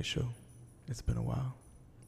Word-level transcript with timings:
Welcome 0.00 0.06
back 0.06 0.14
to 0.14 0.20
the 0.20 0.24
Knight 0.24 0.32
Show. 0.32 0.34
It's 0.88 1.02
been 1.02 1.16
a 1.18 1.22
while. 1.22 1.54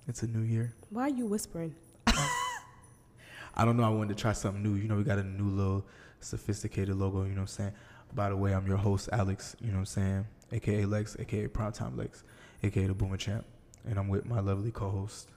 It's 0.08 0.22
a 0.22 0.26
new 0.26 0.40
year. 0.40 0.72
Why 0.88 1.02
are 1.02 1.08
you 1.10 1.26
whispering? 1.26 1.74
I 2.06 3.66
don't 3.66 3.76
know. 3.76 3.82
I 3.82 3.90
wanted 3.90 4.16
to 4.16 4.22
try 4.22 4.32
something 4.32 4.62
new. 4.62 4.76
You 4.76 4.88
know, 4.88 4.96
we 4.96 5.04
got 5.04 5.18
a 5.18 5.22
new 5.22 5.50
little 5.50 5.84
sophisticated 6.20 6.96
logo. 6.96 7.24
You 7.24 7.30
know 7.30 7.34
what 7.34 7.40
I'm 7.42 7.46
saying? 7.48 7.72
By 8.14 8.30
the 8.30 8.36
way, 8.36 8.54
I'm 8.54 8.66
your 8.66 8.78
host, 8.78 9.10
Alex. 9.12 9.56
You 9.60 9.68
know 9.68 9.74
what 9.74 9.80
I'm 9.80 9.86
saying? 9.86 10.26
AKA 10.52 10.86
Lex, 10.86 11.16
AKA 11.18 11.48
Primetime 11.48 11.98
Lex, 11.98 12.24
AKA 12.62 12.86
the 12.86 12.94
Boomer 12.94 13.18
Champ. 13.18 13.44
And 13.86 13.98
I'm 13.98 14.08
with 14.08 14.24
my 14.24 14.40
lovely 14.40 14.70
co 14.70 14.88
host, 14.88 15.28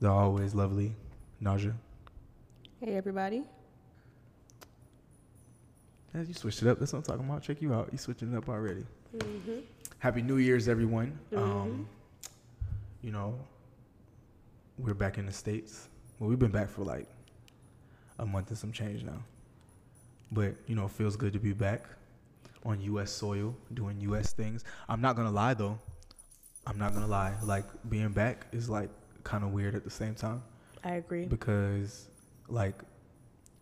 the 0.00 0.08
always 0.08 0.54
lovely 0.54 0.94
Naja. 1.42 1.74
Hey, 2.80 2.94
everybody. 2.94 3.42
Yeah, 6.14 6.22
you 6.22 6.32
switched 6.32 6.62
it 6.62 6.68
up. 6.68 6.78
That's 6.78 6.94
what 6.94 7.00
I'm 7.00 7.04
talking 7.04 7.28
about. 7.28 7.42
Check 7.42 7.60
you 7.60 7.74
out. 7.74 7.90
You 7.92 7.98
switching 7.98 8.32
it 8.32 8.36
up 8.36 8.48
already. 8.48 8.86
Mm-hmm. 9.14 9.60
Happy 10.02 10.20
New 10.20 10.38
Year's, 10.38 10.66
everyone. 10.66 11.16
Mhm. 11.30 11.38
Um, 11.38 11.88
you 13.02 13.12
know, 13.12 13.38
we're 14.76 14.94
back 14.94 15.16
in 15.16 15.26
the 15.26 15.32
States. 15.32 15.88
Well, 16.18 16.28
we've 16.28 16.40
been 16.40 16.50
back 16.50 16.68
for 16.70 16.82
like 16.82 17.06
a 18.18 18.26
month 18.26 18.48
and 18.48 18.58
some 18.58 18.72
change 18.72 19.04
now. 19.04 19.22
But, 20.32 20.56
you 20.66 20.74
know, 20.74 20.86
it 20.86 20.90
feels 20.90 21.14
good 21.14 21.32
to 21.34 21.38
be 21.38 21.52
back 21.52 21.84
on 22.64 22.80
U.S. 22.80 23.12
soil, 23.12 23.54
doing 23.74 24.00
U.S. 24.00 24.32
things. 24.32 24.64
I'm 24.88 25.00
not 25.00 25.14
going 25.14 25.28
to 25.28 25.32
lie, 25.32 25.54
though. 25.54 25.78
I'm 26.66 26.78
not 26.78 26.94
going 26.94 27.04
to 27.04 27.10
lie. 27.10 27.34
Like, 27.44 27.66
being 27.88 28.10
back 28.10 28.46
is 28.50 28.68
like 28.68 28.90
kind 29.22 29.44
of 29.44 29.52
weird 29.52 29.76
at 29.76 29.84
the 29.84 29.90
same 29.90 30.16
time 30.16 30.42
I 30.82 30.94
agree. 30.94 31.26
because, 31.26 32.08
like, 32.48 32.74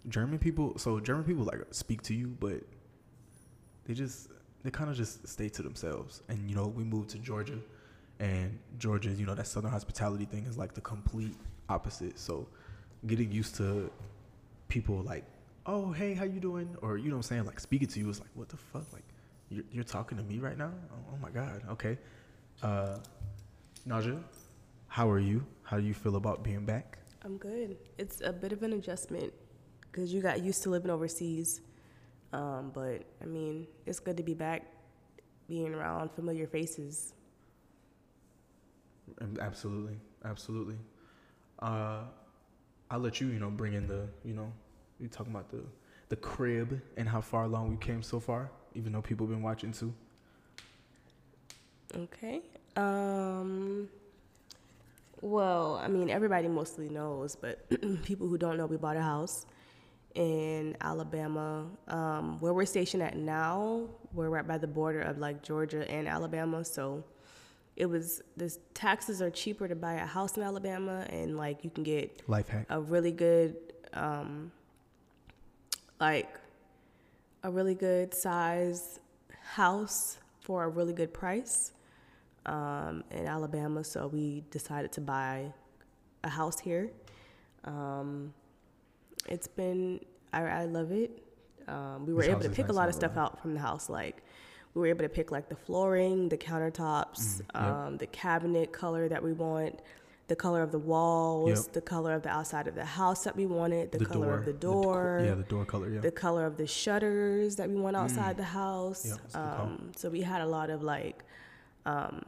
German 0.08 0.38
people, 0.38 0.78
so 0.78 1.00
German 1.00 1.24
people 1.24 1.44
like 1.44 1.60
speak 1.70 2.00
to 2.04 2.14
you, 2.14 2.28
but 2.40 2.62
they 3.84 3.92
just 3.92 4.28
they 4.62 4.70
kind 4.70 4.90
of 4.90 4.96
just 4.96 5.26
stay 5.26 5.48
to 5.48 5.62
themselves. 5.62 6.22
And 6.28 6.48
you 6.48 6.54
know, 6.54 6.66
we 6.66 6.84
moved 6.84 7.10
to 7.10 7.18
Georgia, 7.18 7.58
and 8.18 8.58
Georgia, 8.78 9.10
you 9.10 9.26
know, 9.26 9.34
that 9.34 9.46
Southern 9.46 9.70
hospitality 9.70 10.24
thing 10.24 10.44
is 10.46 10.58
like 10.58 10.74
the 10.74 10.80
complete 10.80 11.36
opposite. 11.68 12.18
So, 12.18 12.46
getting 13.06 13.30
used 13.32 13.56
to 13.56 13.90
people 14.68 14.96
like, 15.02 15.24
oh 15.66 15.92
hey, 15.92 16.14
how 16.14 16.24
you 16.24 16.40
doing, 16.40 16.76
or 16.82 16.98
you 16.98 17.10
know, 17.10 17.16
I'm 17.16 17.22
saying 17.22 17.44
like 17.44 17.60
speaking 17.60 17.88
to 17.88 18.00
you 18.00 18.08
is 18.10 18.20
like, 18.20 18.30
what 18.34 18.48
the 18.48 18.56
fuck, 18.56 18.92
like 18.92 19.04
you're 19.48 19.64
you're 19.72 19.84
talking 19.84 20.18
to 20.18 20.24
me 20.24 20.38
right 20.38 20.56
now? 20.58 20.72
Oh, 20.92 21.14
oh 21.14 21.16
my 21.20 21.30
god, 21.30 21.62
okay. 21.70 21.98
Uh, 22.62 22.98
Naja, 23.86 24.22
how 24.88 25.08
are 25.10 25.18
you? 25.18 25.44
How 25.62 25.78
do 25.78 25.86
you 25.86 25.94
feel 25.94 26.16
about 26.16 26.42
being 26.42 26.64
back? 26.66 26.98
I'm 27.24 27.36
good. 27.38 27.76
It's 27.98 28.20
a 28.22 28.32
bit 28.32 28.52
of 28.52 28.62
an 28.62 28.72
adjustment 28.72 29.32
because 29.82 30.12
you 30.12 30.20
got 30.20 30.42
used 30.42 30.62
to 30.64 30.70
living 30.70 30.90
overseas. 30.90 31.60
Um, 32.32 32.70
but 32.74 33.02
I 33.20 33.26
mean, 33.26 33.66
it's 33.86 33.98
good 34.00 34.16
to 34.16 34.22
be 34.22 34.34
back, 34.34 34.62
being 35.48 35.74
around 35.74 36.10
familiar 36.12 36.46
faces. 36.46 37.14
Absolutely, 39.40 39.98
absolutely. 40.24 40.76
Uh, 41.58 42.02
I'll 42.90 43.00
let 43.00 43.20
you, 43.20 43.28
you 43.28 43.38
know, 43.38 43.50
bring 43.50 43.74
in 43.74 43.86
the, 43.86 44.08
you 44.24 44.34
know, 44.34 44.52
you 44.98 45.08
talking 45.08 45.32
about 45.32 45.50
the 45.50 45.62
the 46.10 46.16
crib 46.16 46.80
and 46.96 47.08
how 47.08 47.20
far 47.20 47.44
along 47.44 47.70
we 47.70 47.76
came 47.76 48.02
so 48.02 48.18
far, 48.20 48.50
even 48.74 48.92
though 48.92 49.00
people 49.00 49.26
have 49.26 49.34
been 49.34 49.42
watching 49.42 49.72
too. 49.72 49.94
Okay. 51.96 52.42
Um, 52.76 53.88
well, 55.20 55.80
I 55.82 55.88
mean, 55.88 56.10
everybody 56.10 56.48
mostly 56.48 56.88
knows, 56.88 57.36
but 57.36 57.68
people 58.02 58.26
who 58.26 58.38
don't 58.38 58.56
know, 58.56 58.66
we 58.66 58.76
bought 58.76 58.96
a 58.96 59.02
house 59.02 59.46
in 60.14 60.76
Alabama. 60.80 61.66
Um, 61.88 62.38
where 62.40 62.52
we're 62.52 62.66
stationed 62.66 63.02
at 63.02 63.16
now, 63.16 63.86
we're 64.12 64.28
right 64.28 64.46
by 64.46 64.58
the 64.58 64.66
border 64.66 65.00
of 65.00 65.18
like 65.18 65.42
Georgia 65.42 65.88
and 65.90 66.08
Alabama. 66.08 66.64
So 66.64 67.04
it 67.76 67.86
was, 67.86 68.22
the 68.36 68.54
taxes 68.74 69.22
are 69.22 69.30
cheaper 69.30 69.68
to 69.68 69.74
buy 69.76 69.94
a 69.94 70.06
house 70.06 70.36
in 70.36 70.42
Alabama, 70.42 71.06
and 71.10 71.36
like 71.36 71.64
you 71.64 71.70
can 71.70 71.84
get 71.84 72.20
Life 72.28 72.48
hack. 72.48 72.66
a 72.68 72.80
really 72.80 73.12
good 73.12 73.56
um 73.92 74.52
like 75.98 76.28
a 77.42 77.50
really 77.50 77.74
good 77.74 78.14
size 78.14 79.00
house 79.42 80.18
for 80.40 80.64
a 80.64 80.68
really 80.68 80.92
good 80.92 81.12
price 81.12 81.72
um 82.46 83.02
in 83.10 83.26
Alabama 83.26 83.82
so 83.82 84.06
we 84.06 84.44
decided 84.50 84.92
to 84.92 85.00
buy 85.00 85.52
a 86.22 86.28
house 86.28 86.60
here 86.60 86.90
um 87.64 88.32
it's 89.28 89.46
been 89.48 90.00
I, 90.32 90.42
I 90.42 90.64
love 90.64 90.92
it 90.92 91.22
um 91.68 92.06
we 92.06 92.12
were 92.14 92.22
This 92.22 92.30
able 92.30 92.40
to 92.42 92.50
pick 92.50 92.68
a 92.68 92.72
lot 92.72 92.88
of 92.88 92.94
stuff 92.94 93.16
out 93.16 93.40
from 93.40 93.54
the 93.54 93.60
house 93.60 93.88
like 93.88 94.22
we 94.74 94.80
were 94.80 94.86
able 94.86 95.02
to 95.02 95.08
pick 95.08 95.30
like 95.30 95.48
the 95.48 95.56
flooring 95.56 96.28
the 96.28 96.38
countertops 96.38 97.20
Mm, 97.20 97.38
yep. 97.54 97.62
um 97.64 97.96
the 97.98 98.06
cabinet 98.06 98.72
color 98.72 99.08
that 99.08 99.22
we 99.22 99.32
want 99.32 99.80
the 100.28 100.36
color 100.36 100.62
of 100.62 100.70
the 100.70 100.78
walls, 100.78 101.64
Yep. 101.66 101.72
the 101.72 101.80
color 101.80 102.12
of 102.14 102.22
the 102.22 102.28
outside 102.28 102.68
of 102.68 102.76
the 102.76 102.84
house 102.84 103.24
that 103.24 103.34
we 103.34 103.46
wanted, 103.46 103.90
the, 103.90 103.98
The 103.98 104.06
color 104.06 104.38
of 104.38 104.44
the 104.44 104.52
door, 104.52 105.22
yeah, 105.26 105.34
the 105.34 105.42
door 105.42 105.64
color. 105.64 105.88
Yeah. 105.90 106.00
the 106.02 106.12
color 106.12 106.46
of 106.46 106.56
the 106.56 106.68
shutters 106.68 107.56
that 107.56 107.68
we 107.68 107.74
want 107.74 107.96
outside 107.96 108.34
Mm. 108.36 108.36
the 108.36 108.44
house. 108.44 109.04
Yeah, 109.06 109.16
that's 109.22 109.34
a 109.34 109.38
good 109.38 109.56
call. 109.56 109.66
um, 109.66 109.90
so 109.96 110.08
we 110.08 110.20
had 110.20 110.40
a 110.40 110.46
lot 110.46 110.70
of 110.70 110.84
like, 110.84 111.24
um, 111.84 112.22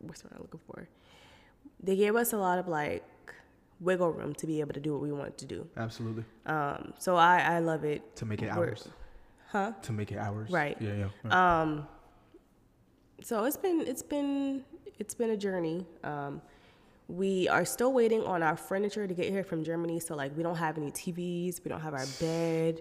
what's 0.00 0.24
what 0.24 0.32
I'm 0.34 0.40
looking 0.42 0.60
for? 0.66 0.88
They 1.80 1.94
gave 1.94 2.16
us 2.16 2.32
a 2.32 2.36
lot 2.38 2.58
of 2.58 2.66
like 2.66 3.04
wiggle 3.82 4.10
room 4.12 4.32
to 4.34 4.46
be 4.46 4.60
able 4.60 4.72
to 4.72 4.80
do 4.80 4.92
what 4.92 5.02
we 5.02 5.12
want 5.12 5.36
to 5.38 5.46
do. 5.46 5.66
Absolutely. 5.76 6.24
Um, 6.46 6.94
so 6.98 7.16
I, 7.16 7.40
I 7.40 7.58
love 7.58 7.84
it. 7.84 8.16
To 8.16 8.24
make 8.24 8.42
it 8.42 8.54
We're- 8.54 8.70
ours. 8.70 8.88
Huh? 9.50 9.72
To 9.82 9.92
make 9.92 10.10
it 10.12 10.18
ours. 10.18 10.50
Right. 10.50 10.76
Yeah, 10.80 10.94
yeah. 10.94 11.08
right. 11.24 11.60
Um, 11.62 11.86
so 13.22 13.44
it's 13.44 13.56
been 13.58 13.84
it's 13.86 14.02
been 14.02 14.64
it's 14.98 15.14
been 15.14 15.30
a 15.30 15.36
journey. 15.36 15.86
Um, 16.02 16.40
we 17.08 17.48
are 17.48 17.64
still 17.66 17.92
waiting 17.92 18.22
on 18.24 18.42
our 18.42 18.56
furniture 18.56 19.06
to 19.06 19.12
get 19.14 19.28
here 19.28 19.44
from 19.44 19.62
Germany. 19.62 20.00
So 20.00 20.14
like 20.16 20.34
we 20.36 20.42
don't 20.42 20.56
have 20.56 20.78
any 20.78 20.90
TVs, 20.90 21.62
we 21.62 21.68
don't 21.68 21.82
have 21.82 21.92
our 21.92 22.06
bed. 22.18 22.80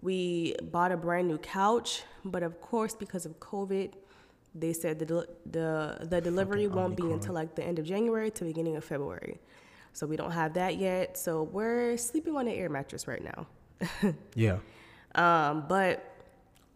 We 0.00 0.54
bought 0.62 0.92
a 0.92 0.96
brand 0.96 1.28
new 1.28 1.38
couch, 1.38 2.02
but 2.24 2.42
of 2.42 2.60
course 2.62 2.94
because 2.94 3.26
of 3.26 3.38
COVID, 3.40 3.92
they 4.54 4.72
said 4.72 4.98
the 4.98 5.06
del- 5.06 5.26
the 5.50 5.98
the 6.08 6.20
delivery 6.20 6.64
Fucking 6.64 6.76
won't 6.80 6.96
be 6.96 7.10
until 7.12 7.34
like 7.34 7.54
the 7.54 7.64
end 7.64 7.78
of 7.78 7.84
January 7.84 8.30
to 8.30 8.44
beginning 8.44 8.76
of 8.76 8.84
February. 8.84 9.38
So 9.96 10.06
we 10.06 10.16
don't 10.16 10.32
have 10.32 10.52
that 10.54 10.76
yet. 10.76 11.16
So 11.16 11.44
we're 11.44 11.96
sleeping 11.96 12.36
on 12.36 12.46
an 12.46 12.52
air 12.52 12.68
mattress 12.68 13.08
right 13.08 13.22
now. 13.24 13.46
yeah. 14.34 14.58
Um, 15.14 15.64
but 15.66 16.04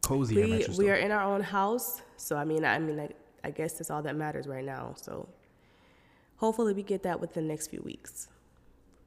Cozy 0.02 0.40
air 0.40 0.46
we 0.46 0.50
mattress. 0.52 0.78
we 0.78 0.86
though. 0.86 0.92
are 0.92 0.96
in 0.96 1.10
our 1.10 1.22
own 1.22 1.42
house, 1.42 2.00
so 2.16 2.38
I 2.38 2.46
mean, 2.46 2.64
I 2.64 2.78
mean, 2.78 2.98
I, 2.98 3.10
I 3.44 3.50
guess 3.50 3.74
that's 3.74 3.90
all 3.90 4.00
that 4.04 4.16
matters 4.16 4.46
right 4.46 4.64
now. 4.64 4.94
So 4.96 5.28
hopefully 6.36 6.72
we 6.72 6.82
get 6.82 7.02
that 7.02 7.20
within 7.20 7.46
the 7.46 7.50
next 7.50 7.66
few 7.66 7.82
weeks. 7.82 8.28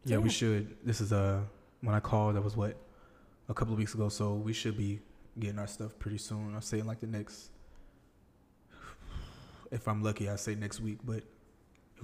Yeah, 0.05 0.17
we 0.17 0.29
should. 0.29 0.77
This 0.85 1.01
is 1.01 1.11
uh 1.11 1.41
when 1.81 1.95
I 1.95 1.99
called. 1.99 2.35
That 2.35 2.43
was 2.43 2.55
what 2.55 2.77
a 3.49 3.53
couple 3.55 3.73
of 3.73 3.79
weeks 3.79 3.95
ago. 3.95 4.09
So 4.09 4.35
we 4.35 4.53
should 4.53 4.77
be 4.77 4.99
getting 5.39 5.57
our 5.57 5.65
stuff 5.65 5.97
pretty 5.97 6.19
soon. 6.19 6.53
I'll 6.53 6.61
say 6.61 6.77
in 6.77 6.85
like 6.85 6.99
the 6.99 7.07
next. 7.07 7.49
If 9.71 9.87
I'm 9.87 10.03
lucky, 10.03 10.29
I 10.29 10.35
say 10.35 10.53
next 10.53 10.81
week, 10.81 10.99
but 11.03 11.23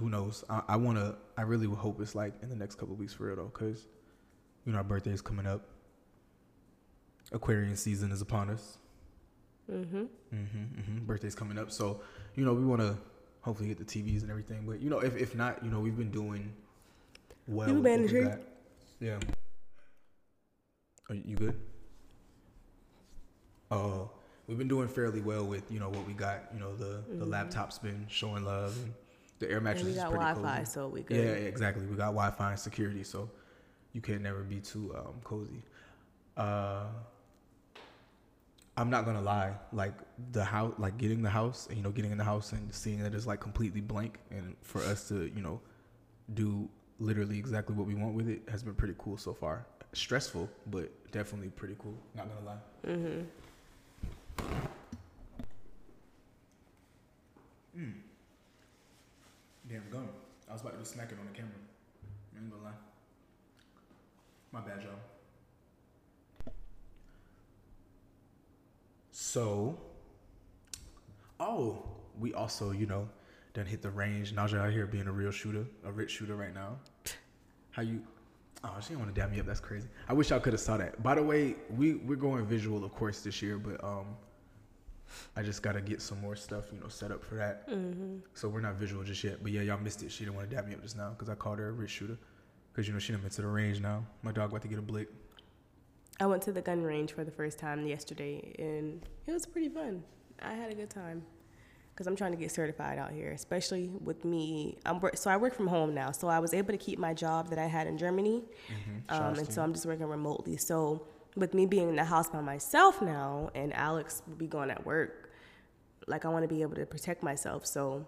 who 0.00 0.08
knows? 0.10 0.42
I, 0.50 0.62
I 0.68 0.76
wanna. 0.76 1.14
I 1.36 1.42
really 1.42 1.66
would 1.66 1.78
hope 1.78 2.00
it's 2.00 2.14
like 2.14 2.32
in 2.42 2.48
the 2.48 2.56
next 2.56 2.74
couple 2.76 2.94
of 2.94 2.98
weeks 2.98 3.12
for 3.12 3.26
real 3.26 3.36
though, 3.36 3.50
cause 3.50 3.86
you 4.64 4.72
know 4.72 4.78
our 4.78 4.84
birthday 4.84 5.12
is 5.12 5.20
coming 5.22 5.46
up. 5.46 5.62
Aquarian 7.32 7.76
season 7.76 8.10
is 8.10 8.22
upon 8.22 8.50
us. 8.50 8.78
Mm-hmm. 9.70 9.98
Mm-hmm, 9.98 10.34
mm-hmm. 10.34 10.98
Birthday's 11.06 11.34
coming 11.34 11.58
up, 11.58 11.70
so 11.70 12.00
you 12.34 12.44
know 12.44 12.54
we 12.54 12.64
want 12.64 12.80
to 12.80 12.96
hopefully 13.42 13.68
get 13.68 13.78
the 13.78 13.84
TVs 13.84 14.22
and 14.22 14.30
everything. 14.30 14.64
But 14.66 14.80
you 14.80 14.90
know, 14.90 14.98
if 14.98 15.16
if 15.16 15.34
not, 15.36 15.62
you 15.64 15.70
know 15.70 15.80
we've 15.80 15.96
been 15.96 16.10
doing 16.10 16.52
well. 17.46 17.66
Been 17.80 18.02
we 18.02 19.06
Yeah. 19.06 19.18
Are 21.08 21.14
you 21.14 21.36
good? 21.36 21.60
Oh, 23.70 24.10
we've 24.46 24.58
been 24.58 24.68
doing 24.68 24.88
fairly 24.88 25.20
well 25.20 25.44
with 25.44 25.70
you 25.70 25.78
know 25.78 25.88
what 25.88 26.06
we 26.06 26.14
got. 26.14 26.44
You 26.52 26.60
know 26.60 26.74
the 26.74 27.02
the 27.08 27.24
Mhm. 27.24 27.30
laptop's 27.30 27.78
been 27.78 28.06
showing 28.08 28.44
love, 28.44 28.76
and 28.82 28.92
the 29.40 29.50
air 29.50 29.56
And 29.56 29.64
mattress 29.64 29.84
we 29.84 29.90
is 29.90 29.96
pretty 30.04 30.16
Wi-Fi, 30.16 30.58
cozy. 30.58 30.64
so 30.70 30.86
we 30.88 31.00
Yeah, 31.00 31.06
good. 31.06 31.16
yeah, 31.42 31.48
exactly. 31.48 31.84
We 31.86 31.96
got 31.96 32.12
Wi-Fi 32.12 32.50
and 32.50 32.58
security, 32.58 33.02
so 33.02 33.28
you 33.92 34.00
can't 34.00 34.22
never 34.22 34.42
be 34.44 34.60
too 34.60 34.94
um, 34.96 35.14
cozy. 35.24 35.62
Uh, 36.36 36.84
I'm 38.76 38.88
not 38.88 39.04
gonna 39.04 39.20
lie, 39.20 39.54
like 39.72 39.94
the 40.32 40.44
house, 40.44 40.74
like 40.78 40.96
getting 40.96 41.22
the 41.22 41.30
house, 41.30 41.66
and 41.66 41.76
you 41.76 41.82
know, 41.82 41.90
getting 41.90 42.12
in 42.12 42.18
the 42.18 42.24
house 42.24 42.52
and 42.52 42.72
seeing 42.72 43.02
that 43.02 43.14
it's 43.14 43.26
like 43.26 43.40
completely 43.40 43.80
blank, 43.80 44.18
and 44.30 44.54
for 44.62 44.80
us 44.84 45.08
to, 45.08 45.26
you 45.34 45.42
know, 45.42 45.60
do 46.34 46.68
literally 46.98 47.38
exactly 47.38 47.74
what 47.74 47.86
we 47.86 47.94
want 47.94 48.14
with 48.14 48.28
it 48.28 48.42
has 48.48 48.62
been 48.62 48.74
pretty 48.74 48.94
cool 48.98 49.16
so 49.16 49.34
far. 49.34 49.66
Stressful, 49.92 50.48
but 50.68 50.90
definitely 51.10 51.48
pretty 51.48 51.74
cool. 51.78 51.96
Not 52.14 52.28
gonna 52.28 52.46
lie. 52.46 52.60
Mm-hmm. 52.86 53.22
Damn 59.70 59.84
gum. 59.90 60.08
I 60.48 60.52
was 60.52 60.62
about 60.62 60.72
to 60.72 60.78
be 60.78 60.84
smacking 60.84 61.18
on 61.18 61.26
the 61.26 61.32
camera. 61.32 61.52
I 62.34 62.40
ain't 62.40 62.50
gonna 62.50 62.64
lie. 62.64 62.70
My 64.52 64.60
bad, 64.60 64.82
y'all. 64.82 64.90
So, 69.12 69.78
Oh, 71.40 71.82
we 72.18 72.34
also, 72.34 72.70
you 72.70 72.84
know, 72.84 73.08
done 73.54 73.64
hit 73.64 73.80
the 73.80 73.90
range. 73.90 74.34
Naja 74.34 74.58
out 74.58 74.72
here 74.72 74.86
being 74.86 75.06
a 75.06 75.12
real 75.12 75.30
shooter, 75.30 75.64
a 75.84 75.90
rich 75.90 76.10
shooter 76.10 76.36
right 76.36 76.54
now. 76.54 76.76
How 77.70 77.82
you? 77.82 78.02
Oh, 78.62 78.76
she 78.82 78.88
didn't 78.88 79.00
want 79.00 79.14
to 79.14 79.18
dab 79.18 79.32
me 79.32 79.40
up. 79.40 79.46
That's 79.46 79.58
crazy. 79.58 79.88
I 80.06 80.12
wish 80.12 80.28
y'all 80.28 80.38
could 80.38 80.52
have 80.52 80.60
saw 80.60 80.76
that. 80.76 81.02
By 81.02 81.14
the 81.14 81.22
way, 81.22 81.56
we 81.70 81.94
we're 81.94 82.16
going 82.16 82.44
visual, 82.44 82.84
of 82.84 82.94
course, 82.94 83.22
this 83.22 83.40
year, 83.40 83.56
but 83.58 83.82
um, 83.82 84.04
I 85.36 85.42
just 85.42 85.62
gotta 85.62 85.80
get 85.80 86.00
some 86.02 86.20
more 86.20 86.36
stuff, 86.36 86.66
you 86.72 86.80
know, 86.80 86.88
set 86.88 87.10
up 87.10 87.24
for 87.24 87.34
that. 87.36 87.68
Mm-hmm. 87.68 88.18
So 88.34 88.48
we're 88.48 88.60
not 88.60 88.74
visual 88.74 89.02
just 89.04 89.22
yet. 89.24 89.42
But 89.42 89.52
yeah, 89.52 89.62
y'all 89.62 89.78
missed 89.78 90.02
it. 90.02 90.10
She 90.12 90.24
didn't 90.24 90.36
want 90.36 90.48
to 90.50 90.54
dab 90.56 90.66
me 90.66 90.74
up 90.74 90.82
just 90.82 90.96
now 90.96 91.10
because 91.10 91.28
I 91.28 91.34
called 91.34 91.58
her 91.58 91.68
a 91.68 91.72
rich 91.72 91.90
shooter. 91.90 92.18
Because 92.72 92.86
you 92.86 92.92
know 92.92 93.00
she 93.00 93.12
done 93.12 93.20
been 93.20 93.30
to 93.30 93.42
the 93.42 93.48
range 93.48 93.80
now. 93.80 94.04
My 94.22 94.30
dog 94.32 94.50
about 94.50 94.62
to 94.62 94.68
get 94.68 94.78
a 94.78 94.82
blick. 94.82 95.08
I 96.20 96.26
went 96.26 96.42
to 96.42 96.52
the 96.52 96.60
gun 96.62 96.82
range 96.82 97.12
for 97.12 97.24
the 97.24 97.30
first 97.30 97.58
time 97.58 97.86
yesterday, 97.86 98.54
and 98.58 99.04
it 99.26 99.32
was 99.32 99.46
pretty 99.46 99.68
fun. 99.70 100.02
I 100.42 100.52
had 100.54 100.70
a 100.70 100.74
good 100.74 100.90
time 100.90 101.22
because 101.92 102.06
I'm 102.06 102.14
trying 102.14 102.32
to 102.32 102.38
get 102.38 102.52
certified 102.52 102.98
out 102.98 103.10
here, 103.10 103.30
especially 103.32 103.88
with 103.88 104.24
me. 104.24 104.78
I'm 104.86 105.00
so 105.14 105.30
I 105.30 105.36
work 105.36 105.54
from 105.54 105.66
home 105.66 105.94
now, 105.94 106.12
so 106.12 106.28
I 106.28 106.38
was 106.38 106.54
able 106.54 106.72
to 106.72 106.78
keep 106.78 106.98
my 106.98 107.12
job 107.14 107.48
that 107.50 107.58
I 107.58 107.66
had 107.66 107.86
in 107.86 107.98
Germany, 107.98 108.42
Mm-hmm. 108.68 109.14
um, 109.22 109.34
and 109.34 109.50
so 109.52 109.62
I'm 109.62 109.72
just 109.72 109.86
working 109.86 110.06
remotely. 110.06 110.56
So 110.58 111.06
with 111.36 111.54
me 111.54 111.66
being 111.66 111.88
in 111.88 111.96
the 111.96 112.04
house 112.04 112.28
by 112.28 112.40
myself 112.40 113.00
now, 113.00 113.50
and 113.54 113.74
Alex 113.74 114.22
will 114.26 114.36
be 114.36 114.46
going 114.46 114.70
at 114.70 114.84
work, 114.84 115.30
like 116.06 116.24
I 116.24 116.28
want 116.28 116.42
to 116.44 116.48
be 116.48 116.62
able 116.62 116.74
to 116.76 116.86
protect 116.86 117.22
myself. 117.22 117.66
So 117.66 118.06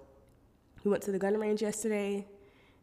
we 0.84 0.90
went 0.90 1.02
to 1.04 1.12
the 1.12 1.18
gun 1.18 1.38
range 1.38 1.62
yesterday 1.62 2.26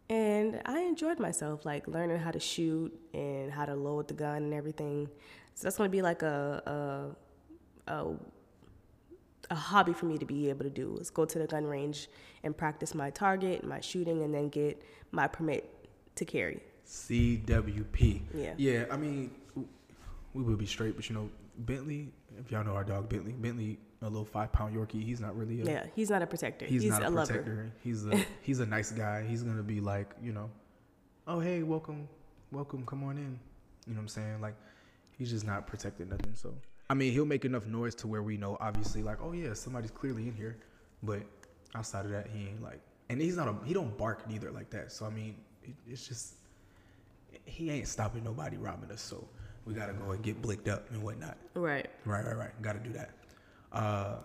and 0.10 0.62
I 0.66 0.80
enjoyed 0.80 1.20
myself, 1.20 1.66
like 1.66 1.88
learning 1.88 2.18
how 2.18 2.32
to 2.32 2.40
shoot 2.40 2.98
and 3.14 3.52
how 3.52 3.66
to 3.66 3.76
load 3.76 4.08
the 4.08 4.16
gun 4.16 4.44
and 4.44 4.54
everything. 4.54 5.08
So 5.54 5.64
that's 5.64 5.78
gonna 5.78 5.90
be 5.90 6.02
like 6.02 6.24
a 6.24 7.14
a, 7.88 7.94
a 7.94 8.16
a 9.52 9.56
hobby 9.56 9.94
for 9.94 10.06
me 10.06 10.18
to 10.18 10.26
be 10.26 10.50
able 10.50 10.64
to 10.64 10.70
do 10.70 10.98
is 10.98 11.10
go 11.10 11.26
to 11.26 11.40
the 11.40 11.48
gun 11.48 11.66
range 11.66 12.08
and 12.44 12.56
practice 12.56 12.94
my 12.94 13.10
target, 13.10 13.64
my 13.64 13.80
shooting, 13.82 14.24
and 14.24 14.34
then 14.34 14.50
get 14.50 14.82
my 15.12 15.28
permit 15.28 15.90
to 16.16 16.26
carry. 16.26 16.62
CWP. 16.86 18.22
Yeah. 18.34 18.54
Yeah, 18.58 18.86
I 18.92 18.98
mean, 18.98 19.32
we 20.34 20.44
would 20.44 20.58
be 20.58 20.66
straight, 20.66 20.96
but 20.96 21.10
you 21.10 21.16
know, 21.16 21.30
Bentley. 21.58 22.12
If 22.40 22.52
y'all 22.52 22.64
know 22.64 22.74
our 22.74 22.84
dog 22.84 23.10
Bentley, 23.10 23.34
Bentley, 23.34 23.78
a 24.02 24.06
little 24.06 24.26
five 24.26 24.52
pound 24.52 24.76
Yorkie. 24.76 25.04
He's 25.04 25.20
not 25.20 25.36
really 25.36 25.62
a. 25.62 25.66
Yeah, 25.66 25.86
he's 25.96 26.10
not 26.10 26.22
a 26.22 26.28
protector. 26.28 26.66
He's, 26.66 26.84
He's, 26.84 26.92
not 26.92 27.04
a, 27.04 27.08
a, 27.08 27.10
lover. 27.10 27.34
protector. 27.34 27.72
He's 27.84 28.06
a 28.06 28.26
he's 28.42 28.60
a 28.60 28.66
nice 28.66 28.92
guy. 28.92 29.26
He's 29.28 29.44
gonna 29.44 29.64
be 29.64 29.82
like, 29.82 30.12
you 30.22 30.32
know, 30.32 30.50
oh 31.28 31.40
hey, 31.40 31.64
welcome, 31.64 32.08
welcome, 32.52 32.86
come 32.86 33.04
on 33.04 33.18
in. 33.18 33.40
You 33.88 33.94
know 33.94 33.98
what 33.98 34.02
I'm 34.02 34.08
saying? 34.08 34.42
Like, 34.42 34.56
he's 35.18 35.30
just 35.30 35.46
not 35.46 35.68
protecting 35.68 36.10
nothing. 36.10 36.34
So 36.34 36.54
I 36.90 36.94
mean, 36.94 37.12
he'll 37.12 37.26
make 37.26 37.46
enough 37.46 37.68
noise 37.68 37.96
to 37.96 38.08
where 38.08 38.24
we 38.24 38.38
know, 38.38 38.58
obviously, 38.60 39.04
like, 39.04 39.18
oh 39.22 39.34
yeah, 39.34 39.54
somebody's 39.54 39.92
clearly 39.92 40.28
in 40.28 40.34
here. 40.34 40.58
But 41.04 41.24
outside 41.76 42.06
of 42.06 42.12
that, 42.12 42.28
he 42.34 42.48
ain't 42.48 42.64
like, 42.64 42.82
and 43.10 43.22
he's 43.22 43.36
not 43.36 43.48
a 43.48 43.56
he 43.66 43.74
don't 43.74 43.98
bark 43.98 44.28
neither 44.30 44.52
like 44.52 44.70
that. 44.70 44.92
So 44.92 45.06
I 45.06 45.10
mean, 45.10 45.36
it, 45.64 45.76
it's 45.88 46.08
just 46.08 46.36
he 47.46 47.70
ain't 47.70 47.88
stopping 47.88 48.24
nobody 48.24 48.58
robbing 48.58 48.92
us. 48.92 49.02
So 49.02 49.28
we 49.70 49.76
gotta 49.76 49.94
go 49.94 50.12
and 50.12 50.24
get 50.24 50.42
blicked 50.42 50.68
up 50.68 50.90
and 50.92 51.04
whatnot. 51.04 51.38
Right. 51.54 51.88
Right, 52.04 52.26
right, 52.26 52.36
right. 52.36 52.62
Got 52.62 52.74
to 52.74 52.80
do 52.80 52.92
that. 52.94 53.12
Uh, 53.72 54.16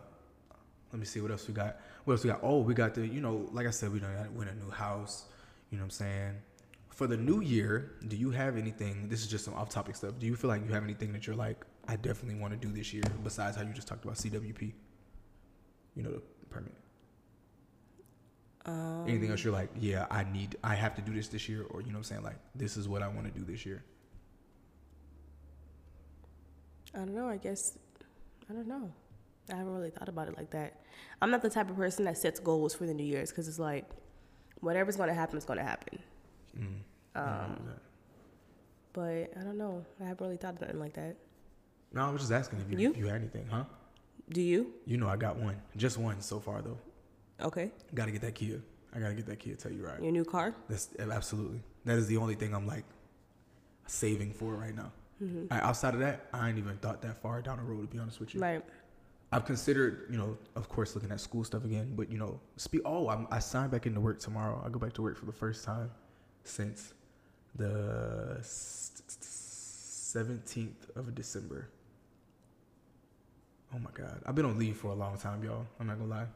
let 0.90 0.98
me 0.98 1.04
see 1.04 1.20
what 1.20 1.30
else 1.30 1.46
we 1.46 1.52
got. 1.52 1.76
What 2.04 2.14
else 2.14 2.24
we 2.24 2.30
got? 2.30 2.40
Oh, 2.42 2.60
we 2.60 2.72
got 2.72 2.94
the, 2.94 3.06
you 3.06 3.20
know, 3.20 3.48
like 3.52 3.66
I 3.66 3.70
said, 3.70 3.92
we 3.92 4.00
done 4.00 4.14
win 4.34 4.48
a 4.48 4.54
new 4.54 4.70
house. 4.70 5.26
You 5.70 5.76
know 5.76 5.82
what 5.82 5.86
I'm 5.86 5.90
saying? 5.90 6.32
For 6.88 7.06
the 7.06 7.16
new 7.16 7.40
year, 7.42 7.92
do 8.08 8.16
you 8.16 8.30
have 8.30 8.56
anything? 8.56 9.08
This 9.08 9.20
is 9.20 9.26
just 9.26 9.44
some 9.44 9.54
off-topic 9.54 9.96
stuff. 9.96 10.12
Do 10.18 10.26
you 10.26 10.36
feel 10.36 10.48
like 10.48 10.64
you 10.64 10.72
have 10.72 10.84
anything 10.84 11.12
that 11.12 11.26
you're 11.26 11.36
like, 11.36 11.64
I 11.88 11.96
definitely 11.96 12.40
want 12.40 12.58
to 12.58 12.66
do 12.66 12.72
this 12.72 12.94
year, 12.94 13.02
besides 13.22 13.56
how 13.56 13.62
you 13.64 13.72
just 13.72 13.88
talked 13.88 14.04
about 14.04 14.16
CWP? 14.16 14.72
You 15.96 16.02
know, 16.02 16.10
the 16.12 16.22
permit. 16.48 16.74
Um, 18.66 19.04
Anything 19.06 19.30
else 19.30 19.44
you're 19.44 19.52
like, 19.52 19.70
yeah, 19.78 20.06
I 20.10 20.24
need, 20.24 20.56
I 20.64 20.74
have 20.74 20.94
to 20.94 21.02
do 21.02 21.12
this 21.12 21.28
this 21.28 21.48
year, 21.48 21.64
or 21.68 21.82
you 21.82 21.88
know 21.88 21.94
what 21.94 21.98
I'm 21.98 22.04
saying? 22.04 22.22
Like, 22.22 22.38
this 22.54 22.76
is 22.76 22.88
what 22.88 23.02
I 23.02 23.08
want 23.08 23.26
to 23.26 23.38
do 23.38 23.44
this 23.44 23.66
year. 23.66 23.84
I 26.94 26.98
don't 26.98 27.14
know. 27.14 27.28
I 27.28 27.36
guess 27.36 27.78
I 28.50 28.52
don't 28.52 28.68
know. 28.68 28.90
I 29.52 29.56
haven't 29.56 29.74
really 29.74 29.90
thought 29.90 30.08
about 30.08 30.28
it 30.28 30.36
like 30.36 30.50
that. 30.50 30.80
I'm 31.20 31.30
not 31.30 31.42
the 31.42 31.50
type 31.50 31.68
of 31.68 31.76
person 31.76 32.04
that 32.06 32.16
sets 32.16 32.40
goals 32.40 32.74
for 32.74 32.86
the 32.86 32.94
New 32.94 33.04
Year's 33.04 33.30
because 33.30 33.46
it's 33.48 33.58
like 33.58 33.84
whatever's 34.60 34.96
going 34.96 35.08
to 35.08 35.14
happen 35.14 35.36
is 35.36 35.44
going 35.44 35.58
to 35.58 35.64
happen. 35.64 35.98
Mm. 36.58 36.66
Um, 37.14 37.56
but 38.92 39.30
I 39.38 39.42
don't 39.42 39.58
know. 39.58 39.84
I 40.00 40.04
haven't 40.04 40.24
really 40.24 40.38
thought 40.38 40.54
of 40.54 40.60
nothing 40.62 40.80
like 40.80 40.94
that. 40.94 41.16
No, 41.92 42.06
I 42.06 42.10
was 42.10 42.22
just 42.22 42.32
asking 42.32 42.60
if 42.60 42.70
you, 42.70 42.78
You? 42.78 42.94
you 42.96 43.06
had 43.06 43.16
anything, 43.16 43.46
huh? 43.50 43.64
Do 44.30 44.40
you? 44.40 44.72
You 44.86 44.96
know, 44.96 45.08
I 45.08 45.16
got 45.16 45.36
one, 45.36 45.60
just 45.76 45.98
one 45.98 46.20
so 46.20 46.40
far 46.40 46.62
though. 46.62 46.78
Okay. 47.42 47.70
Got 47.94 48.06
to 48.06 48.12
get 48.12 48.22
that 48.22 48.34
Kia. 48.34 48.60
I 48.94 49.00
got 49.00 49.08
to 49.08 49.14
get 49.14 49.26
that 49.26 49.38
Kia. 49.38 49.54
Tell 49.54 49.70
you 49.72 49.84
right. 49.84 50.02
Your 50.02 50.12
new 50.12 50.24
car? 50.24 50.54
That's 50.68 50.88
absolutely. 50.98 51.62
That 51.84 51.98
is 51.98 52.06
the 52.06 52.16
only 52.16 52.34
thing 52.34 52.54
I'm 52.54 52.66
like 52.66 52.84
saving 53.86 54.32
for 54.32 54.54
right 54.54 54.74
now. 54.74 54.90
Mm-hmm. 55.22 55.52
I, 55.52 55.60
outside 55.60 55.94
of 55.94 56.00
that, 56.00 56.26
I 56.32 56.48
ain't 56.48 56.58
even 56.58 56.76
thought 56.78 57.00
that 57.02 57.16
far 57.22 57.40
down 57.40 57.58
the 57.58 57.62
road. 57.62 57.82
To 57.82 57.86
be 57.86 57.98
honest 57.98 58.20
with 58.20 58.34
you, 58.34 58.40
Right. 58.40 58.64
I've 59.32 59.44
considered, 59.44 60.06
you 60.10 60.16
know, 60.16 60.36
of 60.54 60.68
course, 60.68 60.94
looking 60.94 61.10
at 61.10 61.20
school 61.20 61.44
stuff 61.44 61.64
again. 61.64 61.94
But 61.96 62.10
you 62.10 62.18
know, 62.18 62.40
speak. 62.56 62.82
Oh, 62.84 63.08
I'm, 63.08 63.26
I 63.30 63.38
signed 63.38 63.70
back 63.70 63.86
into 63.86 64.00
work 64.00 64.18
tomorrow. 64.20 64.62
I 64.64 64.68
go 64.68 64.78
back 64.78 64.92
to 64.94 65.02
work 65.02 65.16
for 65.16 65.26
the 65.26 65.32
first 65.32 65.64
time 65.64 65.90
since 66.44 66.94
the 67.56 68.38
seventeenth 70.10 70.90
of 70.96 71.14
December. 71.14 71.68
Oh 73.74 73.78
my 73.78 73.90
God, 73.92 74.20
I've 74.26 74.34
been 74.34 74.44
on 74.44 74.58
leave 74.58 74.76
for 74.76 74.88
a 74.88 74.94
long 74.94 75.18
time, 75.18 75.42
y'all. 75.42 75.66
I'm 75.80 75.86
not 75.86 75.98
gonna 75.98 76.10
lie. 76.10 76.26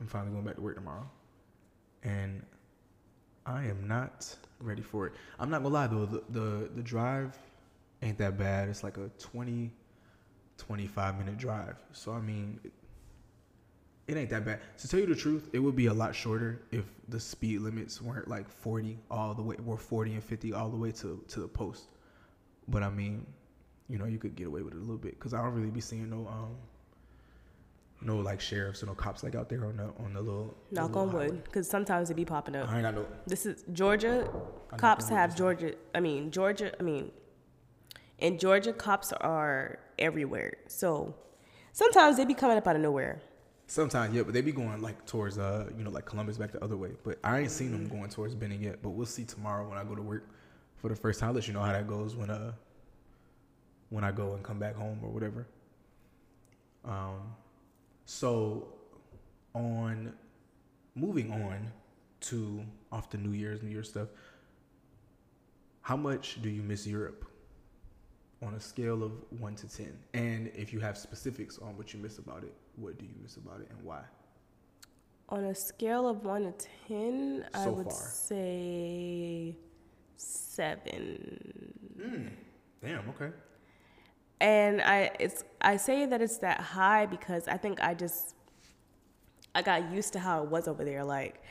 I'm 0.00 0.06
finally 0.06 0.32
going 0.32 0.44
back 0.44 0.56
to 0.56 0.62
work 0.62 0.76
tomorrow, 0.76 1.08
and 2.02 2.42
I 3.46 3.66
am 3.66 3.86
not 3.86 4.34
ready 4.60 4.82
for 4.82 5.06
it. 5.06 5.12
I'm 5.38 5.50
not 5.50 5.62
gonna 5.62 5.74
lie 5.74 5.86
though. 5.86 6.06
The 6.06 6.22
the, 6.30 6.70
the 6.74 6.82
drive 6.82 7.36
ain't 8.02 8.18
that 8.18 8.38
bad. 8.38 8.68
It's 8.68 8.82
like 8.82 8.96
a 8.96 9.10
20, 9.18 9.70
25 10.58 11.18
minute 11.18 11.38
drive. 11.38 11.76
So 11.92 12.12
I 12.12 12.20
mean, 12.20 12.60
it, 12.64 12.72
it 14.08 14.16
ain't 14.16 14.30
that 14.30 14.44
bad. 14.44 14.60
To 14.78 14.88
tell 14.88 15.00
you 15.00 15.06
the 15.06 15.14
truth, 15.14 15.50
it 15.52 15.58
would 15.58 15.76
be 15.76 15.86
a 15.86 15.94
lot 15.94 16.14
shorter 16.14 16.62
if 16.72 16.84
the 17.08 17.20
speed 17.20 17.60
limits 17.60 18.02
weren't 18.02 18.28
like 18.28 18.48
40 18.48 18.98
all 19.10 19.34
the 19.34 19.42
way, 19.42 19.56
were 19.64 19.76
40 19.76 20.14
and 20.14 20.24
50 20.24 20.52
all 20.52 20.68
the 20.68 20.76
way 20.76 20.92
to 20.92 21.22
to 21.28 21.40
the 21.40 21.48
post. 21.48 21.84
But 22.68 22.82
I 22.82 22.90
mean, 22.90 23.26
you 23.88 23.98
know, 23.98 24.06
you 24.06 24.18
could 24.18 24.36
get 24.36 24.46
away 24.46 24.62
with 24.62 24.74
it 24.74 24.78
a 24.78 24.80
little 24.80 24.96
bit 24.96 25.18
because 25.18 25.34
I 25.34 25.42
don't 25.42 25.54
really 25.54 25.70
be 25.70 25.80
seeing 25.80 26.10
no 26.10 26.26
um 26.28 26.56
no 28.02 28.16
like 28.16 28.40
sheriffs 28.40 28.82
or 28.82 28.86
no 28.86 28.94
cops 28.94 29.22
like 29.22 29.34
out 29.34 29.48
there 29.48 29.64
on 29.66 29.76
the 29.76 29.84
on 30.02 30.14
the 30.14 30.20
little 30.20 30.54
the 30.70 30.80
Knock 30.80 30.94
little 30.94 31.02
on 31.02 31.12
wood, 31.12 31.44
because 31.44 31.68
sometimes 31.68 32.08
they 32.08 32.14
be 32.14 32.24
popping 32.24 32.56
up. 32.56 32.68
I 32.70 32.74
ain't 32.74 32.82
got 32.82 32.94
no. 32.94 33.06
This 33.26 33.46
is 33.46 33.64
Georgia. 33.72 34.28
Cops 34.76 35.08
have 35.08 35.36
Georgia. 35.36 35.74
I 35.94 36.00
mean 36.00 36.30
Georgia. 36.30 36.72
I 36.78 36.82
mean, 36.82 37.10
in 38.20 38.38
Georgia, 38.38 38.72
cops 38.72 39.12
are 39.12 39.78
everywhere. 39.98 40.54
So 40.68 41.14
sometimes 41.72 42.16
they 42.16 42.24
be 42.24 42.34
coming 42.34 42.56
up 42.56 42.66
out 42.66 42.76
of 42.76 42.82
nowhere. 42.82 43.20
Sometimes, 43.66 44.14
yeah, 44.14 44.22
but 44.22 44.34
they 44.34 44.40
be 44.40 44.52
going 44.52 44.82
like 44.82 45.06
towards 45.06 45.38
uh, 45.38 45.70
you 45.76 45.84
know, 45.84 45.90
like 45.90 46.04
Columbus 46.04 46.38
back 46.38 46.52
the 46.52 46.62
other 46.62 46.76
way. 46.76 46.90
But 47.04 47.18
I 47.22 47.40
ain't 47.40 47.50
seen 47.50 47.70
them 47.70 47.88
going 47.88 48.10
towards 48.10 48.34
Benning 48.34 48.62
yet. 48.62 48.82
But 48.82 48.90
we'll 48.90 49.06
see 49.06 49.24
tomorrow 49.24 49.68
when 49.68 49.78
I 49.78 49.84
go 49.84 49.94
to 49.94 50.02
work 50.02 50.28
for 50.76 50.88
the 50.88 50.96
first 50.96 51.20
time. 51.20 51.28
I'll 51.28 51.34
let 51.34 51.46
you 51.46 51.54
know 51.54 51.60
how 51.60 51.72
that 51.72 51.86
goes 51.86 52.16
when 52.16 52.30
uh 52.30 52.52
when 53.90 54.04
I 54.04 54.10
go 54.12 54.34
and 54.34 54.42
come 54.42 54.58
back 54.58 54.74
home 54.74 54.98
or 55.02 55.10
whatever. 55.10 55.46
Um 56.84 57.34
so 58.06 58.68
on 59.54 60.12
moving 60.96 61.32
on 61.32 61.70
to 62.20 62.64
off 62.90 63.08
the 63.10 63.18
New 63.18 63.32
Year's, 63.32 63.62
New 63.62 63.70
Year's 63.70 63.88
stuff, 63.88 64.08
how 65.82 65.96
much 65.96 66.42
do 66.42 66.50
you 66.50 66.62
miss 66.62 66.86
Europe? 66.86 67.29
On 68.42 68.54
a 68.54 68.60
scale 68.60 69.02
of 69.02 69.12
one 69.38 69.54
to 69.56 69.68
ten. 69.68 69.92
And 70.14 70.50
if 70.54 70.72
you 70.72 70.80
have 70.80 70.96
specifics 70.96 71.58
on 71.58 71.76
what 71.76 71.92
you 71.92 72.00
miss 72.00 72.18
about 72.18 72.42
it, 72.42 72.54
what 72.76 72.98
do 72.98 73.04
you 73.04 73.14
miss 73.22 73.36
about 73.36 73.60
it 73.60 73.68
and 73.70 73.82
why? 73.84 74.00
On 75.28 75.44
a 75.44 75.54
scale 75.54 76.08
of 76.08 76.24
one 76.24 76.44
to 76.44 76.66
ten, 76.88 77.44
I 77.54 77.68
would 77.68 77.84
far. 77.84 77.92
say 77.92 79.56
seven. 80.16 81.74
Hmm. 82.02 82.26
Damn, 82.82 83.08
okay. 83.10 83.30
And 84.40 84.80
I 84.80 85.10
it's 85.20 85.44
I 85.60 85.76
say 85.76 86.06
that 86.06 86.22
it's 86.22 86.38
that 86.38 86.60
high 86.60 87.04
because 87.06 87.46
I 87.46 87.58
think 87.58 87.82
I 87.82 87.92
just 87.94 88.34
I 89.54 89.62
got 89.62 89.92
used 89.92 90.14
to 90.14 90.18
how 90.18 90.42
it 90.42 90.48
was 90.48 90.66
over 90.66 90.82
there. 90.84 91.04
Like 91.04 91.42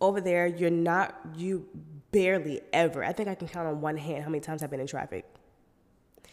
over 0.00 0.20
there, 0.20 0.46
you're 0.46 0.70
not 0.70 1.18
you 1.36 1.66
barely 2.12 2.60
ever. 2.72 3.02
I 3.04 3.12
think 3.12 3.28
I 3.28 3.34
can 3.34 3.48
count 3.48 3.66
on 3.66 3.80
one 3.80 3.96
hand 3.96 4.22
how 4.22 4.30
many 4.30 4.40
times 4.40 4.62
I've 4.62 4.70
been 4.70 4.80
in 4.80 4.86
traffic. 4.86 5.24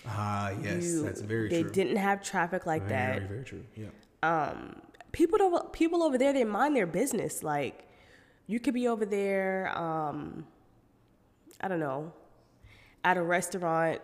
Ah, 0.07 0.51
yes, 0.61 0.83
You- 0.85 1.03
that's 1.03 1.21
very 1.21 1.49
they 1.49 1.61
true. 1.61 1.69
They 1.69 1.83
didn't 1.83 1.97
have 1.97 2.21
traffic 2.23 2.65
like 2.65 2.83
very, 2.83 2.91
that. 2.91 3.15
very 3.15 3.27
very 3.27 3.43
true. 3.43 3.63
Yeah. 3.75 3.87
um, 4.23 4.81
people 5.11 5.37
don't, 5.37 5.71
people 5.73 6.03
over 6.03 6.17
there 6.17 6.33
they 6.33 6.43
mind 6.43 6.75
their 6.75 6.87
business. 6.87 7.43
Like 7.43 7.87
you 8.47 8.59
could 8.59 8.73
be 8.73 8.87
over 8.87 9.05
there, 9.05 9.71
um, 9.77 10.45
I 11.61 11.67
don't 11.67 11.79
know, 11.79 12.11
at 13.03 13.17
a 13.17 13.21
restaurant 13.23 14.01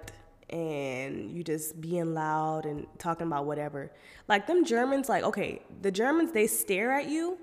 and 0.49 1.31
you 1.31 1.43
just 1.43 1.79
being 1.79 2.13
loud 2.13 2.65
and 2.65 2.85
talking 2.97 3.27
about 3.27 3.45
whatever. 3.45 3.91
Like 4.27 4.47
them 4.47 4.65
Germans, 4.65 5.07
like 5.09 5.23
okay, 5.23 5.61
the 5.81 5.91
Germans 5.91 6.31
they 6.31 6.47
stare 6.47 6.91
at 6.91 7.07
you, 7.09 7.37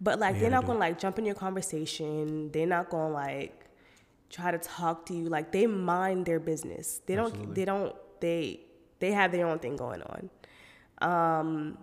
but 0.00 0.18
like 0.18 0.34
Yeah, 0.34 0.42
they're 0.42 0.50
not 0.50 0.66
gonna 0.66 0.78
like 0.78 0.98
jump 0.98 1.18
in 1.18 1.24
your 1.24 1.34
conversation. 1.34 2.50
They're 2.52 2.66
not 2.66 2.90
gonna 2.90 3.12
like 3.12 3.63
try 4.30 4.50
to 4.50 4.58
talk 4.58 5.06
to 5.06 5.14
you. 5.14 5.28
Like 5.28 5.52
they 5.52 5.66
mind 5.66 6.26
their 6.26 6.40
business. 6.40 7.00
They 7.06 7.14
don't. 7.14 7.26
Absolutely. 7.26 7.54
They 7.54 7.64
don't. 7.64 7.96
They 8.20 8.60
they 9.00 9.12
have 9.12 9.32
their 9.32 9.46
own 9.46 9.58
thing 9.58 9.76
going 9.76 10.02
on. 10.02 10.30
Um, 11.00 11.78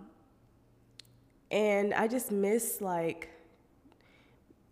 and 1.50 1.94
I 1.94 2.08
just 2.08 2.32
miss 2.32 2.80
like 2.80 3.30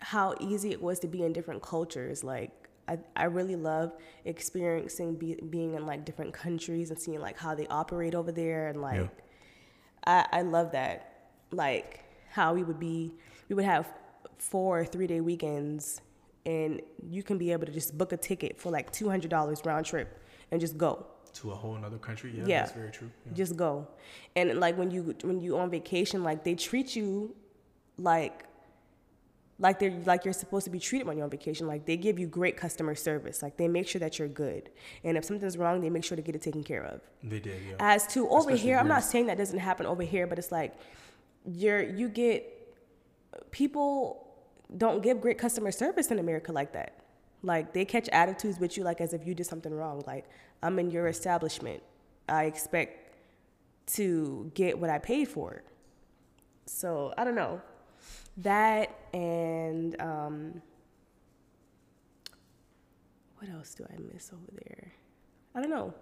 how 0.00 0.34
easy 0.40 0.70
it 0.70 0.80
was 0.80 0.98
to 1.00 1.08
be 1.08 1.22
in 1.22 1.32
different 1.32 1.62
cultures. 1.62 2.24
Like 2.24 2.50
I, 2.88 2.98
I 3.14 3.24
really 3.24 3.56
love 3.56 3.92
experiencing 4.24 5.14
be, 5.14 5.36
being 5.50 5.74
in 5.74 5.86
like 5.86 6.04
different 6.04 6.32
countries 6.32 6.90
and 6.90 6.98
seeing 6.98 7.20
like 7.20 7.38
how 7.38 7.54
they 7.54 7.66
operate 7.68 8.14
over 8.14 8.32
there 8.32 8.68
and 8.68 8.80
like 8.80 9.10
I, 10.06 10.26
I 10.32 10.42
love 10.42 10.72
that. 10.72 11.28
Like 11.52 12.04
how 12.30 12.54
we 12.54 12.64
would 12.64 12.80
be 12.80 13.14
we 13.48 13.54
would 13.54 13.64
have 13.64 13.88
four 14.38 14.80
or 14.80 14.84
three 14.84 15.06
day 15.06 15.20
weekends 15.20 16.00
and 16.50 16.80
you 17.16 17.22
can 17.28 17.36
be 17.44 17.48
able 17.54 17.66
to 17.70 17.72
just 17.80 17.90
book 18.00 18.10
a 18.12 18.16
ticket 18.16 18.52
for 18.60 18.68
like 18.76 18.86
two 18.98 19.08
hundred 19.12 19.30
dollars 19.36 19.58
round 19.64 19.84
trip 19.86 20.08
and 20.50 20.60
just 20.60 20.76
go. 20.86 20.92
To 21.40 21.52
a 21.52 21.54
whole 21.62 21.76
other 21.88 21.98
country. 22.08 22.30
Yeah, 22.36 22.44
Yeah. 22.46 22.60
that's 22.62 22.72
very 22.82 22.90
true. 22.98 23.10
Yeah. 23.26 23.32
Just 23.40 23.52
go. 23.56 23.72
And 24.38 24.46
like 24.64 24.76
when 24.80 24.90
you 24.90 25.02
when 25.28 25.38
you 25.44 25.58
on 25.62 25.68
vacation, 25.70 26.18
like 26.30 26.40
they 26.48 26.54
treat 26.68 26.88
you 26.98 27.08
like 27.98 28.36
like 29.66 29.78
they're 29.78 29.96
like 30.12 30.24
you're 30.24 30.40
supposed 30.44 30.64
to 30.64 30.70
be 30.70 30.80
treated 30.88 31.06
when 31.06 31.16
you're 31.16 31.28
on 31.30 31.34
vacation. 31.38 31.64
Like 31.72 31.82
they 31.86 31.96
give 32.06 32.18
you 32.22 32.26
great 32.40 32.56
customer 32.64 32.94
service. 33.08 33.36
Like 33.44 33.54
they 33.60 33.68
make 33.68 33.86
sure 33.86 34.00
that 34.00 34.18
you're 34.18 34.34
good. 34.46 34.70
And 35.04 35.16
if 35.18 35.24
something's 35.24 35.56
wrong, 35.62 35.80
they 35.84 35.90
make 35.90 36.04
sure 36.08 36.16
to 36.16 36.22
get 36.28 36.34
it 36.34 36.42
taken 36.42 36.64
care 36.72 36.84
of. 36.84 37.00
They 37.22 37.38
did. 37.48 37.58
Yeah. 37.68 37.76
As 37.78 38.06
to 38.14 38.20
over 38.28 38.38
Especially 38.38 38.58
here, 38.58 38.76
I'm 38.80 38.88
not 38.88 39.04
saying 39.04 39.26
that 39.26 39.38
doesn't 39.38 39.58
happen 39.70 39.86
over 39.86 40.02
here, 40.02 40.26
but 40.26 40.36
it's 40.38 40.50
like 40.50 40.72
you're 41.62 41.82
you 41.82 42.08
get 42.08 42.38
people 43.52 44.26
don't 44.76 45.02
give 45.02 45.20
great 45.20 45.38
customer 45.38 45.72
service 45.72 46.10
in 46.10 46.18
America 46.18 46.52
like 46.52 46.72
that. 46.72 47.00
Like 47.42 47.72
they 47.72 47.84
catch 47.84 48.08
attitudes 48.10 48.60
with 48.60 48.76
you 48.76 48.84
like 48.84 49.00
as 49.00 49.12
if 49.12 49.26
you 49.26 49.34
did 49.34 49.46
something 49.46 49.72
wrong. 49.72 50.02
Like 50.06 50.26
I'm 50.62 50.78
in 50.78 50.90
your 50.90 51.08
establishment. 51.08 51.82
I 52.28 52.44
expect 52.44 53.14
to 53.94 54.50
get 54.54 54.78
what 54.78 54.90
I 54.90 54.98
paid 54.98 55.28
for. 55.28 55.62
So 56.66 57.12
I 57.16 57.24
don't 57.24 57.34
know. 57.34 57.60
That 58.36 58.98
and 59.12 60.00
um, 60.00 60.62
what 63.38 63.50
else 63.50 63.74
do 63.74 63.84
I 63.84 63.96
miss 64.12 64.32
over 64.32 64.60
there? 64.66 64.92
I 65.54 65.60
don't 65.60 65.70
know. 65.70 65.92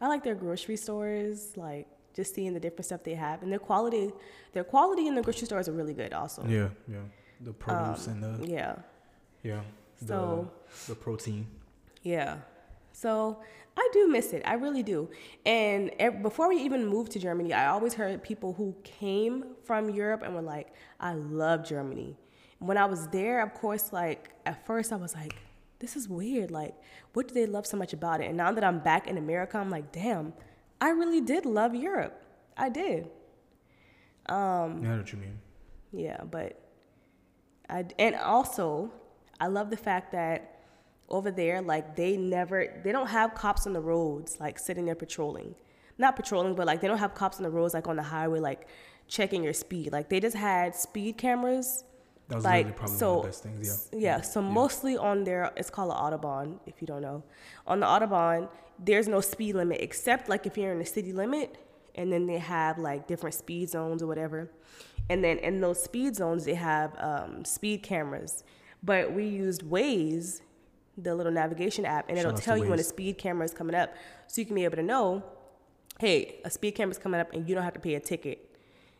I 0.00 0.08
like 0.08 0.22
their 0.22 0.34
grocery 0.34 0.76
stores, 0.76 1.56
like 1.56 1.86
just 2.14 2.34
seeing 2.34 2.54
the 2.54 2.60
different 2.60 2.86
stuff 2.86 3.02
they 3.04 3.14
have, 3.14 3.42
and 3.42 3.52
their 3.52 3.58
quality. 3.58 4.12
Their 4.52 4.64
quality 4.64 5.06
in 5.06 5.14
the 5.14 5.22
grocery 5.22 5.46
stores 5.46 5.68
are 5.68 5.72
really 5.72 5.94
good, 5.94 6.12
also. 6.12 6.44
yeah. 6.46 6.68
Yeah. 6.88 6.98
The 7.40 7.52
produce 7.52 8.06
and 8.06 8.22
the 8.22 8.46
Yeah. 8.46 8.76
yeah. 9.42 9.60
The, 10.00 10.06
So- 10.06 10.50
the 10.88 10.94
protein. 10.94 11.46
Yeah. 12.02 12.38
So 12.92 13.40
I 13.76 13.88
do 13.92 14.08
miss 14.08 14.32
it. 14.32 14.42
I 14.46 14.54
really 14.54 14.82
do. 14.82 15.08
And 15.44 15.90
before 16.22 16.48
we 16.48 16.56
even 16.56 16.86
moved 16.86 17.12
to 17.12 17.18
Germany, 17.18 17.52
I 17.52 17.66
always 17.66 17.94
heard 17.94 18.22
people 18.22 18.54
who 18.54 18.74
came 18.84 19.44
from 19.64 19.90
Europe 19.90 20.22
and 20.22 20.34
were 20.34 20.40
like, 20.42 20.72
I 20.98 21.12
love 21.14 21.64
Germany. 21.66 22.16
When 22.58 22.78
I 22.78 22.86
was 22.86 23.06
there, 23.08 23.42
of 23.42 23.52
course, 23.52 23.92
like 23.92 24.30
at 24.46 24.64
first 24.66 24.92
I 24.92 24.96
was 24.96 25.14
like, 25.14 25.36
this 25.78 25.94
is 25.94 26.08
weird. 26.08 26.50
Like, 26.50 26.74
what 27.12 27.28
do 27.28 27.34
they 27.34 27.44
love 27.44 27.66
so 27.66 27.76
much 27.76 27.92
about 27.92 28.22
it? 28.22 28.28
And 28.28 28.36
now 28.36 28.50
that 28.52 28.64
I'm 28.64 28.78
back 28.78 29.06
in 29.08 29.18
America, 29.18 29.58
I'm 29.58 29.68
like, 29.68 29.92
damn, 29.92 30.32
I 30.80 30.90
really 30.90 31.20
did 31.20 31.44
love 31.44 31.74
Europe. 31.74 32.22
I 32.56 32.70
did. 32.70 33.10
Um, 34.26 34.82
yeah, 34.82 34.88
I 34.88 34.92
know 34.92 34.96
what 34.98 35.12
you 35.12 35.18
mean. 35.18 35.38
Yeah, 35.92 36.22
but 36.24 36.58
I 37.68 37.84
and 37.98 38.14
also 38.16 38.90
I 39.40 39.48
love 39.48 39.70
the 39.70 39.76
fact 39.76 40.12
that 40.12 40.60
over 41.08 41.30
there, 41.30 41.60
like 41.62 41.96
they 41.96 42.16
never 42.16 42.80
they 42.82 42.92
don't 42.92 43.08
have 43.08 43.34
cops 43.34 43.66
on 43.66 43.72
the 43.72 43.80
roads 43.80 44.38
like 44.40 44.58
sitting 44.58 44.86
there 44.86 44.94
patrolling, 44.94 45.54
not 45.98 46.16
patrolling, 46.16 46.54
but 46.54 46.66
like 46.66 46.80
they 46.80 46.88
don't 46.88 46.98
have 46.98 47.14
cops 47.14 47.38
on 47.38 47.42
the 47.42 47.50
roads 47.50 47.74
like 47.74 47.86
on 47.88 47.96
the 47.96 48.02
highway 48.02 48.40
like 48.40 48.68
checking 49.08 49.42
your 49.42 49.52
speed. 49.52 49.92
Like 49.92 50.08
they 50.08 50.20
just 50.20 50.36
had 50.36 50.74
speed 50.74 51.16
cameras. 51.18 51.84
That 52.28 52.36
was 52.36 52.44
like 52.44 52.76
probably 52.76 52.96
so, 52.96 53.08
one 53.08 53.16
of 53.18 53.22
the 53.22 53.28
best 53.28 53.42
things. 53.42 53.88
Yeah. 53.92 53.98
yeah. 54.00 54.20
So 54.20 54.42
mostly 54.42 54.96
on 54.96 55.22
their, 55.22 55.52
it's 55.56 55.70
called 55.70 55.92
an 55.92 55.96
autobahn. 55.96 56.58
If 56.66 56.80
you 56.80 56.86
don't 56.86 57.02
know, 57.02 57.22
on 57.68 57.80
the 57.80 57.86
autobahn, 57.86 58.48
there's 58.80 59.06
no 59.06 59.20
speed 59.20 59.54
limit 59.54 59.80
except 59.80 60.28
like 60.28 60.44
if 60.44 60.58
you're 60.58 60.72
in 60.72 60.80
the 60.80 60.86
city 60.86 61.12
limit, 61.12 61.56
and 61.94 62.12
then 62.12 62.26
they 62.26 62.38
have 62.38 62.78
like 62.78 63.06
different 63.06 63.34
speed 63.34 63.70
zones 63.70 64.02
or 64.02 64.06
whatever, 64.06 64.50
and 65.08 65.22
then 65.22 65.38
in 65.38 65.60
those 65.60 65.82
speed 65.82 66.16
zones 66.16 66.44
they 66.44 66.54
have 66.54 66.94
um, 66.98 67.44
speed 67.44 67.82
cameras. 67.82 68.44
But 68.82 69.12
we 69.12 69.26
used 69.26 69.62
Waze, 69.62 70.42
the 70.96 71.14
little 71.14 71.32
navigation 71.32 71.84
app, 71.84 72.08
and 72.08 72.16
Shout 72.16 72.26
it'll 72.26 72.38
tell 72.38 72.56
you 72.56 72.68
when 72.68 72.78
a 72.78 72.84
speed 72.84 73.18
camera 73.18 73.44
is 73.44 73.52
coming 73.52 73.74
up, 73.74 73.94
so 74.26 74.40
you 74.40 74.46
can 74.46 74.54
be 74.54 74.64
able 74.64 74.76
to 74.76 74.82
know, 74.82 75.22
hey, 75.98 76.40
a 76.44 76.50
speed 76.50 76.72
camera 76.72 76.92
is 76.92 76.98
coming 76.98 77.20
up, 77.20 77.32
and 77.32 77.48
you 77.48 77.54
don't 77.54 77.64
have 77.64 77.74
to 77.74 77.80
pay 77.80 77.94
a 77.94 78.00
ticket. 78.00 78.56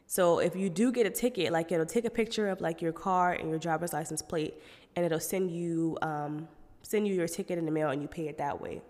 So 0.06 0.38
if 0.38 0.54
you 0.54 0.70
do 0.70 0.92
get 0.92 1.06
a 1.06 1.10
ticket, 1.10 1.52
like 1.52 1.72
it'll 1.72 1.84
take 1.84 2.04
a 2.04 2.10
picture 2.10 2.48
of 2.48 2.60
like 2.60 2.80
your 2.80 2.92
car 2.92 3.32
and 3.32 3.50
your 3.50 3.58
driver's 3.58 3.92
license 3.92 4.22
plate, 4.22 4.54
and 4.94 5.04
it'll 5.04 5.20
send 5.20 5.50
you 5.50 5.98
um, 6.02 6.48
send 6.82 7.08
you 7.08 7.14
your 7.14 7.28
ticket 7.28 7.58
in 7.58 7.64
the 7.64 7.72
mail, 7.72 7.90
and 7.90 8.00
you 8.00 8.08
pay 8.08 8.28
it 8.28 8.38
that 8.38 8.60
way. 8.60 8.80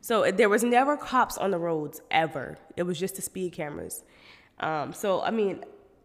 So 0.00 0.30
there 0.30 0.48
was 0.48 0.62
never 0.64 0.96
cops 0.96 1.38
on 1.38 1.50
the 1.50 1.58
roads 1.58 2.00
ever. 2.10 2.58
It 2.76 2.82
was 2.82 2.98
just 2.98 3.16
the 3.16 3.22
speed 3.22 3.52
cameras. 3.52 4.04
Um, 4.60 4.92
so 4.92 5.22
I 5.22 5.30
mean, 5.30 5.64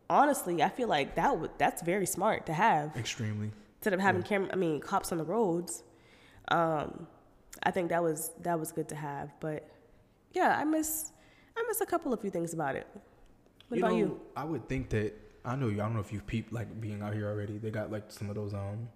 honestly, 0.09 0.61
I 0.63 0.69
feel 0.69 0.87
like 0.87 1.15
that 1.15 1.37
would 1.39 1.51
that's 1.57 1.81
very 1.81 2.05
smart 2.05 2.45
to 2.47 2.53
have 2.53 2.95
Extremely. 2.97 3.51
instead 3.77 3.93
of 3.93 3.99
having 3.99 4.23
camera. 4.23 4.49
I 4.51 4.55
mean, 4.55 4.79
cops 4.79 5.11
on 5.11 5.17
the 5.17 5.23
roads. 5.23 5.83
Um, 6.49 7.07
I 7.63 7.71
think 7.71 7.89
that 7.89 8.01
was 8.03 8.31
that 8.41 8.59
was 8.59 8.71
good 8.71 8.89
to 8.89 8.95
have. 8.95 9.31
But 9.39 9.69
yeah, 10.33 10.57
I 10.57 10.63
miss 10.63 11.11
I 11.57 11.63
miss 11.67 11.81
a 11.81 11.85
couple 11.85 12.13
of 12.13 12.21
few 12.21 12.29
things 12.31 12.53
about 12.53 12.75
it. 12.75 12.87
What 13.67 13.77
you 13.77 13.83
about 13.83 13.91
know, 13.91 13.97
you? 13.97 14.21
I 14.35 14.43
would 14.45 14.67
think 14.67 14.89
that 14.89 15.13
I 15.45 15.55
know 15.55 15.67
you. 15.67 15.81
I 15.81 15.85
don't 15.85 15.93
know 15.93 15.99
if 15.99 16.11
you've 16.11 16.25
peeped 16.25 16.51
like 16.51 16.79
being 16.81 17.01
out 17.01 17.13
here 17.13 17.27
already. 17.27 17.57
They 17.57 17.69
got 17.71 17.91
like 17.91 18.11
some 18.11 18.29
of 18.29 18.35
those 18.35 18.53
um 18.53 18.89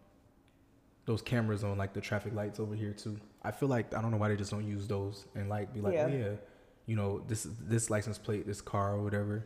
those 1.05 1.21
cameras 1.21 1.63
on 1.63 1.77
like 1.77 1.93
the 1.93 2.01
traffic 2.01 2.33
lights 2.33 2.59
over 2.59 2.73
here 2.75 2.93
too. 2.93 3.19
I 3.43 3.51
feel 3.51 3.69
like 3.69 3.93
I 3.93 4.01
don't 4.01 4.09
know 4.11 4.17
why 4.17 4.29
they 4.29 4.37
just 4.37 4.51
don't 4.51 4.65
use 4.65 4.87
those 4.87 5.25
and 5.35 5.49
like 5.49 5.73
be 5.73 5.81
like, 5.81 5.93
Yeah. 5.93 6.05
oh 6.05 6.15
yeah, 6.15 6.29
you 6.85 6.95
know 6.95 7.19
this 7.27 7.45
this 7.61 7.89
license 7.89 8.17
plate, 8.17 8.47
this 8.47 8.61
car 8.61 8.93
or 8.95 9.03
whatever, 9.03 9.45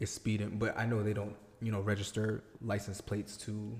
is 0.00 0.10
speeding. 0.12 0.58
But 0.58 0.76
I 0.78 0.86
know 0.86 1.02
they 1.02 1.12
don't 1.14 1.36
you 1.62 1.70
know 1.72 1.80
register 1.80 2.42
license 2.62 3.00
plates 3.00 3.36
to. 3.38 3.76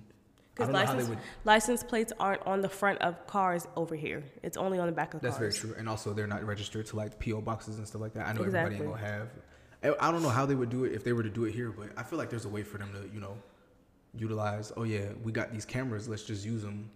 Because 0.54 0.66
don't 0.68 0.72
know 0.74 0.78
how 0.80 0.92
they 0.92 0.98
license, 0.98 1.08
would. 1.10 1.18
license 1.44 1.82
plates 1.84 2.12
aren't 2.20 2.44
on 2.46 2.60
the 2.60 2.68
front 2.68 2.98
of 3.00 3.26
cars 3.26 3.66
over 3.76 3.94
here. 3.94 4.22
It's 4.42 4.56
only 4.56 4.78
on 4.78 4.86
the 4.86 4.92
back 4.92 5.14
of 5.14 5.20
cars. 5.22 5.22
That's 5.22 5.38
very 5.38 5.52
true, 5.52 5.74
and 5.78 5.88
also 5.88 6.12
they're 6.12 6.26
not 6.26 6.44
registered 6.44 6.86
to 6.86 6.96
like 6.96 7.18
PO 7.24 7.40
boxes 7.40 7.78
and 7.78 7.86
stuff 7.86 8.00
like 8.02 8.12
that. 8.14 8.26
I 8.26 8.32
know 8.32 8.40
everybody 8.42 8.74
Exactly. 8.74 8.86
ain't 8.86 8.94
gonna 8.96 9.06
have. 9.06 9.28
I 10.00 10.10
don't 10.10 10.22
know 10.22 10.28
how 10.28 10.44
they 10.44 10.54
would 10.54 10.68
do 10.68 10.84
it 10.84 10.92
if 10.92 11.04
they 11.04 11.12
were 11.14 11.22
to 11.22 11.30
do 11.30 11.44
it 11.44 11.52
here, 11.52 11.70
but 11.70 11.88
I 11.96 12.02
feel 12.02 12.18
like 12.18 12.28
there's 12.28 12.44
a 12.44 12.50
way 12.50 12.62
for 12.62 12.76
them 12.78 12.92
to 12.92 13.08
you 13.14 13.20
know 13.20 13.38
utilize. 14.14 14.72
Oh 14.76 14.82
yeah, 14.82 15.06
we 15.22 15.32
got 15.32 15.52
these 15.52 15.64
cameras. 15.64 16.08
Let's 16.08 16.24
just 16.24 16.44
use 16.44 16.62
them. 16.62 16.90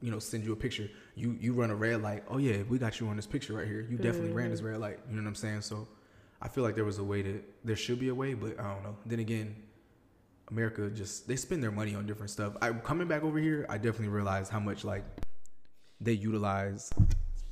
You 0.00 0.10
know, 0.10 0.18
send 0.18 0.44
you 0.44 0.52
a 0.52 0.56
picture. 0.56 0.88
You 1.14 1.36
you 1.40 1.52
run 1.52 1.70
a 1.70 1.74
red 1.74 2.02
light. 2.02 2.22
Oh 2.28 2.38
yeah, 2.38 2.62
we 2.68 2.78
got 2.78 3.00
you 3.00 3.08
on 3.08 3.16
this 3.16 3.26
picture 3.26 3.54
right 3.54 3.66
here. 3.66 3.86
You 3.90 3.96
definitely 3.98 4.32
ran 4.32 4.46
Mm-hmm. 4.46 4.50
this 4.52 4.62
red 4.62 4.78
light. 4.78 4.98
You 5.08 5.16
know 5.16 5.22
what 5.22 5.28
I'm 5.28 5.34
saying? 5.34 5.62
So 5.62 5.88
I 6.40 6.48
feel 6.48 6.64
like 6.64 6.74
there 6.74 6.84
was 6.84 6.98
a 6.98 7.04
way 7.04 7.22
to. 7.22 7.42
There 7.64 7.76
should 7.76 7.98
be 7.98 8.08
a 8.08 8.14
way, 8.14 8.34
but 8.34 8.58
I 8.60 8.74
don't 8.74 8.82
know. 8.82 8.96
Then 9.06 9.20
again, 9.20 9.56
America 10.50 10.88
just 10.90 11.26
they 11.26 11.36
spend 11.36 11.62
their 11.62 11.70
money 11.70 11.94
on 11.94 12.06
different 12.06 12.30
stuff. 12.30 12.54
I 12.60 12.72
coming 12.72 13.08
back 13.08 13.22
over 13.22 13.38
here, 13.38 13.66
I 13.68 13.76
definitely 13.78 14.08
realized 14.08 14.52
how 14.52 14.60
much 14.60 14.84
like 14.84 15.04
they 16.00 16.12
utilize 16.12 16.90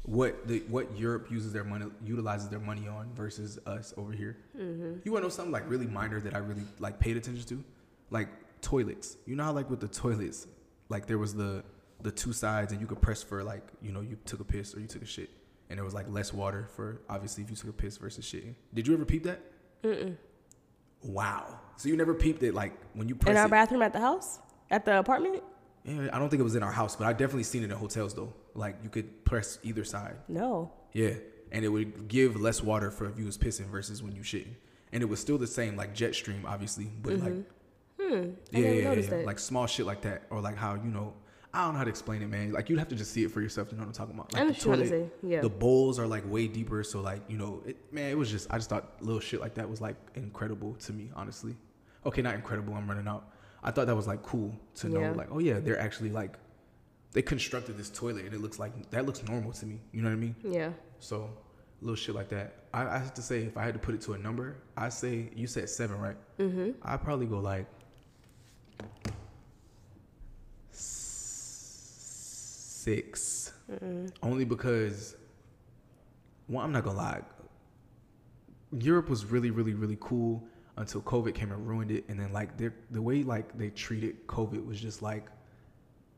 what 0.05 0.47
the 0.47 0.61
what 0.69 0.97
Europe 0.97 1.31
uses 1.31 1.53
their 1.53 1.64
money 1.64 1.87
utilizes 2.05 2.49
their 2.49 2.61
money 2.61 2.87
on 2.88 3.11
versus 3.14 3.59
us 3.67 3.95
over 3.97 4.12
here. 4.12 4.37
Mm-hmm. 4.57 4.99
You 5.05 5.12
want 5.12 5.23
to 5.23 5.26
know 5.26 5.31
something 5.31 5.53
like 5.53 5.69
really 5.69 5.87
minor 5.87 6.21
that 6.21 6.35
I 6.35 6.38
really 6.38 6.64
like 6.79 6.99
paid 6.99 7.17
attention 7.17 7.45
to, 7.47 7.64
like 8.11 8.29
toilets. 8.61 9.17
You 9.26 9.37
know 9.37 9.45
how 9.45 9.53
like 9.53 9.71
with 9.71 9.81
the 9.81 9.88
toilets, 9.88 10.47
like 10.88 11.07
there 11.07 11.19
was 11.19 11.35
the 11.35 11.64
the 12.03 12.11
two 12.11 12.35
sides 12.35 12.71
and 12.73 12.81
you 12.81 12.87
could 12.87 13.00
press 13.00 13.23
for 13.23 13.43
like 13.43 13.67
you 13.81 13.91
know 13.91 14.03
you 14.03 14.19
took 14.26 14.41
a 14.41 14.45
piss 14.45 14.75
or 14.75 14.81
you 14.81 14.87
took 14.87 15.03
a 15.03 15.07
shit, 15.07 15.31
and 15.71 15.78
there 15.78 15.85
was 15.85 15.94
like 15.94 16.06
less 16.09 16.33
water 16.33 16.68
for 16.75 17.00
obviously 17.09 17.42
if 17.44 17.50
you 17.50 17.56
took 17.56 17.71
a 17.71 17.73
piss 17.73 17.97
versus 17.97 18.25
shitting. 18.25 18.54
Did 18.73 18.87
you 18.87 18.94
ever 18.94 19.04
peep 19.04 19.25
that? 19.25 19.40
Mm-mm. 19.83 20.16
Wow. 21.02 21.61
So 21.76 21.88
you 21.88 21.97
never 21.97 22.14
peeped 22.14 22.42
it 22.42 22.54
like 22.54 22.73
when 22.94 23.09
you 23.09 23.14
press 23.14 23.33
In 23.33 23.37
our 23.37 23.47
it. 23.47 23.50
bathroom 23.50 23.83
at 23.83 23.92
the 23.92 24.00
house, 24.00 24.38
at 24.71 24.85
the 24.85 24.99
apartment? 24.99 25.42
Yeah, 25.85 26.09
I 26.12 26.18
don't 26.18 26.30
think 26.30 26.40
it 26.40 26.44
was 26.44 26.54
in 26.54 26.62
our 26.62 26.73
house, 26.73 26.97
but 26.97 27.06
I 27.06 27.12
definitely 27.12 27.42
seen 27.42 27.62
it 27.62 27.71
in 27.71 27.76
hotels 27.76 28.14
though. 28.14 28.33
Like 28.54 28.76
you 28.83 28.88
could 28.88 29.25
press 29.25 29.59
either 29.62 29.85
side. 29.85 30.16
No. 30.28 30.73
Yeah, 30.92 31.14
and 31.52 31.64
it 31.64 31.68
would 31.68 32.09
give 32.09 32.40
less 32.40 32.62
water 32.62 32.90
for 32.90 33.06
if 33.09 33.18
you 33.18 33.26
was 33.26 33.37
pissing 33.37 33.66
versus 33.66 34.02
when 34.02 34.14
you 34.14 34.23
shitting, 34.23 34.54
and 34.92 35.02
it 35.02 35.06
was 35.06 35.21
still 35.21 35.37
the 35.37 35.47
same 35.47 35.76
like 35.76 35.94
jet 35.94 36.14
stream, 36.14 36.44
obviously, 36.47 36.90
but 37.02 37.18
like 37.18 37.35
Hmm. 38.00 38.30
Yeah, 38.50 38.61
yeah, 38.61 38.92
yeah, 38.92 38.92
yeah. 38.92 39.14
like 39.26 39.38
small 39.38 39.66
shit 39.66 39.87
like 39.87 40.02
that, 40.02 40.23
or 40.30 40.40
like 40.40 40.56
how 40.56 40.75
you 40.75 40.90
know, 40.90 41.14
I 41.55 41.65
don't 41.65 41.73
know 41.75 41.79
how 41.79 41.85
to 41.85 41.91
explain 41.91 42.21
it, 42.21 42.29
man. 42.29 42.53
Like 42.53 42.69
you'd 42.69 42.79
have 42.81 42.89
to 42.89 42.97
just 42.97 43.13
see 43.13 43.23
it 43.25 43.31
for 43.31 43.41
yourself 43.41 43.69
to 43.69 43.75
know 43.77 43.83
what 43.83 43.87
I'm 43.87 43.93
talking 43.93 44.15
about. 44.15 44.33
Like 44.33 44.43
I 44.43 44.45
know 44.47 44.53
the 44.53 44.57
what 44.59 44.65
you're 44.67 44.75
trying 44.77 44.89
to 44.91 44.97
toilet, 44.97 45.13
say, 45.23 45.29
yeah. 45.29 45.41
The 45.41 45.49
bowls 45.49 45.99
are 46.01 46.07
like 46.07 46.31
way 46.31 46.49
deeper, 46.49 46.83
so 46.83 47.01
like 47.01 47.23
you 47.29 47.39
know, 47.39 47.63
it, 47.65 47.77
man, 47.93 48.11
it 48.11 48.19
was 48.19 48.31
just 48.31 48.49
I 48.53 48.57
just 48.59 48.69
thought 48.69 48.97
little 49.01 49.21
shit 49.21 49.41
like 49.41 49.55
that 49.55 49.71
was 49.71 49.81
like 49.81 49.97
incredible 50.17 50.75
to 50.75 50.93
me, 50.93 51.11
honestly. 51.15 51.57
Okay, 52.05 52.23
not 52.23 52.35
incredible. 52.35 52.75
I'm 52.75 52.89
running 52.89 53.07
out. 53.09 53.31
I 53.63 53.71
thought 53.71 53.87
that 53.87 53.97
was 53.97 54.07
like 54.07 54.23
cool 54.23 54.53
to 54.77 54.89
know, 54.89 55.01
Yeah. 55.01 55.13
like, 55.13 55.29
oh 55.31 55.39
yeah, 55.39 55.59
they're 55.61 55.79
actually 55.81 56.11
like 56.11 56.37
they 57.13 57.23
constructed 57.23 57.79
this 57.79 57.89
toilet 57.89 58.25
and 58.25 58.35
it 58.35 58.41
looks 58.43 58.59
like 58.59 58.91
that 58.91 59.07
looks 59.07 59.23
normal 59.23 59.53
to 59.53 59.65
me. 59.67 59.79
You 59.93 60.03
know 60.03 60.09
what 60.09 60.17
I 60.17 60.19
mean? 60.19 60.35
Yeah. 60.43 60.71
So 60.99 61.31
little 61.81 61.95
shit 61.97 62.15
like 62.15 62.29
that. 62.31 62.65
I, 62.73 62.83
I 62.97 62.99
have 62.99 63.15
to 63.15 63.23
say, 63.23 63.43
if 63.45 63.57
I 63.57 63.63
had 63.63 63.75
to 63.75 63.79
put 63.81 63.95
it 63.95 64.01
to 64.03 64.15
a 64.15 64.19
number, 64.19 64.57
I 64.77 64.89
say 64.89 65.31
you 65.37 65.47
said 65.47 65.69
seven, 65.69 65.99
right? 66.01 66.17
Mm-hmm. 66.39 66.71
I 66.83 66.97
probably 66.97 67.27
go 67.27 67.39
like 67.39 67.67
six, 72.85 73.53
only 74.23 74.45
because 74.45 75.17
well, 76.49 76.64
I'm 76.64 76.73
not 76.73 76.85
gonna 76.85 76.99
lie, 76.99 77.23
Europe 78.79 79.09
was 79.09 79.25
really, 79.25 79.50
really, 79.50 79.75
really 79.75 79.97
cool 80.00 80.43
until 80.76 81.00
COVID 81.03 81.35
came 81.35 81.53
and 81.53 81.67
ruined 81.67 81.91
it, 81.91 82.05
and 82.09 82.19
then 82.21 82.33
like 82.33 82.57
their 82.57 82.75
the 82.91 83.00
way 83.00 83.23
like 83.23 83.57
they 83.57 83.71
treated 83.71 84.26
COVID 84.26 84.64
was 84.67 84.81
just 84.81 85.03
like. 85.03 85.26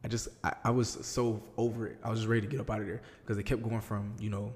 I 0.04 0.08
just 0.08 0.28
I, 0.44 0.52
I 0.62 0.70
was 0.70 0.88
so 0.88 1.42
over 1.56 1.88
it. 1.88 1.96
I 2.04 2.10
was 2.10 2.20
just 2.20 2.28
ready 2.28 2.42
to 2.42 2.46
get 2.46 2.60
up 2.60 2.70
out 2.70 2.80
of 2.80 2.86
there 2.86 3.02
because 3.22 3.36
they 3.36 3.42
kept 3.42 3.62
going 3.62 3.80
from 3.80 4.14
you 4.20 4.30
know, 4.30 4.54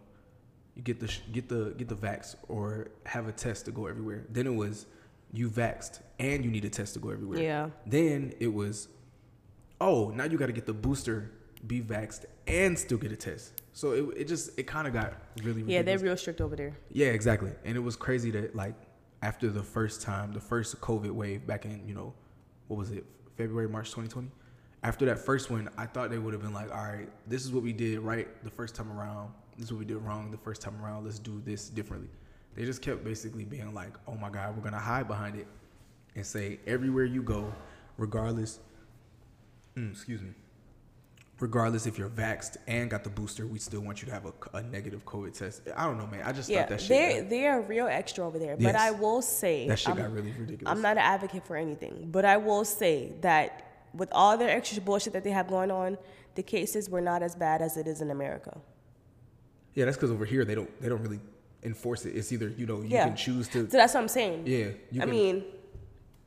you 0.76 0.82
get 0.82 1.00
the 1.00 1.12
get 1.32 1.48
the 1.48 1.74
get 1.76 1.88
the 1.88 1.96
vax 1.96 2.36
or 2.46 2.88
have 3.04 3.26
a 3.26 3.32
test 3.32 3.64
to 3.64 3.72
go 3.72 3.86
everywhere. 3.86 4.26
Then 4.30 4.46
it 4.46 4.54
was 4.54 4.86
you 5.32 5.48
vaxed 5.48 6.00
and 6.18 6.44
you 6.44 6.50
need 6.50 6.64
a 6.64 6.70
test 6.70 6.94
to 6.94 7.00
go 7.00 7.10
everywhere. 7.10 7.40
Yeah. 7.40 7.70
Then 7.86 8.32
it 8.40 8.52
was, 8.52 8.88
oh, 9.80 10.10
now 10.10 10.24
you 10.24 10.36
got 10.36 10.46
to 10.46 10.52
get 10.52 10.66
the 10.66 10.72
booster, 10.72 11.30
be 11.66 11.80
vaxed, 11.80 12.24
and 12.46 12.78
still 12.78 12.98
get 12.98 13.12
a 13.12 13.16
test. 13.16 13.62
So 13.72 13.92
it, 13.92 14.22
it 14.22 14.28
just 14.28 14.58
it 14.58 14.66
kind 14.66 14.86
of 14.86 14.92
got 14.92 15.14
really 15.42 15.62
Yeah, 15.62 15.82
they're 15.82 15.98
real 15.98 16.16
strict 16.16 16.40
over 16.40 16.56
there. 16.56 16.76
Yeah, 16.92 17.08
exactly. 17.08 17.52
And 17.64 17.76
it 17.76 17.80
was 17.80 17.96
crazy 17.96 18.30
that 18.32 18.56
like 18.56 18.74
after 19.22 19.50
the 19.50 19.62
first 19.62 20.02
time, 20.02 20.32
the 20.32 20.40
first 20.40 20.80
COVID 20.80 21.10
wave 21.10 21.46
back 21.46 21.64
in, 21.64 21.86
you 21.86 21.94
know, 21.94 22.14
what 22.68 22.78
was 22.78 22.90
it, 22.90 23.04
February, 23.36 23.68
March 23.68 23.88
2020? 23.90 24.30
After 24.82 25.04
that 25.06 25.18
first 25.18 25.50
one, 25.50 25.68
I 25.76 25.84
thought 25.86 26.10
they 26.10 26.18
would 26.18 26.32
have 26.32 26.42
been 26.42 26.54
like, 26.54 26.70
all 26.70 26.82
right, 26.82 27.08
this 27.26 27.44
is 27.44 27.52
what 27.52 27.62
we 27.62 27.72
did 27.72 28.00
right 28.00 28.28
the 28.44 28.50
first 28.50 28.74
time 28.74 28.90
around. 28.90 29.32
This 29.56 29.66
is 29.66 29.72
what 29.72 29.80
we 29.80 29.84
did 29.84 29.98
wrong 29.98 30.30
the 30.30 30.38
first 30.38 30.62
time 30.62 30.82
around. 30.82 31.04
Let's 31.04 31.18
do 31.18 31.42
this 31.44 31.68
differently. 31.68 32.08
They 32.54 32.64
just 32.64 32.80
kept 32.80 33.04
basically 33.04 33.44
being 33.44 33.74
like, 33.74 33.92
oh 34.08 34.14
my 34.14 34.30
God, 34.30 34.56
we're 34.56 34.62
going 34.62 34.72
to 34.72 34.78
hide 34.78 35.06
behind 35.06 35.36
it 35.36 35.46
and 36.16 36.24
say 36.24 36.58
everywhere 36.66 37.04
you 37.04 37.22
go, 37.22 37.52
regardless, 37.98 38.58
mm, 39.76 39.92
excuse 39.92 40.22
me, 40.22 40.30
regardless 41.40 41.86
if 41.86 41.98
you're 41.98 42.08
vaxxed 42.08 42.56
and 42.68 42.90
got 42.90 43.02
the 43.04 43.10
booster, 43.10 43.46
we 43.46 43.58
still 43.58 43.80
want 43.80 44.00
you 44.02 44.06
to 44.06 44.12
have 44.12 44.26
a, 44.26 44.32
a 44.58 44.62
negative 44.62 45.04
COVID 45.04 45.36
test. 45.36 45.62
I 45.76 45.86
don't 45.86 45.98
know, 45.98 46.06
man. 46.06 46.22
I 46.24 46.32
just 46.32 46.48
Yeah, 46.48 46.60
thought 46.60 46.68
that 46.70 46.80
shit. 46.80 46.88
they're 46.88 47.20
got- 47.22 47.30
they 47.30 47.46
are 47.46 47.60
real 47.62 47.86
extra 47.86 48.26
over 48.26 48.38
there. 48.38 48.56
But 48.56 48.76
I 48.76 48.90
will 48.90 49.22
say 49.22 49.66
that 49.68 49.78
shit 49.78 49.90
I'm, 49.90 49.96
got 49.96 50.12
really 50.12 50.32
ridiculous. 50.32 50.70
I'm 50.70 50.82
not 50.82 50.92
an 50.92 50.98
advocate 50.98 51.46
for 51.46 51.56
anything, 51.56 52.08
but 52.10 52.24
I 52.24 52.36
will 52.36 52.64
say 52.64 53.12
that 53.22 53.66
with 53.94 54.08
all 54.12 54.36
their 54.36 54.50
extra 54.50 54.80
bullshit 54.82 55.12
that 55.14 55.24
they 55.24 55.30
have 55.30 55.48
going 55.48 55.70
on, 55.70 55.98
the 56.36 56.42
cases 56.42 56.88
were 56.88 57.00
not 57.00 57.22
as 57.22 57.34
bad 57.34 57.60
as 57.62 57.76
it 57.76 57.86
is 57.88 58.00
in 58.00 58.10
America. 58.10 58.56
Yeah, 59.74 59.84
that's 59.86 59.96
because 59.96 60.10
over 60.10 60.24
here 60.24 60.44
they 60.44 60.54
don't 60.54 60.80
they 60.80 60.88
don't 60.88 61.02
really 61.02 61.20
enforce 61.62 62.04
it. 62.06 62.16
It's 62.16 62.32
either 62.32 62.48
you 62.48 62.66
know 62.66 62.80
you 62.82 62.88
Yeah. 62.88 63.06
can 63.08 63.16
choose 63.16 63.48
to 63.48 63.68
So 63.70 63.76
that's 63.76 63.94
what 63.94 64.00
I'm 64.00 64.08
saying. 64.08 64.44
yeah 64.46 64.66
you 64.90 65.00
I 65.02 65.04
can, 65.04 65.10
mean, 65.10 65.44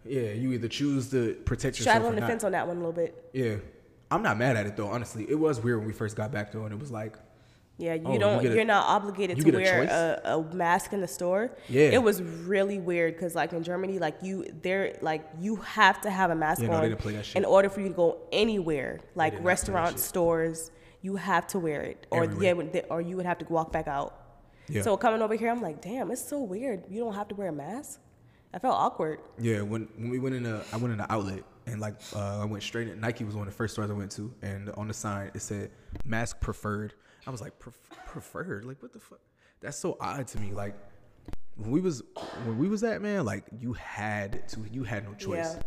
yeah 0.05 0.31
you 0.31 0.51
either 0.53 0.67
choose 0.67 1.09
to 1.11 1.35
protect 1.45 1.77
yourself 1.79 1.95
straddling 1.95 2.15
the 2.15 2.21
not. 2.21 2.29
fence 2.29 2.43
on 2.43 2.51
that 2.53 2.67
one 2.67 2.77
a 2.77 2.79
little 2.79 2.93
bit. 2.93 3.29
Yeah, 3.33 3.55
I'm 4.13 4.23
not 4.23 4.37
mad 4.37 4.55
at 4.57 4.65
it 4.65 4.75
though. 4.77 4.87
Honestly, 4.87 5.25
it 5.29 5.35
was 5.39 5.59
weird 5.61 5.79
when 5.79 5.87
we 5.87 5.93
first 5.93 6.15
got 6.15 6.31
back 6.31 6.51
though, 6.51 6.63
and 6.65 6.73
it 6.73 6.79
was 6.79 6.91
like 6.91 7.15
Yeah, 7.77 7.95
you 7.95 8.03
Oh, 8.05 8.17
don't. 8.19 8.43
You 8.43 8.59
are 8.59 8.65
not 8.65 8.85
obligated 8.87 9.37
you 9.37 9.43
to 9.51 9.57
a 9.57 9.61
wear 9.61 10.19
a, 10.23 10.35
a 10.37 10.53
mask 10.53 10.93
in 10.93 11.01
the 11.01 11.07
store. 11.07 11.51
Yeah. 11.69 11.89
it 11.97 12.01
was 12.03 12.21
really 12.21 12.79
weird 12.79 13.13
because 13.15 13.33
like 13.35 13.51
in 13.53 13.63
Germany, 13.63 13.97
like 13.99 14.17
you, 14.21 14.45
they're 14.61 14.97
like 15.01 15.23
you 15.39 15.55
have 15.57 15.99
to 16.01 16.09
have 16.11 16.29
a 16.31 16.35
mask 16.35 16.61
Yeah, 16.61 16.69
on 16.75 16.81
they 16.81 16.89
didn't 16.89 17.01
play 17.01 17.13
that 17.13 17.25
shit. 17.25 17.37
in 17.37 17.45
order 17.45 17.69
for 17.69 17.81
you 17.81 17.89
to 17.89 17.93
go 17.95 18.19
anywhere, 18.31 18.99
like 19.15 19.33
did 19.33 19.37
not 19.37 19.41
play 19.41 19.43
that 19.43 19.47
restaurants, 19.47 20.03
stores. 20.03 20.71
You 21.01 21.15
have 21.17 21.47
to 21.47 21.59
wear 21.59 21.81
it, 21.81 22.07
or 22.11 22.23
Everywhere. 22.23 22.65
yeah, 22.73 22.81
or 22.89 23.01
you 23.01 23.17
would 23.17 23.25
have 23.25 23.39
to 23.39 23.45
walk 23.45 23.71
back 23.73 23.87
out. 23.89 24.11
Yeah. 24.69 24.83
So 24.83 24.95
coming 24.95 25.21
over 25.21 25.35
here, 25.35 25.49
I'm 25.49 25.61
like, 25.61 25.81
damn, 25.81 26.11
it's 26.11 26.25
so 26.25 26.39
weird. 26.41 26.83
You 26.89 26.99
don't 27.03 27.13
have 27.15 27.27
to 27.29 27.35
wear 27.35 27.49
a 27.49 27.51
mask. 27.51 27.99
I 28.53 28.59
felt 28.59 28.75
awkward. 28.75 29.19
yeah 29.39 29.61
when 29.61 29.87
when 29.97 30.09
we 30.11 30.19
went 30.19 30.35
in 30.35 30.45
a 30.45 30.63
I 30.71 30.77
went 30.77 30.93
in 30.93 30.99
an 31.01 31.07
outlet 31.09 31.43
and 31.65 31.79
like 31.79 31.95
uh, 32.15 32.41
I 32.41 32.45
went 32.45 32.63
straight 32.63 32.87
in 32.87 32.99
Nike 32.99 33.23
was 33.23 33.35
one 33.35 33.47
of 33.47 33.53
the 33.53 33.57
first 33.57 33.73
stores 33.73 33.89
I 33.89 33.93
went 33.93 34.11
to, 34.11 34.33
and 34.41 34.69
on 34.71 34.87
the 34.87 34.93
sign 34.93 35.31
it 35.33 35.41
said 35.41 35.71
mask 36.05 36.39
preferred. 36.39 36.93
I 37.25 37.29
was 37.31 37.41
like 37.41 37.57
"Pref- 37.59 37.89
preferred, 38.05 38.65
like 38.65 38.81
what 38.81 38.93
the 38.93 38.99
fuck? 38.99 39.19
That's 39.61 39.77
so 39.77 39.97
odd 39.99 40.27
to 40.27 40.39
me. 40.39 40.51
Like 40.51 40.75
when 41.55 41.71
we 41.71 41.81
was 41.81 42.03
when 42.45 42.57
we 42.57 42.67
was 42.67 42.83
at 42.83 43.01
man, 43.01 43.25
like 43.25 43.45
you 43.59 43.73
had 43.73 44.47
to 44.49 44.59
you 44.71 44.83
had 44.83 45.05
no 45.05 45.13
choice. 45.13 45.55
Yeah. 45.55 45.61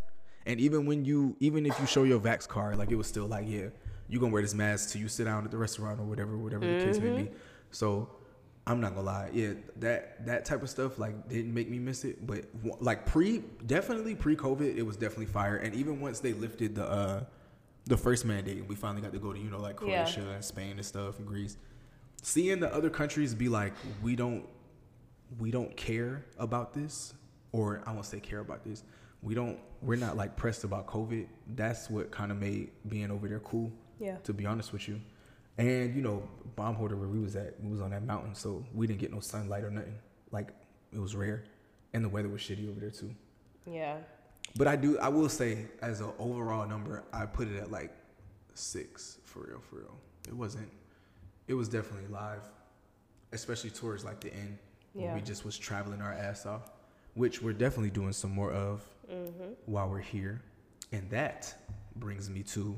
And 0.47 0.61
even 0.61 0.87
when 0.87 1.05
you 1.05 1.37
even 1.41 1.67
if 1.67 1.79
you 1.81 1.87
show 1.87 2.05
your 2.05 2.21
vax 2.21 2.47
card, 2.47 2.79
like 2.79 2.91
it 2.91 2.97
was 2.97 3.07
still 3.07 3.27
like 3.27 3.47
yeah, 3.49 3.67
you 4.09 4.21
gonna 4.21 4.33
wear 4.33 4.43
this 4.43 4.55
mask 4.55 4.91
till 4.91 5.01
you 5.01 5.09
sit 5.09 5.25
down 5.25 5.45
at 5.45 5.51
the 5.51 5.57
restaurant 5.57 6.01
or 6.01 6.05
whatever, 6.05 6.37
whatever 6.37 6.65
the 6.67 6.85
case 6.85 6.99
may 7.01 7.23
be. 7.23 7.31
So 7.71 8.09
I'm 8.69 8.81
not 8.81 8.95
gonna 8.95 9.07
lie, 9.07 9.31
yeah, 9.33 9.53
that 9.77 10.27
that 10.27 10.45
type 10.45 10.63
of 10.63 10.69
stuff 10.71 10.99
like 10.99 11.29
didn't 11.29 11.55
make 11.55 11.71
me 11.71 11.79
miss 11.79 12.05
it, 12.05 12.27
but 12.27 12.47
like 12.81 13.07
pre 13.07 13.39
definitely 13.67 14.15
pre 14.17 14.35
COVID, 14.37 14.77
it 14.77 14.83
was 14.83 14.97
definitely 14.97 15.27
fire. 15.27 15.57
And 15.57 15.75
even 15.75 16.01
once 16.01 16.19
they 16.21 16.33
lifted 16.33 16.75
the 16.75 16.85
uh 16.85 17.25
the 17.85 17.97
first 17.97 18.25
mandate, 18.25 18.67
we 18.67 18.75
finally 18.75 19.01
got 19.03 19.13
to 19.13 19.21
go 19.21 19.33
to 19.33 19.39
you 19.39 19.49
know 19.51 19.61
like 19.61 19.79
Yeah. 19.81 20.03
Croatia 20.05 20.31
and 20.31 20.45
Spain 20.45 20.73
and 20.73 20.85
stuff 20.85 21.19
and 21.19 21.27
Greece. 21.29 21.57
Seeing 22.23 22.59
the 22.59 22.75
other 22.75 22.91
countries 22.91 23.35
be 23.35 23.49
like, 23.49 23.73
we 24.03 24.17
don't 24.17 24.45
we 25.39 25.51
don't 25.53 25.77
care 25.77 26.25
about 26.39 26.73
this, 26.75 27.15
or 27.53 27.83
I 27.87 27.93
won't 27.93 28.07
say 28.07 28.19
care 28.21 28.41
about 28.41 28.65
this. 28.65 28.83
We 29.23 29.35
don't. 29.35 29.59
We're 29.83 29.97
not 29.97 30.17
like 30.17 30.37
pressed 30.37 30.65
about 30.65 30.87
COVID. 30.89 31.27
That's 31.55 31.89
what 31.89 32.11
kind 32.11 32.33
of 32.33 32.39
made 32.39 32.71
being 32.89 33.11
over 33.13 33.29
there 33.29 33.41
cool. 33.41 33.71
Yeah. 34.01 34.17
To 34.25 34.33
be 34.33 34.45
honest 34.47 34.73
with 34.73 34.89
you, 34.89 35.01
and 35.59 35.95
you 35.95 36.03
know, 36.03 36.23
Baumholder 36.57 36.97
where 36.99 37.09
we 37.09 37.19
was 37.19 37.37
at, 37.37 37.55
we 37.63 37.71
was 37.71 37.81
on 37.81 37.91
that 37.91 38.05
mountain, 38.05 38.35
so 38.35 38.65
we 38.75 38.87
didn't 38.87 39.01
get 39.01 39.13
no 39.13 39.21
sunlight 39.21 39.65
or 39.65 39.71
nothing. 39.71 39.95
Like 40.31 40.49
it 40.93 40.99
was 40.99 41.15
rare, 41.17 41.45
and 41.93 42.05
the 42.05 42.09
weather 42.09 42.29
was 42.29 42.41
shitty 42.41 42.69
over 42.71 42.81
there 42.81 42.91
too. 42.91 43.15
Yeah. 43.71 43.97
But 44.57 44.69
I 44.69 44.77
do. 44.77 44.99
I 44.99 45.09
will 45.09 45.29
say, 45.29 45.67
as 45.83 46.01
an 46.01 46.11
overall 46.19 46.67
number, 46.67 47.05
I 47.13 47.27
put 47.27 47.49
it 47.49 47.57
at 47.59 47.71
like 47.71 47.93
six 48.55 49.19
for 49.25 49.41
real. 49.41 49.61
For 49.69 49.77
real, 49.77 49.97
it 50.29 50.35
wasn't. 50.35 50.71
It 51.49 51.55
was 51.55 51.69
definitely 51.69 52.09
live, 52.09 52.43
especially 53.33 53.71
towards 53.71 54.05
like 54.05 54.21
the 54.21 54.33
end, 54.35 54.59
where 54.95 55.15
we 55.15 55.21
just 55.21 55.45
was 55.45 55.59
traveling 55.59 56.01
our 56.01 56.13
ass 56.13 56.47
off, 56.47 56.71
which 57.15 57.43
we're 57.43 57.53
definitely 57.53 57.91
doing 57.91 58.13
some 58.13 58.31
more 58.31 58.53
of 58.53 58.83
Mm-hmm. 59.09 59.53
while 59.67 59.89
we're 59.89 60.01
here. 60.01 60.43
And 60.91 61.09
that 61.11 61.55
brings 61.95 62.29
me 62.29 62.43
to 62.43 62.75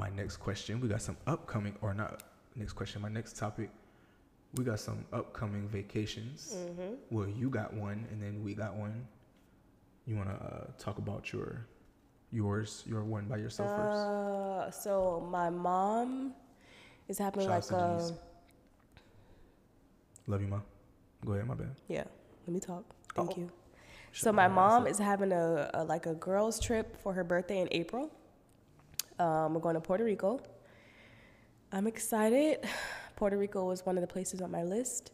my 0.00 0.08
next 0.16 0.38
question. 0.38 0.80
We 0.80 0.88
got 0.88 1.02
some 1.02 1.16
upcoming, 1.26 1.74
or 1.82 1.92
not 1.94 2.22
next 2.56 2.72
question. 2.72 3.02
My 3.02 3.08
next 3.10 3.36
topic. 3.36 3.70
We 4.56 4.64
got 4.64 4.80
some 4.80 5.04
upcoming 5.12 5.68
vacations. 5.68 6.56
Mm-hmm. 6.56 6.94
Well, 7.10 7.28
you 7.28 7.50
got 7.50 7.72
one, 7.72 8.04
and 8.10 8.20
then 8.20 8.42
we 8.42 8.54
got 8.54 8.74
one. 8.74 9.06
You 10.06 10.16
want 10.16 10.28
to 10.30 10.34
uh, 10.34 10.64
talk 10.76 10.98
about 10.98 11.32
your 11.32 11.66
yours, 12.32 12.82
your 12.86 13.04
one 13.04 13.26
by 13.26 13.36
yourself 13.36 13.68
first? 13.76 13.98
Uh, 13.98 14.70
so 14.72 15.28
my 15.30 15.50
mom 15.50 16.32
is 17.08 17.18
having 17.18 17.42
Shout 17.42 17.70
like 17.70 17.80
a 17.80 18.10
Love 20.26 20.40
you, 20.42 20.48
mom. 20.48 20.62
Go 21.24 21.32
ahead, 21.34 21.46
my 21.46 21.54
bad. 21.54 21.70
yeah. 21.88 22.04
Let 22.46 22.54
me 22.54 22.60
talk. 22.60 22.84
Thank 23.14 23.32
Oh. 23.32 23.34
you. 23.36 23.50
So 24.12 24.32
my 24.32 24.48
mom 24.48 24.86
is 24.88 24.98
having 24.98 25.30
a, 25.30 25.70
a 25.74 25.84
like 25.84 26.06
a 26.06 26.14
girls 26.14 26.58
trip 26.58 26.96
for 27.02 27.12
her 27.12 27.22
birthday 27.22 27.60
in 27.60 27.68
April. 27.70 28.10
Um, 29.20 29.54
we're 29.54 29.60
going 29.60 29.74
to 29.74 29.80
Puerto 29.80 30.02
Rico. 30.04 30.40
I'm 31.72 31.86
excited. 31.86 32.66
Puerto 33.16 33.36
Rico 33.36 33.66
was 33.66 33.84
one 33.84 33.96
of 33.98 34.00
the 34.00 34.06
places 34.06 34.40
on 34.40 34.50
my 34.50 34.62
list. 34.62 35.12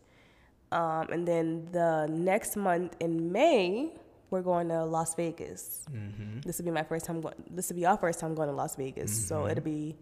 Um, 0.71 1.09
and 1.11 1.27
then 1.27 1.69
the 1.73 2.07
next 2.09 2.57
month 2.57 2.95
in 3.01 3.33
May, 3.33 3.90
we're 4.31 4.42
going 4.42 4.69
to 4.69 4.85
Las 4.85 5.14
Vegas. 5.16 5.85
Mm-hmm. 5.92 6.40
This 6.40 6.59
will 6.59 6.64
be 6.66 6.71
my 6.71 6.85
first 6.85 7.05
time 7.05 7.21
going. 7.21 7.35
This 7.51 7.69
will 7.69 7.77
be 7.77 7.87
our 7.87 7.97
first 7.97 8.21
time 8.21 8.35
going 8.37 8.49
to 8.49 8.55
Las 8.55 8.77
Vegas, 8.77 9.27
so 9.29 9.42
Mhm. 9.42 9.51
it'll 9.51 9.64
be 9.64 9.97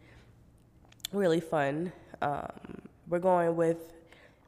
really 1.13 1.41
fun. 1.41 1.93
Um, 2.21 2.49
we're 3.09 3.19
going 3.21 3.57
with 3.57 3.94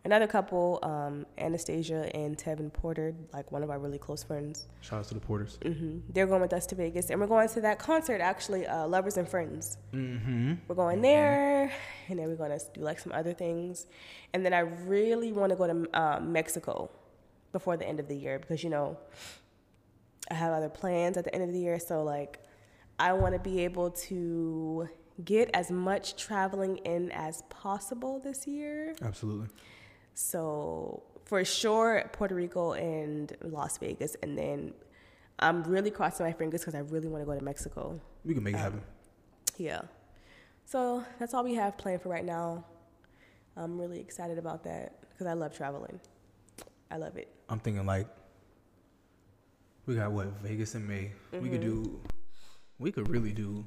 another 0.06 0.26
couple, 0.28 0.78
um, 0.82 1.26
Anastasia 1.36 2.08
and 2.16 2.38
Tevin 2.38 2.72
Porter, 2.72 3.12
like 3.32 3.50
one 3.50 3.62
of 3.64 3.70
our 3.70 3.78
really 3.78 3.98
close 3.98 4.22
friends. 4.22 4.66
Shout 4.80 5.00
out 5.00 5.08
to 5.08 5.14
the 5.14 5.20
Porters. 5.20 5.58
hmm 5.62 5.98
They're 6.08 6.28
going 6.28 6.40
with 6.40 6.52
us 6.52 6.64
to 6.66 6.74
Vegas, 6.76 7.10
and 7.10 7.20
we're 7.20 7.26
going 7.26 7.48
to 7.48 7.60
that 7.62 7.78
concert 7.78 8.20
actually, 8.20 8.66
uh, 8.66 8.86
Lovers 8.86 9.16
and 9.16 9.28
Friends. 9.28 9.78
Mm-hmm. 9.92 10.54
We're 10.68 10.76
going 10.76 11.02
there, 11.02 11.72
and 12.08 12.18
then 12.18 12.28
we're 12.28 12.36
going 12.36 12.56
to 12.56 12.64
do 12.72 12.80
like 12.80 13.00
some 13.00 13.12
other 13.12 13.34
things, 13.34 13.86
and 14.32 14.46
then 14.46 14.54
I 14.54 14.60
really 14.60 15.32
want 15.32 15.50
to 15.50 15.56
go 15.56 15.66
to 15.66 16.00
um, 16.00 16.32
Mexico 16.32 16.88
before 17.52 17.76
the 17.76 17.86
end 17.86 17.98
of 17.98 18.06
the 18.06 18.16
year 18.16 18.38
because 18.38 18.62
you 18.62 18.70
know 18.70 18.96
I 20.30 20.34
have 20.34 20.52
other 20.52 20.68
plans 20.68 21.16
at 21.16 21.24
the 21.24 21.34
end 21.34 21.42
of 21.44 21.52
the 21.52 21.58
year, 21.58 21.80
so 21.80 22.04
like 22.04 22.38
I 22.98 23.12
want 23.12 23.34
to 23.34 23.40
be 23.40 23.64
able 23.64 23.90
to 23.90 24.88
get 25.24 25.50
as 25.52 25.70
much 25.70 26.16
traveling 26.16 26.76
in 26.78 27.10
as 27.10 27.42
possible 27.48 28.20
this 28.20 28.46
year. 28.46 28.94
Absolutely. 29.02 29.48
So 30.20 31.02
for 31.26 31.44
sure, 31.44 32.08
Puerto 32.12 32.34
Rico 32.34 32.72
and 32.72 33.36
Las 33.42 33.76
Vegas, 33.76 34.16
and 34.22 34.36
then 34.36 34.72
I'm 35.38 35.62
really 35.64 35.90
crossing 35.90 36.24
my 36.24 36.32
fingers 36.32 36.62
because 36.62 36.74
I 36.74 36.78
really 36.78 37.06
want 37.06 37.20
to 37.22 37.26
go 37.26 37.38
to 37.38 37.44
Mexico. 37.44 38.00
We 38.24 38.32
can 38.32 38.42
make 38.42 38.54
it 38.54 38.56
Um, 38.56 38.62
happen. 38.62 38.82
Yeah. 39.58 39.82
So 40.64 41.04
that's 41.18 41.34
all 41.34 41.44
we 41.44 41.54
have 41.56 41.76
planned 41.76 42.00
for 42.00 42.08
right 42.08 42.24
now. 42.24 42.64
I'm 43.58 43.78
really 43.78 44.00
excited 44.00 44.38
about 44.38 44.64
that 44.64 44.98
because 45.10 45.26
I 45.26 45.34
love 45.34 45.54
traveling. 45.54 46.00
I 46.90 46.96
love 46.96 47.16
it. 47.18 47.28
I'm 47.50 47.58
thinking 47.60 47.84
like 47.84 48.06
we 49.84 49.96
got 49.96 50.12
what 50.12 50.28
Vegas 50.40 50.74
in 50.74 50.86
May. 50.88 51.12
We 51.32 51.50
could 51.50 51.60
Mm-hmm. 51.60 51.82
do. 51.82 52.00
We 52.78 52.90
could 52.90 53.08
really 53.10 53.32
do. 53.32 53.66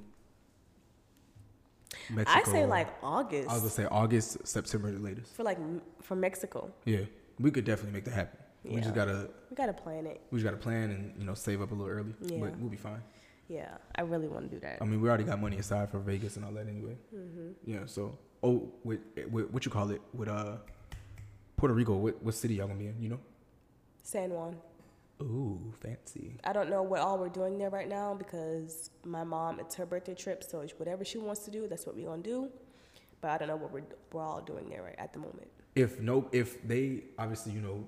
Mexico. 2.10 2.40
I 2.40 2.44
say 2.44 2.66
like 2.66 2.88
August 3.04 3.50
I 3.50 3.54
was 3.54 3.62
gonna 3.62 3.72
say 3.72 3.86
August, 3.86 4.48
September 4.48 4.92
the 4.92 5.00
latest. 5.00 5.36
for 5.36 5.44
like 5.44 5.58
for 6.02 6.16
Mexico. 6.16 6.72
Yeah, 6.86 7.02
we 7.40 7.52
could 7.52 7.66
definitely 7.66 7.94
make 7.94 8.06
that 8.06 8.14
happen. 8.14 8.40
We 8.64 8.82
just 8.82 8.94
gotta 8.96 9.30
We 9.50 9.56
gotta 9.56 9.74
plan 9.74 10.06
it. 10.06 10.22
we 10.32 10.40
just 10.40 10.46
gotta 10.46 10.62
plan 10.62 10.92
and 10.92 11.14
you 11.18 11.26
know 11.26 11.34
save 11.34 11.62
up 11.62 11.72
a 11.72 11.74
little 11.74 11.92
early. 11.92 12.14
Yeah. 12.22 12.40
But 12.40 12.58
we'll 12.58 12.70
be 12.70 12.78
fine. 12.78 13.02
Yeah, 13.48 13.78
I 13.96 14.02
really 14.02 14.28
want 14.28 14.48
to 14.50 14.56
do 14.56 14.60
that. 14.62 14.78
I 14.80 14.86
mean, 14.86 15.02
we 15.02 15.10
already 15.10 15.24
got 15.24 15.42
money 15.42 15.58
aside 15.58 15.90
for 15.90 15.98
Vegas 15.98 16.36
and 16.36 16.46
all 16.46 16.52
that 16.52 16.68
anyway. 16.68 16.96
Mm-hmm. 17.16 17.50
Yeah. 17.66 17.80
So 17.88 18.18
oh, 18.44 18.72
with, 18.84 19.00
with 19.32 19.50
what 19.50 19.66
you 19.66 19.72
call 19.72 19.90
it 19.90 20.02
with 20.14 20.30
uh 20.30 20.58
Puerto 21.58 21.74
Rico? 21.74 21.96
What 21.96 22.22
what 22.24 22.36
city 22.36 22.56
y'all 22.56 22.68
gonna 22.68 22.80
be 22.80 22.88
in? 22.88 23.02
You 23.02 23.10
know? 23.10 23.20
San 24.04 24.30
Juan. 24.30 24.56
Ooh, 25.22 25.74
fancy. 25.82 26.38
I 26.46 26.54
don't 26.54 26.70
know 26.70 26.82
what 26.82 27.02
all 27.02 27.18
we're 27.18 27.30
doing 27.30 27.58
there 27.58 27.70
right 27.70 27.90
now 27.90 28.14
because 28.14 28.90
my 29.04 29.24
mom, 29.24 29.60
it's 29.60 29.76
her 29.76 29.86
birthday 29.86 30.16
trip, 30.16 30.44
so 30.44 30.62
it's 30.62 30.74
whatever 30.80 31.04
she 31.04 31.18
wants 31.18 31.42
to 31.46 31.52
do, 31.52 31.68
that's 31.68 31.86
what 31.86 31.96
we're 31.96 32.08
gonna 32.08 32.22
do. 32.22 32.50
But 33.22 33.32
I 33.32 33.38
don't 33.38 33.50
know 33.50 33.58
what 33.58 33.72
we're, 33.74 33.84
we're 34.14 34.24
all 34.24 34.42
doing 34.42 34.70
there 34.70 34.82
right 34.84 34.96
at 34.98 35.12
the 35.12 35.20
moment. 35.20 35.50
if 35.76 36.00
no 36.00 36.28
if 36.32 36.66
they 36.68 37.04
obviously 37.18 37.52
you 37.52 37.62
know 37.62 37.86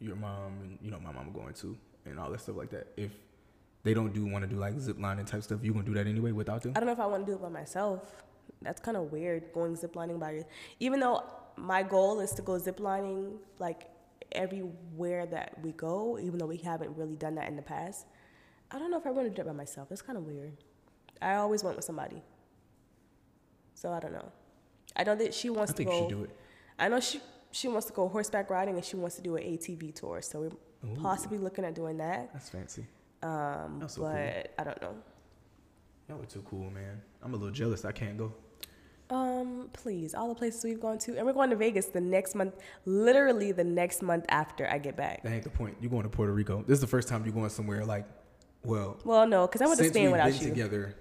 your 0.00 0.16
mom 0.16 0.52
and 0.62 0.78
you 0.80 0.90
know 0.92 1.00
my 1.00 1.12
mom 1.12 1.28
are 1.28 1.32
going 1.32 1.52
to 1.54 1.76
and 2.06 2.18
all 2.20 2.30
that 2.30 2.40
stuff 2.40 2.56
like 2.56 2.70
that 2.70 2.86
if 2.96 3.10
they 3.82 3.92
don't 3.94 4.12
do 4.14 4.24
want 4.24 4.42
to 4.44 4.48
do 4.48 4.56
like 4.56 4.78
zip 4.80 4.98
line 5.00 5.18
and 5.18 5.26
type 5.28 5.42
stuff 5.42 5.58
you 5.62 5.72
gonna 5.72 5.84
do 5.84 5.92
that 5.94 6.06
anyway 6.06 6.32
without 6.32 6.62
them 6.62 6.72
I 6.74 6.80
don't 6.80 6.86
know 6.86 6.92
if 6.92 7.00
I 7.00 7.06
want 7.06 7.26
to 7.26 7.32
do 7.32 7.36
it 7.36 7.42
by 7.42 7.48
myself. 7.48 8.22
That's 8.62 8.80
kind 8.80 8.96
of 8.96 9.12
weird 9.12 9.52
going 9.52 9.76
ziplining 9.76 10.18
by 10.18 10.30
your. 10.32 10.44
Even 10.80 10.98
though 11.00 11.22
my 11.56 11.82
goal 11.82 12.20
is 12.20 12.30
to 12.32 12.42
go 12.42 12.52
ziplining 12.52 13.36
like 13.58 13.82
everywhere 14.32 15.26
that 15.26 15.58
we 15.62 15.72
go, 15.72 16.18
even 16.18 16.38
though 16.38 16.46
we 16.46 16.56
haven't 16.58 16.96
really 16.96 17.16
done 17.16 17.34
that 17.36 17.48
in 17.48 17.56
the 17.56 17.62
past. 17.62 18.06
I 18.70 18.78
don't 18.78 18.90
know 18.90 18.98
if 18.98 19.06
I 19.06 19.10
want 19.10 19.28
to 19.28 19.34
do 19.34 19.42
it 19.42 19.46
by 19.46 19.52
myself. 19.54 19.88
That's 19.88 20.02
kind 20.02 20.18
of 20.18 20.24
weird. 20.24 20.52
I 21.22 21.34
always 21.34 21.64
went 21.64 21.76
with 21.76 21.84
somebody. 21.84 22.22
So 23.74 23.92
I 23.92 24.00
don't 24.00 24.12
know. 24.12 24.30
I 24.96 25.04
know 25.04 25.14
that 25.14 25.32
she 25.34 25.48
i 25.48 25.50
wants 25.52 25.72
to 25.72 25.76
think 25.78 25.90
go. 25.90 26.02
you 26.02 26.08
do 26.08 26.22
it 26.24 26.30
I 26.78 26.88
know 26.88 26.98
she 27.00 27.20
she 27.50 27.68
wants 27.68 27.86
to 27.86 27.92
go 27.92 28.08
horseback 28.08 28.50
riding 28.50 28.74
and 28.74 28.84
she 28.84 28.96
wants 28.96 29.16
to 29.16 29.22
do 29.22 29.36
an 29.36 29.42
ATV 29.44 29.94
tour. 29.94 30.20
So 30.22 30.40
we're 30.40 30.90
Ooh. 30.90 30.96
possibly 31.00 31.38
looking 31.38 31.64
at 31.64 31.74
doing 31.74 31.96
that. 31.98 32.32
that's 32.32 32.48
fancy 32.50 32.84
Um, 33.22 33.78
That's 33.80 33.94
so 33.94 34.02
but 34.02 34.12
cool. 34.12 34.42
I 34.58 34.64
don't 34.64 34.82
know. 34.82 34.94
y'all 36.08 36.22
are 36.22 36.26
too 36.26 36.42
cool 36.48 36.70
man 36.70 37.00
i'm 37.22 37.34
a 37.34 37.36
little 37.36 37.52
jealous 37.52 37.84
i 37.84 37.90
can't 37.92 38.16
go 38.16 38.32
Um, 39.10 39.70
please, 39.72 40.14
all 40.14 40.28
the 40.28 40.34
places 40.34 40.62
we've 40.64 40.80
gone 40.80 40.98
to, 40.98 41.16
and 41.16 41.24
we're 41.26 41.32
going 41.32 41.48
to 41.50 41.56
Vegas 41.56 41.86
the 41.86 42.00
next 42.00 42.34
month. 42.34 42.54
Literally 42.84 43.52
the 43.52 43.64
next 43.64 44.02
month 44.02 44.26
after 44.28 44.68
I 44.70 44.78
get 44.78 44.96
back. 44.96 45.22
that 45.22 45.32
ain't 45.32 45.44
the 45.44 45.50
point 45.50 45.76
You're 45.80 45.90
going 45.90 46.02
to 46.02 46.08
puerto 46.10 46.32
rico 46.32 46.62
this 46.66 46.74
is 46.76 46.80
the 46.80 46.86
first 46.86 47.08
time 47.08 47.24
you're 47.24 47.32
going 47.34 47.48
somewhere 47.48 47.84
like 47.86 48.06
well 48.64 48.98
Well, 49.04 49.26
no, 49.26 49.46
because 49.46 49.62
I 49.62 49.66
went 49.66 49.78
to 49.78 49.88
Spain 49.88 50.04
we've 50.04 50.12
without 50.12 50.30
been 50.32 50.42
you. 50.42 50.48
together 50.50 50.94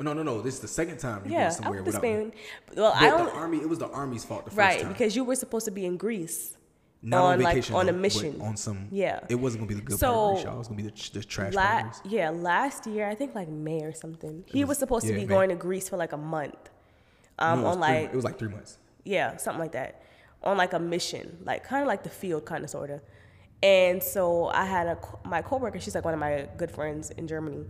no 0.00 0.12
no 0.12 0.24
no 0.24 0.42
this 0.42 0.54
is 0.54 0.60
the 0.60 0.66
second 0.68 0.98
time 0.98 1.22
you 1.24 1.30
Yeah, 1.32 1.38
going 1.38 1.46
I 1.46 1.50
somewhere 1.50 1.82
went 1.82 1.84
to 1.84 2.00
without 2.00 2.02
me. 2.02 2.08
Spain. 2.08 2.32
Well, 2.76 2.92
I 2.96 3.06
don't. 3.10 3.26
the 3.26 3.32
army 3.32 3.58
it 3.58 3.68
was 3.68 3.78
the 3.78 3.88
army's 3.88 4.24
fault 4.24 4.44
the 4.46 4.50
first 4.50 4.58
Right, 4.58 4.80
time 4.80 4.88
because 4.92 5.14
you 5.14 5.22
were 5.22 5.36
supposed 5.36 5.66
to 5.66 5.70
be 5.70 5.86
in 5.86 5.96
Greece. 5.96 6.56
not 7.00 7.22
on, 7.22 7.32
on, 7.34 7.40
like, 7.42 7.70
on 7.70 7.88
a 7.88 7.92
mission. 7.92 8.40
on 8.40 8.56
some 8.56 8.88
Yeah. 8.90 9.20
it 9.28 9.36
wasn't 9.36 9.60
gonna 9.60 9.68
be 9.68 9.74
the 9.76 9.82
good 9.82 9.98
So, 10.00 10.06
part 10.10 10.18
of 10.38 10.42
Greece, 10.42 10.52
it 10.54 10.58
was 10.58 10.68
gonna 10.68 10.82
be 10.82 10.88
the, 10.88 11.10
the 11.12 11.24
trash 11.24 11.54
La- 11.54 11.92
yeah, 12.04 12.30
last 12.30 12.86
year 12.88 13.06
I 13.08 13.14
think 13.14 13.36
like 13.36 13.48
May 13.48 13.82
or 13.84 13.92
something. 13.92 14.42
He 14.48 14.64
was- 14.64 14.70
was 14.70 14.78
supposed 14.78 15.06
to 15.06 15.12
be 15.12 15.20
May. 15.20 15.26
going 15.26 15.48
to 15.50 15.54
Greece 15.54 15.88
for 15.88 15.96
like 15.96 16.12
a 16.12 16.16
month. 16.16 16.70
Um, 17.38 17.60
No, 17.60 17.66
it 17.66 17.68
was 17.68 17.76
on 17.76 17.82
three- 17.82 17.94
like 18.02 18.10
it 18.12 18.16
was 18.16 18.24
like 18.24 18.38
three 18.38 18.48
months 18.48 18.78
yeah, 19.04 19.36
something 19.36 19.60
like 19.60 19.72
that, 19.72 20.00
on 20.44 20.56
like 20.56 20.72
a 20.74 20.78
mission, 20.78 21.38
like 21.44 21.64
kind 21.64 21.82
of 21.82 21.88
like 21.88 22.04
the 22.04 22.08
field, 22.10 22.44
kind 22.44 22.62
of 22.62 22.70
sorta. 22.70 23.00
And 23.62 24.02
so 24.02 24.46
I 24.46 24.64
had 24.64 24.86
a 24.86 24.98
my 25.24 25.42
coworker. 25.42 25.80
She's 25.80 25.94
like 25.94 26.04
one 26.04 26.14
of 26.14 26.20
my 26.20 26.48
good 26.56 26.70
friends 26.70 27.10
in 27.10 27.26
Germany. 27.26 27.64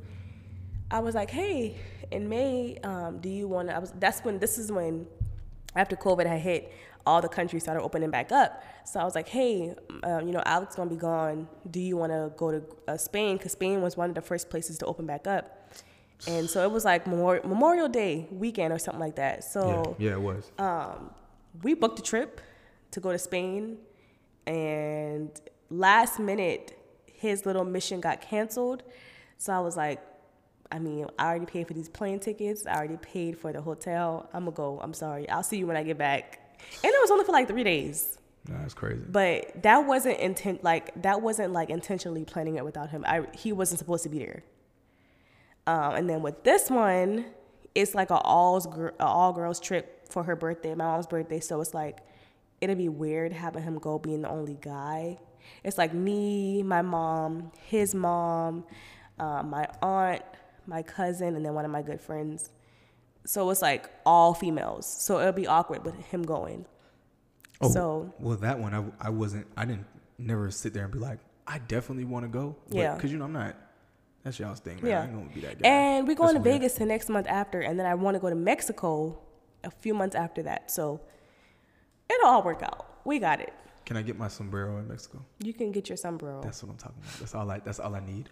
I 0.90 0.98
was 1.01 1.14
like, 1.14 1.31
hey, 1.31 1.77
in 2.11 2.29
May, 2.29 2.79
um, 2.83 3.18
do 3.18 3.29
you 3.31 3.48
want 3.48 3.68
to? 3.68 3.77
I 3.77 3.79
was. 3.79 3.92
That's 3.98 4.20
when. 4.20 4.38
This 4.38 4.59
is 4.59 4.70
when, 4.70 5.07
after 5.75 5.96
COVID 5.96 6.27
had 6.27 6.40
hit, 6.40 6.70
all 7.07 7.20
the 7.22 7.29
countries 7.29 7.62
started 7.62 7.83
opening 7.83 8.11
back 8.11 8.31
up. 8.31 8.62
So 8.85 9.01
I 9.01 9.05
was 9.05 9.14
like, 9.14 9.29
hey, 9.29 9.75
um, 10.03 10.27
you 10.27 10.33
know, 10.33 10.42
Alex 10.44 10.77
gonna 10.77 10.90
be 10.90 10.96
gone. 10.96 11.48
Do 11.70 11.81
you 11.81 11.96
want 11.96 12.12
to 12.12 12.33
go 12.37 12.51
to 12.53 12.62
uh, 12.88 12.96
Spain? 12.96 13.37
Because 13.38 13.53
Spain 13.53 13.81
was 13.81 13.96
one 13.96 14.11
of 14.11 14.14
the 14.14 14.22
first 14.22 14.51
places 14.51 14.77
to 14.79 14.87
open 14.87 15.07
back 15.07 15.27
up. 15.27 15.62
And 16.27 16.49
so 16.49 16.63
it 16.63 16.71
was 16.71 16.85
like 16.85 17.07
Memorial, 17.07 17.47
Memorial 17.49 17.89
Day 17.89 18.29
weekend 18.31 18.73
or 18.73 18.79
something 18.79 19.01
like 19.01 19.17
that. 19.17 19.45
So 19.45 19.97
yeah, 19.99 20.11
yeah, 20.11 20.15
it 20.15 20.21
was. 20.21 20.51
um, 20.59 21.11
we 21.63 21.75
booked 21.75 21.99
a 21.99 22.03
trip 22.03 22.41
to 22.93 23.01
go 23.01 23.11
to 23.13 23.19
Spain, 23.19 23.79
and 24.47 25.31
last 25.71 26.19
minute, 26.19 26.79
his 27.07 27.47
little 27.47 27.65
mission 27.65 28.01
got 28.01 28.21
canceled. 28.21 28.83
So 29.39 29.53
I 29.53 29.61
was 29.61 29.77
like, 29.77 30.01
I 30.71 30.79
mean, 30.79 31.07
I 31.19 31.27
already 31.27 31.47
paid 31.47 31.67
for 31.69 31.75
these 31.75 31.89
plane 31.89 32.19
tickets. 32.19 32.67
I 32.67 32.75
already 32.77 32.97
paid 32.97 33.39
for 33.39 33.53
the 33.53 33.61
hotel. 33.61 34.29
I'm 34.33 34.45
gonna 34.45 34.57
go. 34.57 34.81
I'm 34.83 34.95
sorry. 34.95 35.29
I'll 35.29 35.43
see 35.43 35.59
you 35.59 35.67
when 35.67 35.77
I 35.77 35.83
get 35.83 35.99
back. 35.99 36.39
And 36.83 36.93
it 36.93 37.01
was 37.01 37.11
only 37.11 37.25
for 37.25 37.33
like 37.33 37.49
three 37.49 37.65
days. 37.65 38.19
Nah, 38.49 38.59
that's 38.59 38.75
crazy. 38.75 39.03
But 39.09 39.63
that 39.63 39.87
wasn't 39.87 40.19
intent. 40.19 40.65
Like 40.65 41.03
that 41.03 41.21
wasn't 41.21 41.53
like 41.53 41.71
intentionally 41.71 42.25
planning 42.25 42.57
it 42.57 42.65
without 42.65 42.91
him. 42.91 43.05
I 43.07 43.27
he 43.35 43.53
wasn't 43.53 43.79
supposed 43.81 44.03
to 44.05 44.09
be 44.09 44.19
there. 44.21 44.43
Um, 45.66 45.94
and 45.94 46.11
then 46.11 46.22
with 46.22 46.42
this 46.42 46.70
one, 46.70 47.27
it's 47.75 47.94
like 47.94 48.11
a 48.11 48.18
all 48.18 48.61
gr- 48.61 48.88
a 48.98 49.05
all 49.05 49.33
girls 49.33 49.61
trip 49.61 50.09
for 50.09 50.22
her 50.25 50.37
birthday, 50.37 50.75
my 50.75 50.85
mom's 50.85 51.07
birthday. 51.07 51.40
So 51.40 51.61
it's 51.61 51.75
like 51.75 51.98
it'd 52.61 52.79
be 52.79 52.88
weird 52.88 53.33
having 53.33 53.62
him 53.62 53.79
go 53.79 53.98
being 53.98 54.22
the 54.22 54.29
only 54.29 54.59
guy. 54.61 55.18
It's 55.64 55.79
like 55.79 55.92
me, 55.92 56.62
my 56.62 56.83
mom, 56.83 57.51
his 57.66 57.94
mom, 57.94 58.64
uh, 59.18 59.42
my 59.42 59.66
aunt, 59.83 60.22
my 60.66 60.83
cousin, 60.83 61.35
and 61.37 61.44
then 61.44 61.55
one 61.55 61.64
of 61.64 61.70
my 61.70 61.83
good 61.83 62.01
friends. 62.01 62.51
So 63.25 63.48
it's 63.51 63.62
like 63.62 63.88
all 64.05 64.35
females. 64.35 64.87
So 64.87 65.20
it'll 65.20 65.33
be 65.33 65.46
awkward 65.46 65.85
with 65.85 65.94
him 66.07 66.22
going. 66.22 66.66
Oh, 67.61 67.70
So 67.70 68.12
well, 68.18 68.37
that 68.38 68.59
one 68.59 68.75
I, 68.75 69.07
I 69.07 69.11
wasn't. 69.11 69.46
I 69.57 69.64
didn't 69.64 69.87
never 70.18 70.51
sit 70.51 70.75
there 70.75 70.85
and 70.85 70.92
be 70.92 70.98
like, 70.98 71.18
I 71.46 71.59
definitely 71.59 72.05
want 72.05 72.25
to 72.25 72.29
go. 72.29 72.57
Yeah. 72.68 72.94
Because 72.94 73.12
you 73.12 73.18
know 73.18 73.25
I'm 73.25 73.33
not. 73.33 73.57
That's 74.25 74.39
y'all's 74.39 74.61
thing, 74.61 74.77
man. 74.77 74.87
Yeah. 74.87 75.01
I 75.01 75.05
ain't 75.05 75.15
gonna 75.15 75.35
be 75.35 75.41
that 75.41 75.61
guy. 75.63 75.69
And 75.69 76.07
we're 76.07 76.15
going 76.15 76.35
That's 76.35 76.45
to 76.45 76.51
weird. 76.51 76.61
Vegas 76.63 76.75
the 76.75 76.87
next 76.87 77.09
month 77.09 77.27
after, 77.27 77.61
and 77.61 77.79
then 77.79 77.87
I 77.87 77.95
want 77.95 78.15
to 78.15 78.21
go 78.21 78.29
to 78.31 78.37
Mexico 78.37 79.19
a 79.65 79.71
few 79.71 79.95
months 79.95 80.15
after 80.15 80.43
that. 80.45 80.71
So 80.71 81.01
it'll 82.09 82.29
all 82.29 82.43
work 82.43 82.63
out. 82.63 82.87
We 83.05 83.19
got 83.19 83.41
it. 83.41 83.53
Can 83.85 83.97
I 83.97 84.03
get 84.03 84.17
my 84.17 84.29
sombrero 84.29 84.79
in 84.79 84.87
Mexico? 84.87 85.25
You 85.41 85.53
can 85.53 85.73
get 85.73 85.89
your 85.89 85.97
sombrero. 85.97 86.41
That's 86.43 86.63
what 86.63 86.71
I'm 86.71 86.79
talking 86.79 86.99
about. 87.03 87.19
That's 87.19 87.35
all 87.35 87.51
I. 87.51 87.59
That's 87.59 87.81
all 87.81 87.95
I 87.95 88.01
need. 88.01 88.29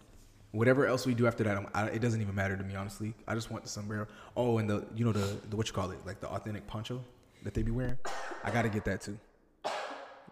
Whatever 0.51 0.85
else 0.85 1.05
we 1.05 1.13
do 1.13 1.27
after 1.27 1.45
that, 1.45 1.55
I'm, 1.57 1.67
I, 1.73 1.87
it 1.87 1.99
doesn't 1.99 2.21
even 2.21 2.35
matter 2.35 2.57
to 2.57 2.63
me, 2.63 2.75
honestly. 2.75 3.13
I 3.27 3.35
just 3.35 3.51
want 3.51 3.63
the 3.63 3.69
sombrero. 3.69 4.07
Oh, 4.35 4.57
and 4.57 4.69
the 4.69 4.85
you 4.95 5.03
know 5.05 5.11
the, 5.11 5.37
the 5.49 5.55
what 5.57 5.67
you 5.67 5.73
call 5.73 5.91
it, 5.91 5.99
like 6.05 6.21
the 6.21 6.27
authentic 6.29 6.67
poncho 6.67 7.03
that 7.43 7.53
they 7.53 7.63
be 7.63 7.71
wearing. 7.71 7.97
I 8.43 8.51
gotta 8.51 8.69
get 8.69 8.85
that 8.85 9.01
too. 9.01 9.17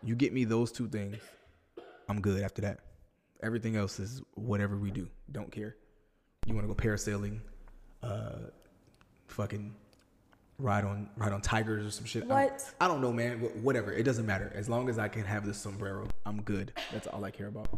You 0.03 0.15
get 0.15 0.31
me 0.33 0.45
those 0.45 0.71
two 0.71 0.87
things, 0.87 1.17
I'm 2.07 2.21
good 2.21 2.41
after 2.41 2.61
that. 2.61 2.79
Everything 3.41 3.75
else 3.75 3.99
is 3.99 4.21
whatever 4.35 4.75
we 4.77 4.91
do. 4.91 5.07
Don't 5.31 5.51
care. 5.51 5.75
You 6.45 6.55
want 6.55 6.67
to 6.67 6.73
go 6.73 6.75
parasailing, 6.81 7.39
uh, 8.03 8.49
fucking 9.27 9.73
ride 10.57 10.83
on 10.83 11.09
ride 11.15 11.31
on 11.31 11.41
tigers 11.41 11.85
or 11.85 11.91
some 11.91 12.05
shit. 12.05 12.23
I 12.23 12.27
don't- 12.27 12.35
What? 12.51 12.73
I 12.81 12.87
don't 12.87 13.01
know, 13.01 13.13
man. 13.13 13.39
Whatever. 13.63 13.93
It 13.93 14.03
doesn't 14.03 14.25
matter. 14.25 14.51
As 14.55 14.67
long 14.67 14.89
as 14.89 14.99
I 14.99 15.07
can 15.07 15.23
have 15.23 15.45
the 15.45 15.53
sombrero, 15.53 16.07
I'm 16.25 16.41
good. 16.41 16.73
That's 16.91 17.07
all 17.07 17.23
I 17.23 17.31
care 17.31 17.47
about. 17.47 17.69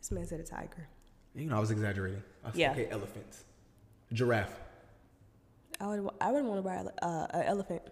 This 0.00 0.10
man 0.10 0.26
said 0.26 0.40
a 0.40 0.44
tiger. 0.44 0.86
You 1.34 1.46
know, 1.46 1.56
I 1.56 1.60
was 1.60 1.70
exaggerating. 1.70 2.22
I 2.44 2.50
said, 2.50 2.58
Yeah. 2.58 2.72
Okay, 2.72 2.88
elephant, 2.90 3.38
giraffe, 4.12 4.60
I 5.80 5.86
would. 5.86 6.08
I 6.20 6.30
wouldn't 6.30 6.48
want 6.48 6.62
to 6.62 6.68
ride 6.68 6.86
uh, 7.02 7.26
an 7.30 7.42
elephant. 7.46 7.82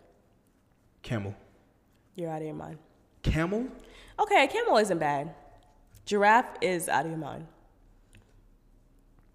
camel, 1.02 1.35
You're 2.14 2.31
out 2.31 2.42
of 2.42 2.46
your 2.46 2.55
mind. 2.55 2.78
camel. 3.22 3.66
Okay, 4.20 4.44
a 4.44 4.46
camel 4.48 4.76
isn't 4.76 4.98
bad. 4.98 5.35
Giraffe 6.04 6.56
is 6.60 6.88
out 6.88 7.04
of 7.04 7.10
your 7.10 7.18
mind. 7.20 7.46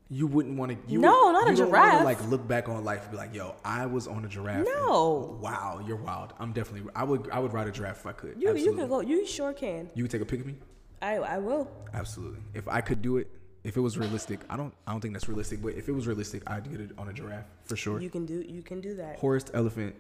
You 0.10 0.25
wouldn't 0.25 0.58
want 0.58 0.71
to. 0.71 0.91
You 0.91 0.99
No, 0.99 1.25
would, 1.25 1.32
not 1.34 1.47
a 1.47 1.51
you 1.51 1.58
don't 1.58 1.69
wanna, 1.71 1.91
giraffe. 1.91 2.06
like 2.06 2.30
look 2.30 2.47
back 2.47 2.69
on 2.69 2.84
life 2.86 3.01
and 3.03 3.12
be 3.12 3.17
like, 3.17 3.34
"Yo, 3.36 3.56
I 3.65 3.86
was 3.88 4.08
on 4.08 4.23
a 4.23 4.27
giraffe." 4.30 4.58
and- 4.60 4.65
No. 4.65 5.38
wow, 5.41 5.84
you're 5.86 5.97
wild. 5.97 6.34
I'm 6.39 6.53
definitely. 6.53 6.89
I 6.95 7.03
would. 7.03 7.30
I 7.30 7.39
would 7.39 7.51
ride 7.51 7.67
a 7.67 7.71
giraffe 7.71 7.99
if 7.99 8.06
I 8.06 8.13
could. 8.13 8.41
You 8.41 8.49
Absolutely. 8.49 8.63
you 8.63 8.73
can 8.77 8.88
go. 8.89 8.99
You 9.01 9.25
sure 9.27 9.51
can. 9.53 9.89
You 9.95 10.03
would 10.06 10.12
take 10.12 10.21
a 10.21 10.25
pic 10.25 10.39
of 10.39 10.45
me. 10.45 10.56
I 11.01 11.15
I 11.17 11.38
will. 11.39 11.69
Absolutely. 11.93 12.39
If 12.53 12.69
I 12.69 12.80
could 12.80 13.01
do 13.01 13.17
it, 13.17 13.27
if 13.65 13.75
it 13.75 13.82
was 13.82 13.97
realistic, 13.97 14.39
I 14.49 14.56
don't 14.56 14.73
I 14.88 14.91
don't 14.93 15.01
think 15.01 15.13
that's 15.13 15.27
realistic, 15.27 15.62
but 15.62 15.73
if 15.75 15.89
it 15.89 15.91
was 15.91 16.08
realistic, 16.08 16.41
I'd 16.49 16.69
get 16.71 16.80
it 16.80 16.91
on 16.97 17.10
a 17.10 17.13
giraffe 17.13 17.45
for 17.65 17.75
sure. 17.75 17.99
You 17.99 18.10
can 18.10 18.25
do 18.25 18.41
you 18.47 18.62
can 18.62 18.80
do 18.80 18.95
that. 18.95 19.17
Horse, 19.19 19.45
elephant, 19.53 19.93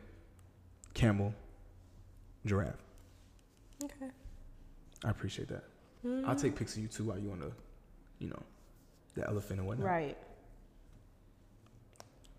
camel, 0.93 1.33
giraffe. 2.45 2.81
Okay. 3.83 4.09
I 5.03 5.09
appreciate 5.09 5.49
that. 5.49 5.65
I'll 6.25 6.35
take 6.35 6.53
mm. 6.53 6.57
pics 6.57 6.75
of 6.75 6.83
you 6.83 6.87
too 6.87 7.05
while 7.05 7.19
you 7.19 7.31
on 7.31 7.39
the, 7.39 7.51
you 8.19 8.29
know, 8.29 8.41
the 9.15 9.27
elephant 9.27 9.59
and 9.59 9.67
whatnot. 9.67 9.87
Right. 9.87 10.17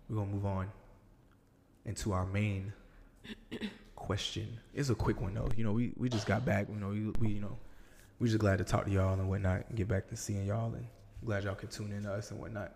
We're 0.09 0.17
gonna 0.17 0.31
move 0.31 0.45
on 0.45 0.71
into 1.85 2.13
our 2.13 2.25
main 2.25 2.73
question. 3.95 4.47
It's 4.73 4.89
a 4.89 4.95
quick 4.95 5.21
one 5.21 5.33
though. 5.33 5.49
You 5.55 5.63
know, 5.63 5.71
we, 5.71 5.91
we 5.97 6.09
just 6.09 6.25
got 6.25 6.45
back. 6.45 6.67
You 6.69 6.79
know, 6.79 6.89
we, 6.89 7.11
we 7.19 7.33
you 7.33 7.41
know, 7.41 7.57
we 8.19 8.27
just 8.27 8.39
glad 8.39 8.57
to 8.57 8.63
talk 8.63 8.85
to 8.85 8.91
y'all 8.91 9.13
and 9.13 9.29
whatnot, 9.29 9.65
and 9.69 9.77
get 9.77 9.87
back 9.87 10.07
to 10.09 10.15
seeing 10.15 10.45
y'all, 10.45 10.73
and 10.73 10.85
glad 11.23 11.43
y'all 11.43 11.55
could 11.55 11.71
tune 11.71 11.91
in 11.91 12.03
to 12.03 12.13
us 12.13 12.31
and 12.31 12.39
whatnot. 12.39 12.71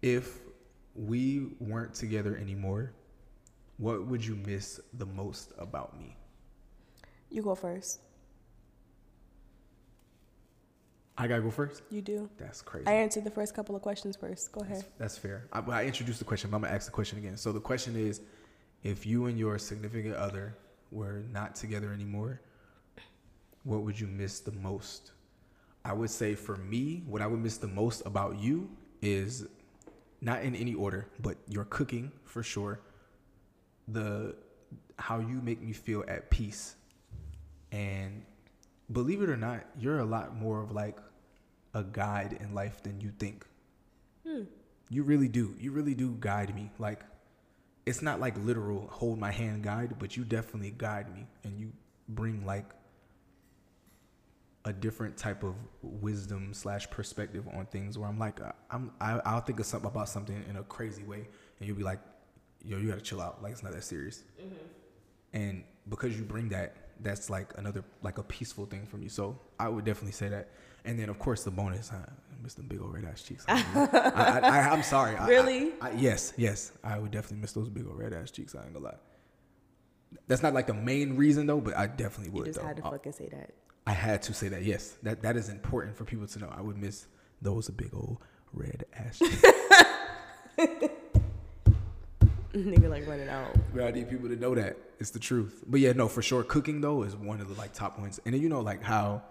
If 0.00 0.38
we 0.94 1.48
weren't 1.60 1.94
together 1.94 2.36
anymore, 2.36 2.92
what 3.78 4.06
would 4.06 4.24
you 4.24 4.34
miss 4.34 4.80
the 4.94 5.06
most 5.06 5.52
about 5.58 5.98
me? 5.98 6.16
You 7.30 7.42
go 7.42 7.54
first. 7.54 8.00
I 11.22 11.28
gotta 11.28 11.42
go 11.42 11.52
first. 11.52 11.82
You 11.88 12.02
do. 12.02 12.28
That's 12.36 12.62
crazy. 12.62 12.88
I 12.88 12.94
answered 12.94 13.22
the 13.22 13.30
first 13.30 13.54
couple 13.54 13.76
of 13.76 13.82
questions 13.82 14.16
first. 14.16 14.50
Go 14.50 14.62
ahead. 14.62 14.84
That's 14.98 15.16
fair. 15.16 15.46
I, 15.52 15.60
I 15.60 15.84
introduced 15.84 16.18
the 16.18 16.24
question, 16.24 16.50
but 16.50 16.56
I'm 16.56 16.62
gonna 16.62 16.74
ask 16.74 16.86
the 16.86 16.92
question 16.92 17.16
again. 17.16 17.36
So 17.36 17.52
the 17.52 17.60
question 17.60 17.94
is, 17.94 18.22
if 18.82 19.06
you 19.06 19.26
and 19.26 19.38
your 19.38 19.56
significant 19.56 20.16
other 20.16 20.56
were 20.90 21.22
not 21.32 21.54
together 21.54 21.92
anymore, 21.92 22.40
what 23.62 23.82
would 23.82 24.00
you 24.00 24.08
miss 24.08 24.40
the 24.40 24.50
most? 24.50 25.12
I 25.84 25.92
would 25.92 26.10
say 26.10 26.34
for 26.34 26.56
me, 26.56 27.04
what 27.06 27.22
I 27.22 27.28
would 27.28 27.40
miss 27.40 27.56
the 27.56 27.68
most 27.68 28.04
about 28.04 28.40
you 28.40 28.68
is 29.00 29.46
not 30.20 30.42
in 30.42 30.56
any 30.56 30.74
order, 30.74 31.06
but 31.20 31.36
your 31.46 31.66
cooking 31.66 32.10
for 32.24 32.42
sure. 32.42 32.80
The 33.86 34.34
how 34.98 35.20
you 35.20 35.40
make 35.40 35.62
me 35.62 35.72
feel 35.72 36.02
at 36.08 36.30
peace. 36.30 36.74
And 37.70 38.24
believe 38.90 39.22
it 39.22 39.30
or 39.30 39.36
not, 39.36 39.60
you're 39.78 40.00
a 40.00 40.04
lot 40.04 40.36
more 40.36 40.60
of 40.60 40.72
like 40.72 40.98
a 41.74 41.82
guide 41.82 42.38
in 42.40 42.54
life 42.54 42.82
than 42.82 43.00
you 43.00 43.12
think. 43.18 43.46
You 44.90 45.02
really 45.04 45.28
do. 45.28 45.54
You 45.58 45.72
really 45.72 45.94
do 45.94 46.16
guide 46.20 46.54
me. 46.54 46.70
Like 46.78 47.00
it's 47.86 48.02
not 48.02 48.20
like 48.20 48.36
literal 48.38 48.88
hold 48.92 49.18
my 49.18 49.30
hand 49.32 49.62
guide, 49.64 49.96
but 49.98 50.16
you 50.16 50.24
definitely 50.24 50.74
guide 50.76 51.12
me 51.14 51.26
and 51.44 51.58
you 51.58 51.72
bring 52.08 52.44
like 52.46 52.66
a 54.64 54.72
different 54.72 55.16
type 55.16 55.42
of 55.42 55.54
wisdom 55.82 56.54
slash 56.54 56.88
perspective 56.88 57.44
on 57.52 57.66
things 57.66 57.98
where 57.98 58.08
I'm 58.08 58.18
like 58.18 58.40
uh, 58.40 58.52
I'm 58.70 58.92
I, 59.00 59.20
I'll 59.24 59.40
think 59.40 59.58
of 59.58 59.66
something 59.66 59.90
about 59.90 60.08
something 60.08 60.44
in 60.48 60.56
a 60.56 60.62
crazy 60.62 61.02
way 61.02 61.26
and 61.58 61.66
you'll 61.66 61.76
be 61.76 61.82
like, 61.82 61.98
yo, 62.64 62.76
you 62.78 62.88
gotta 62.88 63.00
chill 63.00 63.20
out. 63.20 63.42
Like 63.42 63.52
it's 63.52 63.62
not 63.62 63.72
that 63.72 63.82
serious. 63.84 64.22
And 65.32 65.64
because 65.88 66.16
you 66.16 66.24
bring 66.24 66.48
that, 66.50 66.76
that's 67.00 67.28
like 67.30 67.52
another 67.58 67.82
like 68.02 68.18
a 68.18 68.22
peaceful 68.22 68.66
thing 68.66 68.86
from 68.86 69.02
you. 69.02 69.08
So 69.08 69.38
I 69.58 69.68
would 69.68 69.84
definitely 69.84 70.12
say 70.12 70.28
that. 70.28 70.50
And 70.84 70.98
then 70.98 71.08
of 71.08 71.18
course 71.18 71.44
the 71.44 71.50
bonus, 71.50 71.92
I 71.92 71.98
miss 72.42 72.54
them 72.54 72.66
big 72.66 72.80
old 72.80 72.92
red 72.92 73.04
ass 73.04 73.22
cheeks. 73.22 73.44
I, 73.48 73.62
I, 73.92 74.40
I, 74.42 74.74
am 74.74 74.82
sorry. 74.82 75.16
I- 75.16 75.24
I- 75.26 75.28
Really? 75.28 75.72
I, 75.80 75.90
yes, 75.92 76.32
yes. 76.36 76.72
I 76.82 76.98
would 76.98 77.10
definitely 77.10 77.38
miss 77.38 77.52
those 77.52 77.68
big 77.68 77.86
old 77.86 77.98
red 77.98 78.12
ass 78.12 78.30
cheeks. 78.30 78.54
I 78.54 78.64
ain't 78.64 78.72
gonna 78.72 78.84
lie. 78.86 78.94
That's 80.28 80.42
not 80.42 80.52
like 80.54 80.66
the 80.66 80.74
main 80.74 81.16
reason 81.16 81.46
though, 81.46 81.60
but 81.60 81.76
I 81.76 81.86
definitely 81.86 82.26
You 82.32 82.38
would 82.40 82.46
just 82.46 82.60
though. 82.60 82.66
had 82.66 82.76
to 82.78 82.86
I- 82.86 82.90
fucking 82.90 83.12
say 83.12 83.28
that. 83.28 83.50
I 83.86 83.92
had 83.92 84.22
to 84.22 84.34
say 84.34 84.48
that. 84.48 84.62
Yes, 84.62 84.96
that 85.02 85.22
that 85.22 85.36
is 85.36 85.48
important 85.48 85.96
for 85.96 86.04
people 86.04 86.26
to 86.28 86.38
know. 86.38 86.52
I 86.56 86.60
would 86.60 86.76
miss 86.78 87.06
those 87.40 87.68
big 87.70 87.92
old 87.94 88.18
red 88.52 88.84
ass 88.96 89.18
cheeks. 89.18 89.42
Nigga 92.52 92.90
like 92.90 93.06
running 93.08 93.28
out. 93.28 93.56
But 93.74 93.84
I 93.84 93.90
need 93.92 94.10
people 94.10 94.28
to 94.28 94.36
know 94.36 94.54
that 94.54 94.76
it's 95.00 95.10
the 95.10 95.18
truth. 95.18 95.64
But 95.66 95.80
yeah, 95.80 95.92
no, 95.92 96.06
for 96.06 96.20
sure, 96.22 96.42
cooking 96.44 96.80
though 96.82 97.02
is 97.02 97.16
one 97.16 97.40
of 97.40 97.48
the 97.48 97.54
like 97.54 97.72
top 97.72 97.98
ones. 97.98 98.20
And 98.26 98.34
then 98.34 98.42
you 98.42 98.48
know 98.50 98.60
like 98.60 98.82
how 98.82 99.22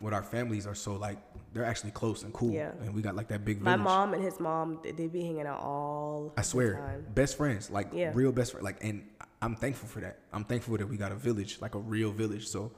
what 0.00 0.12
our 0.12 0.22
families 0.22 0.66
are 0.66 0.74
so 0.74 0.96
like 0.96 1.18
they're 1.52 1.64
actually 1.64 1.90
close 1.90 2.22
and 2.22 2.32
cool. 2.32 2.52
Yeah. 2.52 2.70
And 2.80 2.94
we 2.94 3.02
got 3.02 3.14
like 3.16 3.28
that 3.28 3.44
big 3.44 3.58
Village. 3.58 3.76
My 3.78 3.82
mom 3.82 4.14
and 4.14 4.22
his 4.22 4.40
mom, 4.40 4.80
they 4.82 5.06
be 5.06 5.22
hanging 5.22 5.46
out 5.46 5.60
all. 5.60 6.32
I 6.36 6.42
swear, 6.42 7.04
best 7.14 7.36
friends, 7.36 7.70
like 7.70 7.88
Yeah. 7.92 8.12
real 8.14 8.32
best 8.32 8.52
friends, 8.52 8.64
Like, 8.64 8.82
and 8.82 9.06
I'm 9.42 9.56
thankful 9.56 9.88
for 9.88 10.00
that. 10.00 10.18
I'm 10.32 10.44
thankful 10.44 10.76
that 10.78 10.86
we 10.88 10.96
got 10.96 11.12
a 11.12 11.16
village, 11.16 11.58
like 11.60 11.74
a 11.74 11.78
real 11.78 12.12
village. 12.12 12.46
So, 12.48 12.72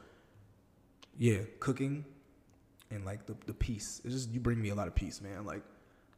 yeah, 1.19 1.39
cooking 1.61 2.05
and 2.91 3.05
like 3.05 3.27
the 3.27 3.37
the 3.47 3.55
peace. 3.55 4.01
It's 4.05 4.15
just 4.15 4.31
you 4.31 4.41
bring 4.41 4.61
me 4.61 4.71
a 4.71 4.75
lot 4.75 4.89
of 4.89 4.95
peace, 4.95 5.21
man. 5.21 5.45
Like, 5.45 5.63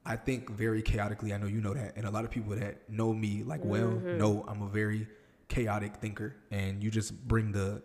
I 0.06 0.16
think 0.16 0.50
very 0.50 0.82
chaotically. 0.82 1.32
I 1.34 1.38
know 1.38 1.46
you 1.46 1.60
know 1.60 1.74
that, 1.74 1.96
and 1.96 2.06
a 2.06 2.10
lot 2.10 2.24
of 2.24 2.30
people 2.30 2.54
that 2.56 2.88
know 2.88 3.12
me 3.12 3.42
like 3.42 3.60
well 3.64 3.88
Mm-hmm. 3.90 4.18
know 4.18 4.44
I'm 4.48 4.62
a 4.62 4.68
very 4.68 5.06
chaotic 5.48 5.96
thinker, 5.96 6.36
and 6.50 6.82
you 6.82 6.90
just 6.90 7.26
bring 7.28 7.52
the 7.52 7.82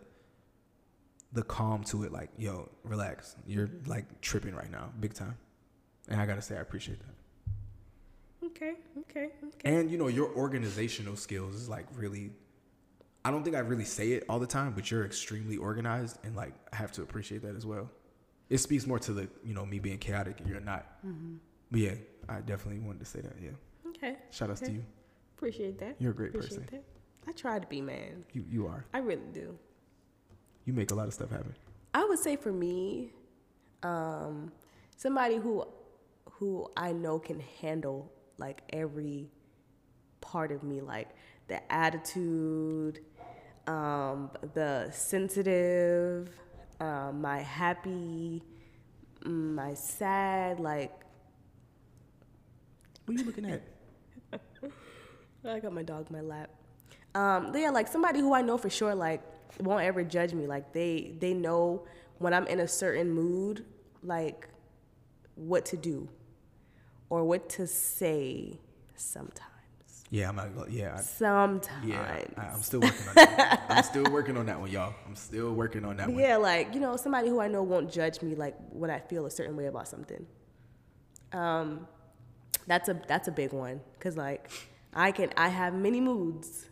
the 1.32 1.42
calm 1.42 1.84
to 1.84 2.04
it. 2.04 2.12
Like, 2.12 2.30
yo, 2.36 2.68
relax. 2.84 3.36
You're 3.46 3.70
like 3.86 4.20
tripping 4.20 4.54
right 4.54 4.70
now, 4.70 4.92
big 5.00 5.14
time. 5.14 5.36
And 6.08 6.20
I 6.20 6.26
gotta 6.26 6.42
say, 6.42 6.56
I 6.56 6.60
appreciate 6.60 6.98
that. 7.00 8.46
Okay, 8.46 8.74
okay, 8.98 9.28
okay. 9.44 9.60
And 9.64 9.90
you 9.90 9.98
know, 9.98 10.08
your 10.08 10.34
organizational 10.34 11.16
skills 11.16 11.54
is 11.54 11.68
like 11.68 11.86
really 11.94 12.32
I 13.24 13.30
don't 13.30 13.44
think 13.44 13.54
I 13.54 13.60
really 13.60 13.84
say 13.84 14.12
it 14.12 14.24
all 14.28 14.38
the 14.38 14.46
time, 14.46 14.72
but 14.72 14.90
you're 14.90 15.04
extremely 15.04 15.56
organized 15.56 16.18
and 16.24 16.34
like 16.34 16.54
I 16.72 16.76
have 16.76 16.92
to 16.92 17.02
appreciate 17.02 17.42
that 17.42 17.54
as 17.54 17.66
well. 17.66 17.90
It 18.48 18.58
speaks 18.58 18.86
more 18.86 18.98
to 19.00 19.12
the, 19.12 19.28
you 19.44 19.54
know, 19.54 19.64
me 19.64 19.78
being 19.78 19.98
chaotic 19.98 20.40
and 20.40 20.48
you're 20.48 20.60
not. 20.60 20.86
Mm-hmm. 21.06 21.34
But 21.70 21.80
yeah, 21.80 21.94
I 22.28 22.40
definitely 22.40 22.80
wanted 22.80 23.00
to 23.00 23.04
say 23.04 23.20
that, 23.20 23.36
yeah. 23.40 23.50
Okay. 23.88 24.16
Shout 24.30 24.50
outs 24.50 24.60
to 24.62 24.72
you. 24.72 24.84
Appreciate 25.36 25.78
that. 25.78 25.96
You're 25.98 26.12
a 26.12 26.14
great 26.14 26.30
Appreciate 26.30 26.62
person. 26.62 26.68
that. 26.72 26.84
I 27.28 27.32
try 27.32 27.58
to 27.58 27.66
be, 27.66 27.80
man. 27.80 28.24
You 28.32 28.44
you 28.50 28.66
are. 28.66 28.86
I 28.94 28.98
really 28.98 29.30
do. 29.32 29.56
You 30.64 30.72
make 30.72 30.90
a 30.90 30.94
lot 30.94 31.06
of 31.06 31.14
stuff 31.14 31.30
happen. 31.30 31.54
I 31.94 32.04
would 32.04 32.18
say 32.18 32.36
for 32.36 32.52
me, 32.52 33.12
um, 33.82 34.52
somebody 34.96 35.36
who 35.36 35.66
who 36.32 36.68
I 36.76 36.92
know 36.92 37.18
can 37.18 37.40
handle 37.60 38.10
like 38.38 38.62
every 38.72 39.28
part 40.20 40.52
of 40.52 40.62
me, 40.62 40.80
like 40.80 41.08
the 41.48 41.60
attitude, 41.72 43.00
um, 43.66 44.30
the 44.54 44.90
sensitive, 44.90 46.30
um, 46.80 47.20
my 47.20 47.40
happy, 47.40 48.42
my 49.24 49.74
sad, 49.74 50.60
like 50.60 50.92
What 53.04 53.16
are 53.16 53.20
you 53.20 53.26
looking 53.26 53.50
at? 53.50 53.62
I 55.44 55.58
got 55.58 55.72
my 55.72 55.82
dog 55.82 56.06
in 56.10 56.16
my 56.16 56.22
lap. 56.22 56.50
Um, 57.14 57.52
yeah, 57.56 57.70
like 57.70 57.88
somebody 57.88 58.20
who 58.20 58.32
I 58.32 58.42
know 58.42 58.56
for 58.56 58.70
sure, 58.70 58.94
like 58.94 59.20
won't 59.60 59.82
ever 59.84 60.02
judge 60.04 60.32
me. 60.34 60.46
Like 60.46 60.72
they 60.72 61.14
they 61.18 61.34
know 61.34 61.82
when 62.18 62.34
I'm 62.34 62.46
in 62.46 62.60
a 62.60 62.68
certain 62.68 63.10
mood, 63.12 63.64
like 64.02 64.48
what 65.34 65.64
to 65.66 65.76
do 65.76 66.08
or 67.08 67.24
what 67.24 67.48
to 67.50 67.66
say. 67.66 68.58
Sometimes, 68.94 70.04
Yeah, 70.10 70.28
I'm 70.28 70.36
not 70.36 70.70
yeah, 70.70 70.96
I, 70.98 71.00
sometimes. 71.00 71.86
yeah. 71.86 72.24
I, 72.36 72.42
I'm 72.42 72.60
still 72.62 72.80
working 72.80 73.08
on 73.08 73.14
that. 73.14 73.62
I'm 73.70 73.82
still 73.92 74.04
working 74.12 74.36
on 74.36 74.44
that 74.46 74.60
one, 74.60 74.70
y'all. 74.70 74.94
I'm 75.06 75.16
still 75.16 75.52
working 75.54 75.84
on 75.86 75.96
that 75.96 76.06
But 76.06 76.14
one. 76.16 76.22
yeah, 76.22 76.36
like 76.36 76.74
you 76.74 76.80
know, 76.80 76.96
somebody 76.96 77.28
who 77.30 77.40
I 77.40 77.48
know 77.48 77.62
won't 77.62 77.90
judge 77.90 78.20
me, 78.20 78.34
like 78.34 78.56
when 78.70 78.90
I 78.90 78.98
feel 78.98 79.24
a 79.26 79.30
certain 79.30 79.56
way 79.56 79.66
about 79.66 79.88
something. 79.88 80.26
Um, 81.32 81.86
that's 82.66 82.88
a 82.88 83.00
that's 83.08 83.28
a 83.28 83.32
big 83.32 83.52
one, 83.52 83.80
cause 84.00 84.16
like 84.16 84.50
I 84.92 85.12
can 85.12 85.30
I 85.36 85.48
have 85.48 85.74
many 85.74 86.00
moods, 86.00 86.66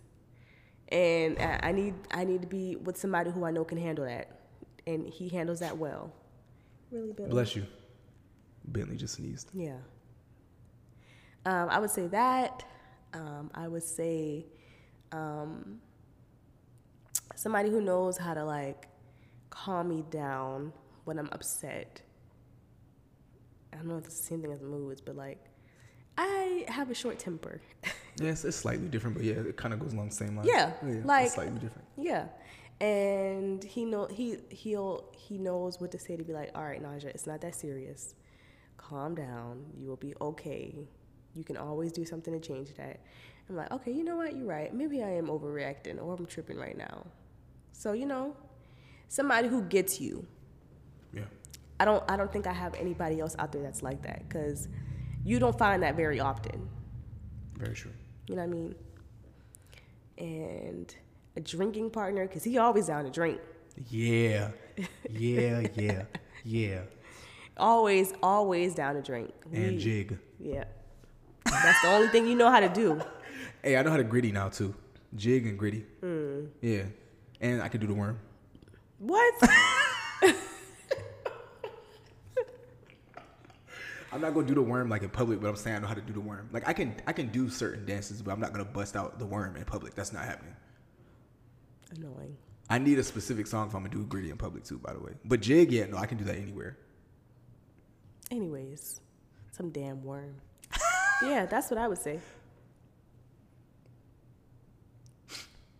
and 0.91 1.39
I 1.39 1.61
I 1.63 1.73
need 1.73 1.95
I 2.11 2.25
need 2.25 2.43
to 2.43 2.49
be 2.49 2.77
with 2.77 2.97
somebody 2.97 3.31
who 3.31 3.45
I 3.45 3.51
know 3.51 3.65
can 3.65 3.79
handle 3.79 4.05
that, 4.05 4.41
and 4.87 5.09
he 5.09 5.29
handles 5.29 5.61
that 5.61 5.77
well. 5.77 6.13
Really, 6.91 7.13
Billy. 7.13 7.29
Bless 7.29 7.55
you. 7.55 7.67
Bentley 8.65 8.97
just 8.97 9.15
sneezed. 9.15 9.51
Yeah. 9.55 9.77
Um, 11.45 11.69
I 11.71 11.79
would 11.79 11.91
say 11.91 12.07
that. 12.09 12.65
Um, 13.15 13.51
I 13.55 13.69
would 13.69 13.83
say 13.83 14.47
um, 15.13 15.81
somebody 17.35 17.71
who 17.71 17.81
knows 17.81 18.19
how 18.19 18.35
to 18.35 18.45
like 18.45 18.87
calm 19.51 19.89
me 19.89 20.05
down 20.11 20.73
when 21.05 21.19
I'm 21.19 21.29
upset. 21.33 22.03
I 23.73 23.77
don't 23.77 23.87
know 23.87 23.99
if 23.99 24.07
it's 24.07 24.19
the 24.19 24.27
same 24.27 24.43
thing 24.43 24.53
as 24.53 24.61
moods, 24.61 25.01
but 25.01 25.17
like 25.17 25.39
I 26.19 26.65
have 26.69 26.91
a 26.91 26.95
short 26.95 27.19
temper. 27.19 27.61
Yes, 28.21 28.45
it's 28.45 28.57
slightly 28.57 28.89
different, 28.89 29.15
but 29.17 29.25
yeah, 29.25 29.35
it 29.35 29.57
kind 29.57 29.73
of 29.73 29.79
goes 29.79 29.93
along 29.93 30.09
the 30.09 30.15
same 30.17 30.35
line. 30.37 30.45
Yeah, 30.45 30.73
oh, 30.83 30.87
like- 31.05 31.27
it's 31.27 31.35
slightly 31.35 31.61
different. 31.61 31.87
yeah. 31.97 32.25
And 32.81 33.63
he 33.63 33.85
know 33.85 34.07
he 34.11 34.39
he'll 34.51 35.05
he 35.17 35.39
knows 35.39 35.81
what 35.81 35.93
to 35.93 36.01
say 36.01 36.17
to 36.17 36.25
be 36.25 36.33
like, 36.33 36.51
all 36.57 36.65
right, 36.65 36.83
Naja, 36.83 37.05
it's 37.05 37.29
not 37.29 37.41
that 37.43 37.55
serious. 37.55 38.15
Calm 38.77 39.15
down. 39.15 39.67
You 39.79 39.87
will 39.89 39.97
be 39.97 40.15
okay. 40.21 40.75
You 41.37 41.45
can 41.45 41.57
always 41.57 41.93
do 41.93 42.05
something 42.05 42.35
to 42.35 42.41
change 42.41 42.75
that. 42.77 42.99
I'm 43.49 43.55
like, 43.55 43.71
okay, 43.71 43.93
you 43.93 44.03
know 44.03 44.17
what? 44.17 44.35
You're 44.37 44.47
right. 44.47 44.75
Maybe 44.75 45.01
I 45.03 45.11
am 45.11 45.29
overreacting 45.29 46.03
or 46.03 46.15
I'm 46.17 46.27
tripping 46.27 46.57
right 46.57 46.77
now. 46.77 47.07
So 47.73 47.93
you 47.93 48.07
know, 48.07 48.37
somebody 49.07 49.47
who 49.47 49.63
gets 49.63 50.01
you. 50.01 50.27
Yeah. 51.13 51.23
I 51.79 51.85
don't 51.85 52.03
I 52.11 52.17
don't 52.17 52.33
think 52.33 52.49
I 52.49 52.53
have 52.53 52.75
anybody 52.75 53.21
else 53.21 53.37
out 53.39 53.53
there 53.53 53.63
that's 53.63 53.83
like 53.85 54.03
that 54.03 54.29
because 54.29 54.67
you 55.29 55.39
don't 55.39 55.59
find 55.59 55.83
that 55.83 55.95
very 55.97 56.21
often. 56.21 56.69
Very 57.59 57.75
true. 57.75 57.93
You 58.29 58.37
know 58.37 58.43
what 58.43 58.49
I 58.49 58.53
mean? 58.53 58.75
And 60.17 60.95
a 61.37 61.41
drinking 61.41 61.91
partner 61.91 62.27
because 62.27 62.45
he 62.45 62.59
always 62.59 62.87
down 62.87 63.05
to 63.05 63.11
drink. 63.11 63.41
Yeah. 63.91 64.51
Yeah, 65.11 65.67
yeah, 65.77 66.03
yeah. 66.45 66.81
Always, 67.57 68.13
always 68.23 68.75
down 68.75 68.95
to 68.95 69.03
drink. 69.03 69.31
And 69.53 69.73
We- 69.77 69.79
jig. 69.79 70.19
Yeah. 70.41 70.65
That's 71.45 71.81
the 71.83 71.89
only 71.89 72.09
thing 72.09 72.27
you 72.27 72.35
know 72.37 72.51
how 72.51 72.61
to 72.61 72.69
do. 72.69 73.01
Hey, 73.63 73.77
I 73.77 73.83
know 73.83 73.91
how 73.91 73.97
to 73.97 74.05
gritty 74.05 74.31
now 74.31 74.49
too. 74.49 74.73
Jig 75.17 75.45
and 75.47 75.59
gritty. 75.59 75.85
Hmm. 76.01 76.45
Yeah. 76.63 76.85
And 77.41 77.61
I 77.61 77.67
can 77.69 77.81
do 77.81 77.89
the 77.89 77.95
worm. 77.95 78.21
What? 78.99 79.35
I'm 84.13 84.21
not 84.21 84.35
gonna 84.35 84.47
do 84.47 84.55
the 84.55 84.63
worm 84.63 84.89
like 84.89 85.03
in 85.03 85.11
public, 85.11 85.41
but 85.41 85.49
I'm 85.49 85.57
saying 85.57 85.77
I 85.77 85.81
know 85.81 85.87
how 85.87 85.95
to 85.95 86.01
do 86.01 86.13
the 86.13 86.21
worm. 86.21 86.49
Like 86.53 86.67
I 86.67 86.73
can 86.73 86.95
I 87.07 87.13
can 87.13 87.29
do 87.29 87.49
certain 87.49 87.85
dances, 87.85 88.23
but 88.23 88.33
I'm 88.33 88.41
not 88.41 88.53
gonna 88.53 88.65
bust 88.65 88.97
out 88.97 89.19
the 89.19 89.27
worm 89.27 89.57
in 89.57 89.65
public. 89.65 89.95
That's 89.95 90.13
not 90.13 90.25
happening. 90.25 90.57
Annoying. 91.91 92.37
I 92.71 92.79
need 92.79 92.99
a 92.99 93.05
specific 93.05 93.47
song 93.47 93.69
if 93.69 93.75
I'm 93.75 93.83
gonna 93.83 93.95
do 93.95 94.05
gritty 94.05 94.31
in 94.31 94.37
public 94.37 94.65
too, 94.65 94.79
by 94.79 94.93
the 94.93 95.01
way. 95.01 95.13
But 95.25 95.41
jig, 95.41 95.73
yeah, 95.73 95.87
no, 95.87 95.99
I 95.99 96.07
can 96.07 96.19
do 96.19 96.25
that 96.25 96.37
anywhere. 96.37 96.79
Anyways, 98.31 99.01
some 99.53 99.71
damn 99.71 100.03
worm. 100.03 100.37
yeah, 101.23 101.47
that's 101.47 101.71
what 101.71 101.79
I 101.79 101.89
would 101.89 101.99
say. 101.99 102.21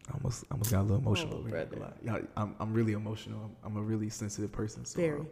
I 0.09 0.15
almost 0.15 0.45
I 0.51 0.55
almost 0.55 0.71
got 0.71 0.81
a 0.81 0.83
little 0.83 0.99
emotional. 0.99 1.43
Oh, 1.47 1.49
brother. 1.49 1.77
a 1.77 1.81
lot. 1.81 1.97
Yeah, 2.03 2.19
I'm 2.37 2.55
I'm 2.61 2.73
really 2.73 2.93
emotional. 2.93 3.51
I'm, 3.65 3.73
I'm 3.73 3.77
a 3.77 3.83
really 3.83 4.09
sensitive 4.09 4.53
person. 4.53 4.85
So, 4.85 4.99
Very. 4.99 5.21
uh, 5.21 5.25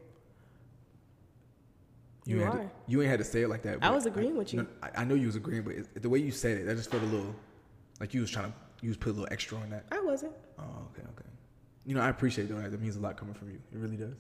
You 2.27 2.41
ain't 2.41 2.47
had 2.47 2.55
are. 2.55 2.65
To, 2.65 2.71
you 2.89 3.03
ain't 3.03 3.11
had 3.11 3.19
to 3.21 3.25
say 3.25 3.43
it 3.43 3.49
like 3.49 3.63
that. 3.63 3.79
I 3.83 3.91
was 3.91 4.07
agreeing 4.07 4.37
with 4.37 4.53
you. 4.53 4.63
no, 4.63 4.67
I, 4.83 5.03
I 5.03 5.05
know 5.05 5.15
you 5.15 5.27
was 5.27 5.37
agreeing, 5.37 5.63
but 5.63 5.75
it, 5.75 6.03
the 6.03 6.09
way 6.09 6.19
you 6.19 6.33
said 6.33 6.59
it, 6.59 6.69
I 6.69 6.75
just 6.75 6.91
felt 6.91 7.03
a 7.03 7.07
little 7.07 7.35
like 8.01 8.15
you 8.15 8.21
was 8.21 8.31
trying 8.31 8.53
to 8.53 8.59
you 8.83 8.91
was 8.91 8.97
put 8.97 9.11
a 9.11 9.13
little 9.13 9.29
extra 9.31 9.59
on 9.59 9.71
that. 9.71 9.85
I 9.93 10.01
wasn't. 10.01 10.33
Oh, 10.59 10.63
okay, 10.63 11.03
okay. 11.03 11.29
You 11.87 11.95
know, 11.95 12.01
I 12.01 12.09
appreciate 12.09 12.49
though 12.49 12.57
that. 12.57 12.73
That 12.73 12.83
means 12.83 12.97
a 12.97 13.01
lot 13.01 13.17
coming 13.17 13.35
from 13.35 13.51
you. 13.51 13.59
It 13.73 13.79
really 13.79 13.97
does. 13.97 14.15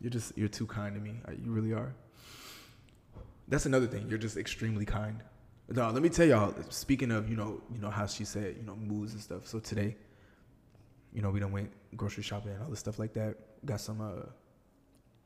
You're 0.00 0.10
just 0.10 0.36
you're 0.36 0.48
too 0.48 0.66
kind 0.66 0.94
to 0.94 1.00
me. 1.00 1.14
You 1.44 1.52
really 1.52 1.72
are. 1.72 1.94
That's 3.48 3.66
another 3.66 3.86
thing. 3.86 4.06
You're 4.08 4.18
just 4.18 4.36
extremely 4.38 4.86
kind. 4.86 5.22
No, 5.68 5.90
let 5.90 6.02
me 6.02 6.08
tell 6.08 6.26
y'all. 6.26 6.54
Speaking 6.70 7.12
of, 7.12 7.28
you 7.28 7.36
know, 7.36 7.60
you 7.72 7.80
know 7.80 7.90
how 7.90 8.06
she 8.06 8.24
said, 8.24 8.56
you 8.58 8.64
know, 8.64 8.74
moods 8.76 9.12
and 9.12 9.22
stuff. 9.22 9.46
So 9.46 9.60
today, 9.60 9.96
you 11.12 11.20
know, 11.20 11.30
we 11.30 11.38
done 11.38 11.52
went 11.52 11.70
grocery 11.96 12.22
shopping 12.22 12.52
and 12.52 12.62
all 12.62 12.70
this 12.70 12.80
stuff 12.80 12.98
like 12.98 13.12
that. 13.12 13.36
Got 13.66 13.80
some 13.80 14.00
uh, 14.00 14.26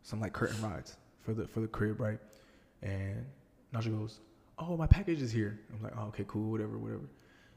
some 0.02 0.20
like 0.20 0.32
curtain 0.32 0.60
rods 0.60 0.96
for 1.24 1.34
the 1.34 1.46
for 1.48 1.60
the 1.60 1.68
crib, 1.68 2.00
right? 2.00 2.18
And 2.82 3.24
Naja 3.72 3.90
goes, 3.96 4.20
"Oh, 4.58 4.76
my 4.76 4.86
package 4.86 5.22
is 5.22 5.32
here." 5.32 5.58
I'm 5.72 5.82
like, 5.82 5.94
"Oh, 5.96 6.06
okay, 6.08 6.24
cool, 6.28 6.50
whatever, 6.50 6.78
whatever." 6.78 7.08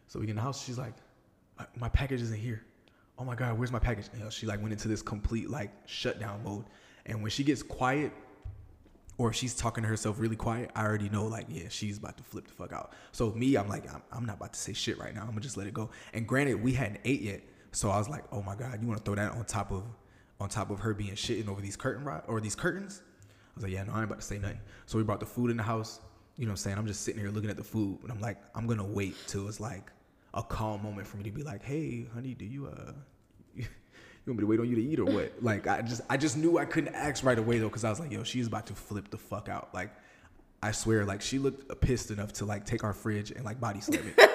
So 0.08 0.20
we 0.20 0.26
get 0.26 0.32
in 0.32 0.36
the 0.38 0.42
house. 0.42 0.64
She's 0.64 0.78
like, 0.78 0.94
"My- 1.60 1.68
"My 1.76 1.90
package 1.90 2.22
isn't 2.22 2.40
here." 2.40 2.64
Oh 3.20 3.26
my 3.26 3.36
god, 3.36 3.58
where's 3.58 3.72
my 3.72 3.80
package? 3.80 4.10
And, 4.14 4.32
she 4.32 4.46
like 4.46 4.62
went 4.62 4.72
into 4.74 4.88
this 4.88 5.02
complete 5.02 5.50
like 5.50 5.72
shutdown 5.86 6.44
mode. 6.44 6.66
And 7.06 7.22
when 7.22 7.32
she 7.32 7.44
gets 7.44 7.64
quiet, 7.64 8.12
or 9.18 9.30
if 9.30 9.36
she's 9.36 9.56
talking 9.56 9.82
to 9.82 9.88
herself 9.88 10.20
really 10.20 10.36
quiet, 10.36 10.70
I 10.76 10.84
already 10.86 11.10
know 11.10 11.26
like, 11.26 11.48
yeah, 11.50 11.64
she's 11.70 11.98
about 11.98 12.18
to 12.18 12.24
flip 12.24 12.48
the 12.48 12.54
fuck 12.54 12.72
out. 12.74 12.94
So 13.12 13.32
me, 13.32 13.56
I'm 13.56 13.68
like, 13.68 13.92
I'm, 13.92 14.04
I'm 14.12 14.26
not 14.26 14.38
about 14.38 14.54
to 14.54 14.60
say 14.60 14.74
shit 14.74 15.00
right 15.00 15.16
now. 15.16 15.22
I'm 15.22 15.30
gonna 15.30 15.42
just 15.42 15.58
let 15.58 15.66
it 15.68 15.74
go. 15.74 15.90
And 16.14 16.28
granted, 16.28 16.62
we 16.62 16.74
hadn't 16.74 17.00
ate 17.06 17.22
yet, 17.22 17.42
so 17.72 17.90
I 17.90 17.98
was 17.98 18.08
like, 18.08 18.24
oh 18.32 18.44
my 18.44 18.56
god, 18.56 18.80
you 18.82 18.88
want 18.88 19.00
to 19.00 19.04
throw 19.04 19.16
that 19.16 19.32
on 19.32 19.44
top 19.46 19.72
of, 19.72 19.84
on 20.40 20.50
top 20.50 20.70
of 20.70 20.80
her 20.82 20.94
being 20.94 21.14
shitting 21.16 21.48
over 21.48 21.60
these 21.62 21.76
curtain 21.76 22.04
rod 22.04 22.24
or 22.28 22.40
these 22.40 22.56
curtains? 22.56 23.02
I 23.58 23.60
was 23.60 23.64
like, 23.64 23.74
yeah, 23.74 23.84
no, 23.86 23.94
I 23.94 23.98
ain't 23.98 24.06
about 24.06 24.20
to 24.20 24.26
say 24.26 24.38
nothing. 24.38 24.60
So 24.86 25.00
we 25.00 25.04
brought 25.04 25.20
the 25.20 25.26
food 25.26 25.50
in 25.50 25.58
the 25.58 25.64
house. 25.64 26.00
You 26.38 26.46
know 26.46 26.52
what 26.52 26.54
I'm 26.54 26.58
saying? 26.58 26.78
I'm 26.78 26.86
just 26.86 27.02
sitting 27.02 27.20
here 27.20 27.32
looking 27.32 27.50
at 27.50 27.58
the 27.58 27.64
food, 27.64 27.98
and 28.04 28.12
I'm 28.12 28.22
like, 28.22 28.38
I'm 28.54 28.68
gonna 28.68 28.86
wait 28.86 29.16
till 29.26 29.48
it's 29.48 29.60
like 29.60 29.92
a 30.36 30.44
calm 30.44 30.84
moment 30.84 31.08
for 31.08 31.18
me 31.18 31.24
to 31.24 31.32
be 31.32 31.42
like, 31.42 31.64
hey, 31.64 32.06
honey, 32.14 32.36
do 32.36 32.46
you 32.46 32.68
uh. 32.68 32.92
You 34.28 34.34
want 34.34 34.40
me 34.40 34.42
to 34.42 34.48
wait 34.48 34.60
on 34.60 34.70
you 34.70 34.76
to 34.76 34.84
eat 34.84 35.00
or 35.00 35.06
what? 35.06 35.32
Like 35.42 35.68
I 35.68 35.82
just 35.82 36.02
I 36.10 36.18
just 36.18 36.36
knew 36.36 36.58
I 36.58 36.66
couldn't 36.66 36.94
ask 36.94 37.24
right 37.24 37.40
away 37.40 37.60
though 37.60 37.70
because 37.70 37.86
I 37.86 37.90
was 37.90 38.00
like, 38.00 38.12
yo, 38.12 38.24
she's 38.24 38.46
about 38.46 38.68
to 38.68 38.74
flip 38.74 39.10
the 39.10 39.18
fuck 39.18 39.48
out. 39.48 39.70
Like 39.74 39.90
I 40.62 40.72
swear, 40.72 41.06
like 41.06 41.22
she 41.22 41.40
looked 41.40 41.80
pissed 41.80 42.12
enough 42.12 42.34
to 42.34 42.46
like 42.46 42.66
take 42.66 42.84
our 42.84 42.92
fridge 42.92 43.32
and 43.32 43.46
like 43.46 43.62
body 43.62 43.80
slam 43.80 44.14
it. 44.18 44.30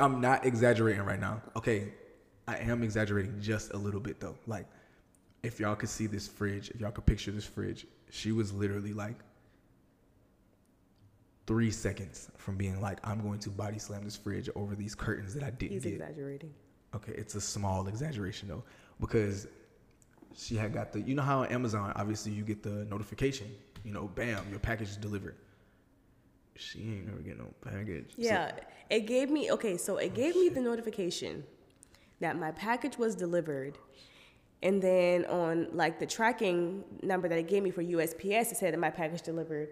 I'm 0.00 0.20
not 0.20 0.44
exaggerating 0.44 1.02
right 1.02 1.20
now. 1.20 1.42
Okay, 1.54 1.92
I 2.48 2.56
am 2.56 2.82
exaggerating 2.82 3.40
just 3.40 3.72
a 3.72 3.76
little 3.76 4.00
bit 4.00 4.18
though. 4.18 4.36
Like 4.46 4.66
if 5.46 5.60
y'all 5.60 5.76
could 5.76 5.88
see 5.88 6.06
this 6.06 6.26
fridge, 6.26 6.70
if 6.70 6.80
y'all 6.80 6.90
could 6.90 7.06
picture 7.06 7.30
this 7.30 7.44
fridge, 7.44 7.86
she 8.10 8.32
was 8.32 8.52
literally 8.52 8.92
like 8.92 9.16
three 11.46 11.70
seconds 11.70 12.28
from 12.36 12.56
being 12.56 12.80
like, 12.80 12.98
I'm 13.06 13.20
going 13.20 13.38
to 13.40 13.50
body 13.50 13.78
slam 13.78 14.02
this 14.04 14.16
fridge 14.16 14.50
over 14.56 14.74
these 14.74 14.94
curtains 14.94 15.34
that 15.34 15.44
I 15.44 15.50
didn't 15.50 15.72
He's 15.72 15.84
get. 15.84 15.92
exaggerating. 15.94 16.52
Okay, 16.94 17.12
it's 17.12 17.36
a 17.36 17.40
small 17.40 17.86
exaggeration 17.86 18.48
though, 18.48 18.64
because 19.00 19.46
she 20.34 20.56
had 20.56 20.72
got 20.72 20.92
the. 20.92 21.00
You 21.00 21.14
know 21.14 21.22
how 21.22 21.40
on 21.42 21.46
Amazon, 21.48 21.92
obviously 21.94 22.32
you 22.32 22.42
get 22.42 22.62
the 22.62 22.84
notification. 22.86 23.48
You 23.84 23.92
know, 23.92 24.08
bam, 24.14 24.44
your 24.50 24.58
package 24.58 24.88
is 24.88 24.96
delivered. 24.96 25.36
She 26.56 26.80
ain't 26.80 27.06
never 27.06 27.18
get 27.18 27.38
no 27.38 27.52
package. 27.60 28.10
So- 28.16 28.22
Yeah, 28.22 28.52
it 28.90 29.06
gave 29.06 29.30
me 29.30 29.52
okay. 29.52 29.76
So 29.76 29.98
it 29.98 30.10
oh, 30.12 30.16
gave 30.16 30.34
me 30.34 30.48
the 30.48 30.60
notification 30.60 31.44
that 32.18 32.36
my 32.36 32.50
package 32.50 32.98
was 32.98 33.14
delivered, 33.14 33.78
and 34.66 34.82
then 34.82 35.24
on 35.26 35.68
like 35.72 36.00
the 36.00 36.06
tracking 36.06 36.82
number 37.00 37.28
that 37.28 37.38
it 37.38 37.46
gave 37.46 37.62
me 37.62 37.70
for 37.70 37.84
USPS, 37.84 38.50
it 38.50 38.56
said 38.56 38.74
that 38.74 38.80
my 38.80 38.90
package 38.90 39.22
delivered, 39.22 39.68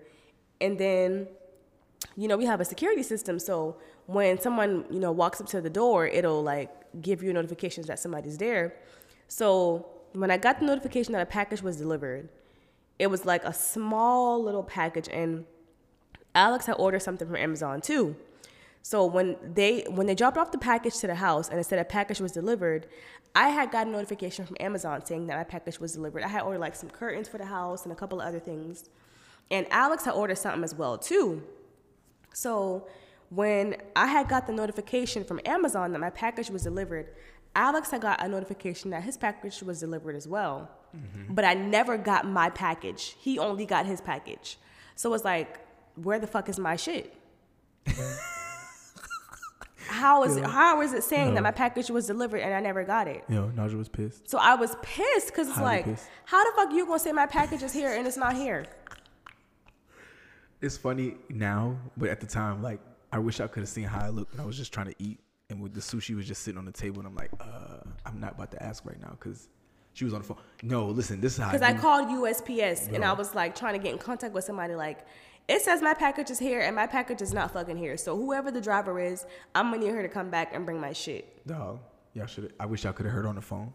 and 0.60 0.78
then 0.78 1.26
you 2.16 2.28
know 2.28 2.36
we 2.36 2.46
have 2.46 2.60
a 2.60 2.64
security 2.64 3.02
system, 3.02 3.40
so 3.40 3.76
when 4.06 4.40
someone 4.40 4.84
you 4.90 5.00
know 5.00 5.10
walks 5.10 5.40
up 5.40 5.48
to 5.48 5.60
the 5.60 5.68
door, 5.68 6.06
it'll 6.06 6.44
like 6.44 6.70
give 7.02 7.24
you 7.24 7.32
notifications 7.32 7.88
that 7.88 7.98
somebody's 7.98 8.38
there. 8.38 8.76
So 9.26 9.86
when 10.12 10.30
I 10.30 10.36
got 10.36 10.60
the 10.60 10.66
notification 10.66 11.12
that 11.14 11.22
a 11.22 11.26
package 11.26 11.60
was 11.60 11.76
delivered, 11.76 12.28
it 13.00 13.08
was 13.08 13.24
like 13.24 13.44
a 13.44 13.52
small 13.52 14.40
little 14.40 14.62
package 14.62 15.08
and 15.08 15.44
Alex 16.36 16.66
had 16.66 16.74
ordered 16.74 17.00
something 17.00 17.26
from 17.26 17.36
Amazon 17.36 17.80
too. 17.80 18.14
So 18.84 19.06
when 19.06 19.36
they 19.42 19.86
when 19.88 20.06
they 20.06 20.14
dropped 20.14 20.36
off 20.36 20.52
the 20.52 20.58
package 20.58 20.98
to 20.98 21.06
the 21.06 21.14
house 21.14 21.48
and 21.48 21.58
it 21.58 21.64
said 21.64 21.78
a 21.78 21.86
package 21.86 22.20
was 22.20 22.32
delivered, 22.32 22.86
I 23.34 23.48
had 23.48 23.70
got 23.70 23.86
a 23.86 23.90
notification 23.90 24.44
from 24.44 24.58
Amazon 24.60 25.02
saying 25.06 25.26
that 25.28 25.38
my 25.38 25.44
package 25.44 25.80
was 25.80 25.94
delivered. 25.94 26.22
I 26.22 26.28
had 26.28 26.42
ordered 26.42 26.58
like 26.58 26.76
some 26.76 26.90
curtains 26.90 27.26
for 27.26 27.38
the 27.38 27.46
house 27.46 27.84
and 27.84 27.92
a 27.92 27.96
couple 27.96 28.20
of 28.20 28.28
other 28.28 28.38
things. 28.38 28.90
And 29.50 29.66
Alex 29.70 30.04
had 30.04 30.12
ordered 30.12 30.36
something 30.36 30.62
as 30.62 30.74
well 30.74 30.98
too. 30.98 31.42
So 32.34 32.86
when 33.30 33.76
I 33.96 34.06
had 34.06 34.28
got 34.28 34.46
the 34.46 34.52
notification 34.52 35.24
from 35.24 35.40
Amazon 35.46 35.92
that 35.92 35.98
my 35.98 36.10
package 36.10 36.50
was 36.50 36.62
delivered, 36.62 37.08
Alex 37.56 37.90
had 37.90 38.02
got 38.02 38.22
a 38.22 38.28
notification 38.28 38.90
that 38.90 39.02
his 39.02 39.16
package 39.16 39.62
was 39.62 39.80
delivered 39.80 40.14
as 40.14 40.28
well. 40.28 40.70
Mm-hmm. 40.94 41.32
But 41.32 41.46
I 41.46 41.54
never 41.54 41.96
got 41.96 42.26
my 42.26 42.50
package. 42.50 43.16
He 43.18 43.38
only 43.38 43.64
got 43.64 43.86
his 43.86 44.02
package. 44.02 44.58
So 44.94 45.14
it's 45.14 45.24
like, 45.24 45.58
where 45.94 46.18
the 46.18 46.26
fuck 46.26 46.50
is 46.50 46.58
my 46.58 46.76
shit? 46.76 47.14
how 49.86 50.24
is 50.24 50.36
it, 50.36 50.44
how 50.44 50.80
is 50.82 50.92
it 50.92 51.02
saying 51.04 51.28
Yeah. 51.28 51.34
that 51.34 51.42
my 51.42 51.50
package 51.50 51.90
was 51.90 52.06
delivered 52.06 52.38
and 52.38 52.52
I 52.54 52.60
never 52.60 52.84
got 52.84 53.08
it? 53.08 53.24
Yeah, 53.28 53.48
Naja 53.54 53.74
was 53.76 53.88
pissed. 53.88 54.28
So 54.28 54.38
I 54.38 54.54
was 54.54 54.76
pissed 54.82 55.28
because 55.28 55.48
it's 55.48 55.56
Highly 55.56 55.76
like, 55.76 55.84
pissed. 55.84 56.06
how 56.24 56.42
the 56.44 56.52
fuck 56.56 56.72
you 56.72 56.86
gonna 56.86 56.98
say 56.98 57.12
my 57.12 57.26
package 57.26 57.62
is 57.62 57.72
here 57.72 57.90
and 57.92 58.06
it's 58.06 58.16
not 58.16 58.34
here? 58.34 58.64
It's 60.60 60.76
funny 60.76 61.16
now, 61.28 61.76
but 61.96 62.08
at 62.08 62.20
the 62.20 62.26
time, 62.26 62.62
like 62.62 62.80
I 63.12 63.18
wish 63.18 63.40
I 63.40 63.46
could 63.46 63.60
have 63.60 63.68
seen 63.68 63.84
how 63.84 64.04
I 64.04 64.08
looked 64.08 64.32
when 64.32 64.40
I 64.40 64.46
was 64.46 64.56
just 64.56 64.72
trying 64.72 64.86
to 64.86 64.94
eat, 64.98 65.20
and 65.50 65.60
with 65.60 65.74
the 65.74 65.80
sushi 65.80 66.16
was 66.16 66.26
just 66.26 66.42
sitting 66.42 66.58
on 66.58 66.64
the 66.64 66.72
table, 66.72 66.98
and 67.00 67.06
I'm 67.08 67.14
like, 67.14 67.30
uh, 67.40 67.78
I'm 68.06 68.18
not 68.18 68.32
about 68.32 68.50
to 68.52 68.62
ask 68.62 68.84
right 68.86 69.00
now 69.00 69.10
because 69.10 69.48
she 69.92 70.04
was 70.04 70.14
on 70.14 70.20
the 70.22 70.26
phone. 70.26 70.38
No, 70.62 70.86
listen, 70.86 71.20
this 71.20 71.34
is 71.34 71.38
how. 71.38 71.52
Because 71.52 71.62
I 71.62 71.72
do- 71.74 71.78
called 71.80 72.08
USPS 72.08 72.92
and 72.92 73.04
I 73.04 73.12
was 73.12 73.34
like 73.34 73.54
trying 73.54 73.74
to 73.74 73.78
get 73.78 73.92
in 73.92 73.98
contact 73.98 74.32
with 74.34 74.44
somebody 74.44 74.74
like, 74.74 75.06
it 75.48 75.62
says 75.62 75.82
my 75.82 75.94
package 75.94 76.30
is 76.30 76.38
here 76.38 76.60
and 76.60 76.74
my 76.74 76.86
package 76.86 77.20
is 77.22 77.34
not 77.34 77.52
fucking 77.52 77.76
here. 77.76 77.96
So 77.96 78.16
whoever 78.16 78.50
the 78.50 78.60
driver 78.60 78.98
is, 78.98 79.26
I'm 79.54 79.70
gonna 79.70 79.84
need 79.84 79.92
her 79.92 80.02
to 80.02 80.08
come 80.08 80.30
back 80.30 80.54
and 80.54 80.64
bring 80.64 80.80
my 80.80 80.92
shit. 80.92 81.46
Dog, 81.46 81.80
y'all 82.14 82.26
should. 82.26 82.52
I 82.58 82.66
wish 82.66 82.84
y'all 82.84 82.92
could 82.92 83.06
have 83.06 83.14
heard 83.14 83.26
on 83.26 83.34
the 83.34 83.42
phone. 83.42 83.72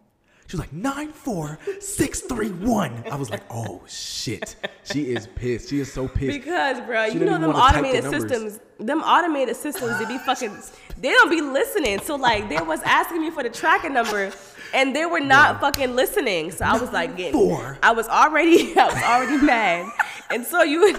She 0.48 0.58
was 0.58 0.62
like 0.62 0.74
nine 0.74 1.12
four 1.12 1.60
six 1.80 2.22
three 2.22 2.50
one. 2.50 3.04
I 3.12 3.16
was 3.16 3.30
like, 3.30 3.44
oh 3.52 3.84
shit. 3.88 4.56
She 4.84 5.14
is 5.14 5.28
pissed. 5.28 5.70
She 5.70 5.80
is 5.80 5.94
so 5.94 6.08
pissed. 6.08 6.40
Because, 6.40 6.82
bro, 6.88 7.08
She 7.10 7.20
you 7.20 7.26
know 7.26 7.38
them 7.38 7.52
automated 7.52 8.04
systems, 8.04 8.60
them 8.80 9.02
automated 9.04 9.56
systems, 9.56 10.00
they 10.00 10.06
be 10.06 10.18
fucking, 10.18 10.58
they 10.98 11.12
don't 11.12 11.30
be 11.30 11.42
listening. 11.42 12.00
So 12.00 12.16
like, 12.16 12.50
they 12.50 12.58
was 12.58 12.82
asking 12.82 13.22
me 13.22 13.30
for 13.30 13.44
the 13.44 13.50
tracking 13.52 13.94
number, 13.94 14.32
and 14.74 14.96
they 14.96 15.06
were 15.06 15.20
not 15.20 15.62
fucking 15.62 15.96
listening. 15.96 16.50
So 16.50 16.66
I 16.66 16.80
was 16.80 16.92
like, 16.92 17.16
getting, 17.16 17.34
Four. 17.34 17.78
I 17.84 17.92
was 17.92 18.08
already, 18.08 18.76
I 18.76 18.86
was 18.86 19.04
already 19.04 19.46
mad, 19.46 19.92
and 20.32 20.44
so 20.44 20.64
you. 20.64 20.98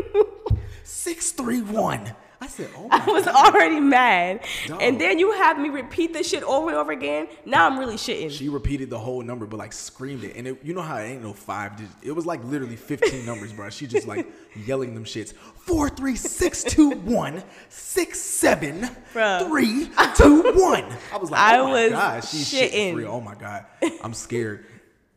Six 0.84 1.32
three 1.32 1.62
one. 1.62 2.12
I 2.38 2.48
said, 2.48 2.68
"Oh 2.76 2.86
my 2.88 3.02
I 3.02 3.10
was 3.10 3.24
God. 3.24 3.54
already 3.54 3.80
mad. 3.80 4.44
Dog. 4.66 4.82
And 4.82 5.00
then 5.00 5.18
you 5.18 5.32
have 5.32 5.58
me 5.58 5.70
repeat 5.70 6.12
this 6.12 6.28
shit 6.28 6.42
over 6.42 6.68
and 6.68 6.76
over 6.76 6.92
again. 6.92 7.28
Now 7.46 7.66
I'm 7.66 7.78
really 7.78 7.94
shitting. 7.96 8.30
She 8.30 8.50
repeated 8.50 8.90
the 8.90 8.98
whole 8.98 9.22
number, 9.22 9.46
but 9.46 9.56
like 9.56 9.72
screamed 9.72 10.22
it, 10.22 10.36
and 10.36 10.46
it, 10.46 10.58
you 10.62 10.74
know 10.74 10.82
how 10.82 10.98
it 10.98 11.04
ain't 11.06 11.22
no 11.22 11.32
five. 11.32 11.76
digits. 11.76 11.96
It 12.02 12.12
was 12.12 12.26
like 12.26 12.44
literally 12.44 12.76
fifteen 12.76 13.24
numbers, 13.24 13.54
bro. 13.54 13.70
She 13.70 13.86
just 13.86 14.06
like 14.06 14.26
yelling 14.66 14.94
them 14.94 15.04
shits. 15.04 15.32
Four, 15.34 15.88
three, 15.88 16.14
six, 16.14 16.62
two, 16.62 16.90
one, 16.90 17.42
six, 17.70 18.20
seven, 18.20 18.82
Bruh. 19.14 19.48
three, 19.48 19.88
two, 20.14 20.42
one. 20.60 20.84
I 21.12 21.16
was 21.16 21.30
like, 21.30 21.40
I 21.40 21.58
oh 21.58 21.64
my 21.68 21.82
was 21.84 21.90
god, 21.92 22.24
she's 22.24 22.52
shitting. 22.52 22.70
shitting. 22.70 22.90
for 22.92 22.96
real. 22.98 23.10
Oh 23.12 23.20
my 23.22 23.34
god, 23.34 23.64
I'm 24.02 24.12
scared. 24.14 24.66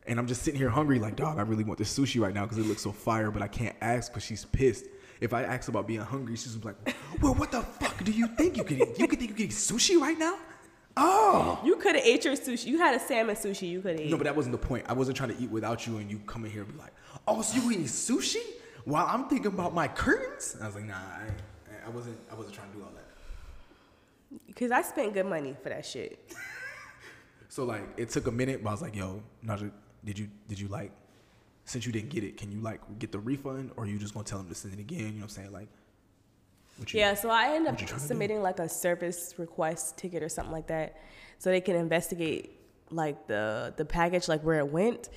And 0.10 0.18
I'm 0.18 0.26
just 0.26 0.42
sitting 0.42 0.60
here 0.60 0.70
hungry, 0.70 0.98
like, 0.98 1.16
dog, 1.16 1.38
I 1.38 1.44
really 1.44 1.64
want 1.64 1.78
this 1.78 1.98
sushi 1.98 2.20
right 2.20 2.34
now 2.34 2.42
because 2.42 2.58
it 2.58 2.66
looks 2.66 2.82
so 2.82 2.92
fire, 2.92 3.30
but 3.30 3.44
I 3.44 3.48
can't 3.48 3.76
ask 3.80 4.12
because 4.12 4.24
she's 4.24 4.44
pissed. 4.44 4.86
If 5.22 5.34
I 5.34 5.44
ask 5.44 5.70
about 5.70 5.86
being 5.86 6.00
hungry, 6.02 6.36
she's 6.36 6.58
like, 6.66 6.76
well, 7.22 7.36
what 7.36 7.52
the 7.52 7.62
fuck 7.62 8.04
do 8.04 8.12
you 8.12 8.26
think 8.30 8.58
you 8.58 8.64
could 8.64 8.80
eat? 8.82 8.98
You 8.98 9.08
could 9.08 9.20
think 9.20 9.30
you 9.30 9.36
could 9.36 9.46
eat 9.46 9.52
sushi 9.52 10.02
right 10.02 10.18
now? 10.18 10.36
Oh. 10.98 11.60
you 11.64 11.76
could 11.76 11.94
have 11.96 12.04
ate 12.04 12.26
your 12.26 12.36
sushi. 12.36 12.66
You 12.66 12.80
had 12.80 12.96
a 12.96 13.00
salmon 13.00 13.36
sushi. 13.36 13.70
You 13.70 13.82
could 13.82 13.92
have 13.92 14.00
ate. 14.00 14.10
No, 14.10 14.18
but 14.18 14.24
that 14.24 14.36
wasn't 14.36 14.54
the 14.60 14.68
point. 14.68 14.86
I 14.90 14.94
wasn't 14.94 15.16
trying 15.16 15.30
to 15.30 15.40
eat 15.42 15.52
without 15.52 15.86
you, 15.86 15.98
and 15.98 16.10
you 16.10 16.18
come 16.26 16.44
in 16.44 16.50
here 16.52 16.64
and 16.64 16.74
be 16.74 16.80
like, 16.80 16.94
"Oh, 17.28 17.44
so 17.44 17.62
you 17.62 17.72
eating 17.72 17.86
sushi?" 17.86 18.42
While 18.86 19.06
I'm 19.08 19.30
thinking 19.30 19.48
about 19.48 19.76
my 19.76 19.88
curtains. 19.88 20.58
I 20.60 20.66
was 20.66 20.76
like, 20.76 20.86
"Nah, 20.86 20.96
I, 20.96 21.86
I 21.86 21.90
wasn't. 21.90 22.18
I 22.32 22.36
wasn't 22.36 22.56
trying 22.56 22.72
to 22.72 22.78
do 22.78 22.84
all 22.84 22.92
that." 22.96 24.48
Because 24.48 24.72
I 24.72 24.82
spent 24.82 25.14
good 25.14 25.28
money 25.28 25.56
for 25.62 25.70
that 25.70 25.86
shit. 25.86 26.34
So 27.52 27.66
like, 27.66 27.82
it 27.98 28.10
took 28.10 28.28
a 28.28 28.32
minute, 28.32 28.64
but 28.64 28.70
I 28.70 28.74
was 28.74 28.82
like, 28.84 28.96
"Yo, 28.96 29.24
Naja, 29.44 29.72
did 30.04 30.18
you 30.20 30.30
did 30.48 30.60
you 30.60 30.68
like, 30.68 30.92
since 31.66 31.86
you 31.86 31.92
didn't 31.92 32.10
get 32.10 32.24
it, 32.24 32.38
can 32.38 32.52
you 32.52 32.60
like 32.62 32.82
get 33.00 33.12
the 33.12 33.20
refund, 33.20 33.72
or 33.78 33.84
are 33.84 33.88
you 33.88 33.98
just 34.00 34.14
gonna 34.14 34.24
tell 34.26 34.40
them 34.40 34.48
to 34.50 34.56
send 34.56 34.74
it 34.74 34.80
again?" 34.80 35.00
You 35.00 35.06
know 35.12 35.16
what 35.18 35.24
I'm 35.24 35.30
saying? 35.30 35.52
Like, 35.52 35.68
you, 36.80 37.00
Yeah, 37.00 37.14
so 37.14 37.30
I 37.30 37.54
end 37.56 37.68
up 37.68 37.74
What 37.74 37.82
you 37.82 37.88
trying 37.88 38.00
to 38.00 38.04
do? 38.06 38.08
submitting 38.08 38.42
like 38.42 38.60
a 38.60 38.70
service 38.70 39.36
request 39.38 39.98
ticket 39.98 40.24
or 40.24 40.30
something 40.30 40.54
like 40.54 40.68
that, 40.68 40.96
so 41.38 41.50
they 41.50 41.62
can 41.62 41.76
investigate 41.76 42.56
like 42.90 43.28
the 43.28 43.74
the 43.78 43.86
package, 43.86 44.28
like 44.28 44.42
where 44.44 44.60
it 44.60 44.68
went. 44.72 45.10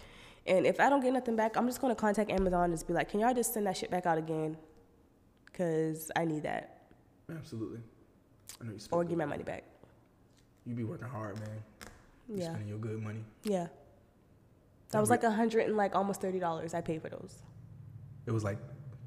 And 0.47 0.67
if 0.67 0.81
I 0.81 0.91
don't 0.91 1.01
get 1.01 1.13
nothing 1.13 1.37
back, 1.37 1.57
I'm 1.57 1.67
just 1.69 1.81
gonna 1.81 1.95
contact 1.95 2.31
Amazon 2.31 2.65
and 2.65 2.73
just 2.75 2.89
be 2.89 2.93
like, 2.95 3.09
"Can 3.09 3.21
y'all 3.21 3.33
just 3.33 3.55
send 3.55 3.67
that 3.67 3.77
shit 3.77 3.91
back 3.91 4.07
out 4.07 4.19
again? 4.19 4.57
Cause 5.53 6.11
I 6.17 6.25
need 6.25 6.43
that, 6.45 6.89
Absolutely. 7.31 7.79
I 8.61 8.65
know 8.65 8.73
you 8.73 8.79
or 8.91 9.05
give 9.05 9.19
my 9.19 9.25
money 9.27 9.43
back." 9.45 9.63
You 10.67 10.75
be 10.75 10.85
working 10.85 11.07
hard, 11.09 11.39
man. 11.41 11.49
You 12.29 12.37
Yeah, 12.39 12.45
spending 12.51 12.69
your 12.69 12.79
good 12.79 13.03
money. 13.03 13.25
yeah. 13.45 13.69
That 14.93 15.01
was 15.01 15.11
like 15.11 15.25
a 15.25 15.31
hundred 15.31 15.67
and 15.67 15.77
like 15.77 15.95
almost 15.97 16.21
thirty 16.21 16.39
dollars. 16.39 16.75
I 16.75 16.81
paid 16.81 17.03
for 17.03 17.09
those. 17.09 17.43
It 18.27 18.31
was 18.31 18.45
like 18.45 18.59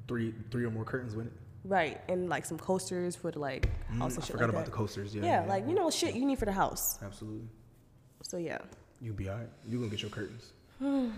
three 0.08 0.34
three 0.50 0.64
or 0.64 0.70
more 0.70 0.84
curtains, 0.84 1.14
wasn't 1.14 1.32
it? 1.34 1.40
Right, 1.68 2.00
and 2.08 2.28
like 2.28 2.44
some 2.44 2.58
coasters 2.58 3.16
for 3.16 3.30
the 3.32 3.38
like 3.38 3.68
Mm, 3.92 4.02
also 4.02 4.20
I 4.20 4.24
forgot 4.24 4.40
like 4.42 4.48
about 4.50 4.64
that. 4.66 4.70
the 4.72 4.76
coasters. 4.76 5.14
Yeah, 5.14 5.22
yeah, 5.24 5.44
like 5.48 5.66
you 5.66 5.74
know 5.74 5.90
shit 5.90 6.14
you 6.14 6.24
need 6.26 6.38
for 6.38 6.44
the 6.44 6.52
house. 6.52 6.98
Absolutely. 7.02 7.48
So 8.22 8.36
yeah, 8.36 8.58
You 9.00 9.12
be 9.12 9.28
alright. 9.30 9.48
You 9.68 9.78
gonna 9.78 9.90
get 9.90 10.02
your 10.02 10.10
curtains. 10.10 10.52
you 10.80 11.12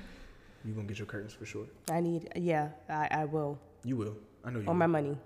gonna 0.75 0.87
get 0.87 0.99
your 0.99 1.07
curtains 1.07 1.33
for 1.33 1.47
sure. 1.47 1.67
I 1.91 2.01
need 2.01 2.31
yeah 2.37 2.69
I, 2.89 3.09
I 3.11 3.25
will 3.25 3.59
You 3.85 3.97
will. 3.97 4.17
I 4.45 4.51
know 4.51 4.61
you. 4.61 4.67
on 4.69 4.75
will. 4.75 4.75
my 4.75 4.87
money. 4.87 5.17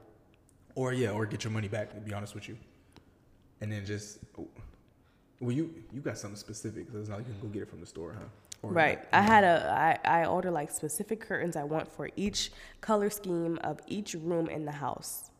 Or 0.76 0.92
yeah, 0.92 1.10
or 1.10 1.26
get 1.26 1.42
your 1.44 1.52
money 1.52 1.68
back. 1.68 1.92
To 1.94 2.00
be 2.00 2.14
honest 2.14 2.34
with 2.34 2.48
you, 2.48 2.56
and 3.60 3.70
then 3.72 3.84
just 3.84 4.18
well, 5.40 5.52
you 5.52 5.74
you 5.92 6.00
got 6.00 6.16
something 6.16 6.36
specific. 6.38 6.86
So 6.92 6.98
it's 6.98 7.08
not 7.08 7.18
like 7.18 7.26
you 7.26 7.32
can 7.34 7.42
go 7.42 7.48
get 7.48 7.62
it 7.62 7.68
from 7.70 7.80
the 7.80 7.86
store, 7.86 8.14
huh? 8.18 8.24
Right. 8.70 8.98
like- 8.98 9.08
I 9.12 9.20
had 9.22 9.44
a 9.44 9.98
I, 10.04 10.22
I 10.22 10.24
order 10.26 10.50
like 10.50 10.70
specific 10.70 11.20
curtains 11.20 11.56
I 11.56 11.64
want 11.64 11.90
for 11.90 12.08
each 12.16 12.52
color 12.80 13.10
scheme 13.10 13.58
of 13.64 13.80
each 13.86 14.14
room 14.14 14.48
in 14.48 14.64
the 14.64 14.72
house. 14.72 15.30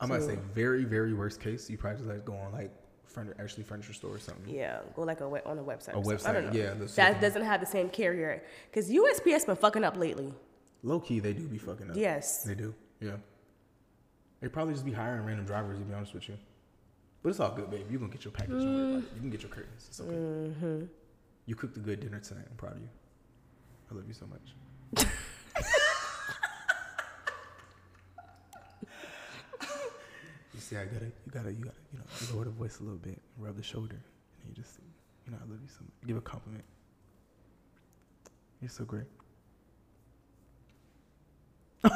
I'm 0.00 0.08
gonna 0.08 0.22
say 0.22 0.38
very 0.54 0.84
very 0.84 1.12
worst 1.12 1.40
case. 1.40 1.68
You 1.68 1.76
probably 1.76 1.98
just 1.98 2.08
like 2.08 2.24
go 2.24 2.34
on 2.34 2.52
like 2.52 2.70
furniture, 3.04 3.36
actually 3.40 3.64
furniture 3.64 3.92
store 3.92 4.14
or 4.14 4.18
something. 4.20 4.54
Yeah, 4.54 4.80
go 4.94 5.02
like 5.02 5.20
a 5.20 5.24
on 5.24 5.58
a 5.58 5.62
website. 5.62 5.88
A 5.88 6.04
something. 6.04 6.26
I 6.26 6.32
don't 6.32 6.44
website, 6.50 6.52
know. 6.52 6.58
yeah, 6.80 6.86
That 6.94 7.20
doesn't 7.20 7.42
have 7.42 7.60
the 7.60 7.66
same 7.66 7.88
carrier 7.88 8.44
because 8.70 8.88
USPS 8.90 9.46
been 9.46 9.56
fucking 9.56 9.82
up 9.82 9.96
lately. 9.96 10.32
Low 10.84 11.00
key, 11.00 11.18
they 11.18 11.32
do 11.32 11.48
be 11.48 11.58
fucking 11.58 11.90
up. 11.90 11.96
Yes. 11.96 12.44
They 12.44 12.54
do. 12.54 12.72
Yeah. 13.00 13.16
They 14.40 14.46
probably 14.46 14.74
just 14.74 14.84
be 14.86 14.92
hiring 14.92 15.24
random 15.24 15.46
drivers. 15.46 15.78
To 15.80 15.84
be 15.84 15.92
honest 15.94 16.14
with 16.14 16.28
you, 16.28 16.36
but 17.22 17.30
it's 17.30 17.40
all 17.40 17.50
good, 17.50 17.68
babe. 17.68 17.86
You 17.90 17.98
gonna 17.98 18.12
get 18.12 18.24
your 18.24 18.30
package. 18.30 18.50
Don't 18.52 18.74
worry 18.74 18.90
about 18.98 19.02
it. 19.02 19.14
You 19.16 19.20
can 19.20 19.30
get 19.30 19.42
your 19.42 19.50
curtains. 19.50 19.86
It's 19.88 20.00
okay. 20.00 20.10
Mm-hmm. 20.14 20.84
You 21.48 21.54
cooked 21.54 21.76
a 21.78 21.80
good 21.80 22.00
dinner 22.00 22.20
tonight. 22.20 22.44
I'm 22.50 22.56
proud 22.58 22.74
of 22.74 22.82
you. 22.82 22.90
I 23.90 23.94
love 23.94 24.04
you 24.06 24.12
so 24.12 24.26
much. 24.26 24.52
you 30.52 30.60
see, 30.60 30.76
I 30.76 30.84
gotta, 30.84 31.06
you 31.06 31.32
gotta, 31.32 31.50
you 31.50 31.64
gotta, 31.64 31.78
you 31.90 32.00
know, 32.00 32.04
lower 32.34 32.44
the 32.44 32.50
voice 32.50 32.80
a 32.80 32.82
little 32.82 32.98
bit, 32.98 33.18
rub 33.38 33.56
the 33.56 33.62
shoulder, 33.62 33.94
and 33.94 34.50
you 34.50 34.54
just, 34.62 34.78
you 35.24 35.32
know, 35.32 35.38
I 35.38 35.44
love 35.50 35.58
you 35.62 35.68
so 35.68 35.78
much. 35.80 36.06
Give 36.06 36.18
a 36.18 36.20
compliment. 36.20 36.64
You're 38.60 38.68
so 38.68 38.84
great. 38.84 39.06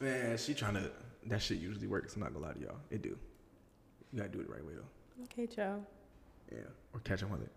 Man, 0.00 0.38
she 0.38 0.54
trying 0.54 0.72
to. 0.76 0.90
That 1.26 1.42
shit 1.42 1.58
usually 1.58 1.86
works. 1.86 2.14
I'm 2.14 2.22
not 2.22 2.32
gonna 2.32 2.46
lie 2.46 2.54
to 2.54 2.60
y'all. 2.60 2.78
It 2.90 3.02
do. 3.02 3.18
You 4.10 4.20
gotta 4.20 4.30
do 4.30 4.40
it 4.40 4.46
the 4.46 4.54
right 4.54 4.64
way 4.64 4.72
though. 4.72 4.86
Okay, 5.24 5.46
Joe. 5.46 5.84
Yeah, 6.50 6.58
or 6.92 7.00
catch 7.00 7.22
him 7.22 7.30
with 7.30 7.42
it. 7.42 7.52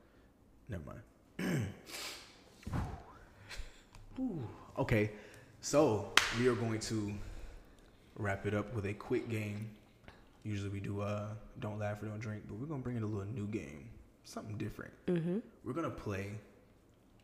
Never 0.69 0.83
mind. 0.85 1.67
Ooh, 4.19 4.47
okay, 4.77 5.11
so 5.61 6.11
we 6.39 6.47
are 6.47 6.55
going 6.55 6.79
to 6.81 7.13
wrap 8.17 8.45
it 8.45 8.53
up 8.53 8.73
with 8.75 8.85
a 8.85 8.93
quick 8.93 9.29
game. 9.29 9.69
Usually 10.43 10.69
we 10.69 10.79
do 10.79 11.01
uh 11.01 11.29
don't 11.59 11.79
laugh 11.79 12.03
or 12.03 12.07
don't 12.07 12.19
drink, 12.19 12.43
but 12.47 12.57
we're 12.57 12.67
gonna 12.67 12.81
bring 12.81 12.97
in 12.97 13.03
a 13.03 13.07
little 13.07 13.25
new 13.25 13.47
game, 13.47 13.89
something 14.23 14.57
different. 14.57 14.93
Mm-hmm. 15.07 15.37
We're 15.63 15.73
gonna 15.73 15.89
play. 15.89 16.31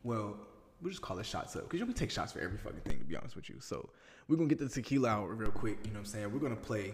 Well, 0.03 0.37
we'll 0.81 0.91
just 0.91 1.01
call 1.01 1.19
it 1.19 1.25
shots 1.25 1.55
up 1.55 1.63
because 1.63 1.79
you 1.79 1.85
know 1.85 1.89
we 1.89 1.93
take 1.93 2.11
shots 2.11 2.31
for 2.31 2.39
every 2.39 2.57
fucking 2.57 2.81
thing. 2.81 2.99
To 2.99 3.03
be 3.03 3.15
honest 3.15 3.35
with 3.35 3.49
you, 3.49 3.57
so 3.59 3.89
we're 4.27 4.37
gonna 4.37 4.49
get 4.49 4.59
the 4.59 4.69
tequila 4.69 5.09
out 5.09 5.37
real 5.37 5.51
quick. 5.51 5.79
You 5.83 5.91
know 5.91 5.99
what 5.99 5.99
I'm 5.99 6.05
saying? 6.05 6.33
We're 6.33 6.39
gonna 6.39 6.55
play 6.55 6.93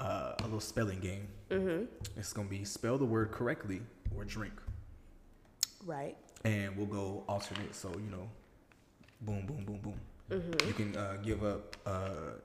uh, 0.00 0.32
a 0.38 0.42
little 0.44 0.60
spelling 0.60 1.00
game. 1.00 1.28
Mm-hmm. 1.50 1.84
It's 2.16 2.32
gonna 2.32 2.48
be 2.48 2.64
spell 2.64 2.98
the 2.98 3.04
word 3.04 3.30
correctly 3.32 3.80
or 4.16 4.24
drink, 4.24 4.54
Right. 5.84 6.16
and 6.44 6.76
we'll 6.76 6.86
go 6.86 7.24
alternate. 7.28 7.74
So 7.74 7.90
you 7.90 8.10
know, 8.10 8.28
boom, 9.22 9.46
boom, 9.46 9.64
boom, 9.64 9.78
boom. 9.78 10.00
Mm-hmm. 10.30 10.66
You 10.68 10.72
can 10.74 10.96
uh, 10.96 11.16
give 11.22 11.44
up, 11.44 11.76
uh, 11.86 12.38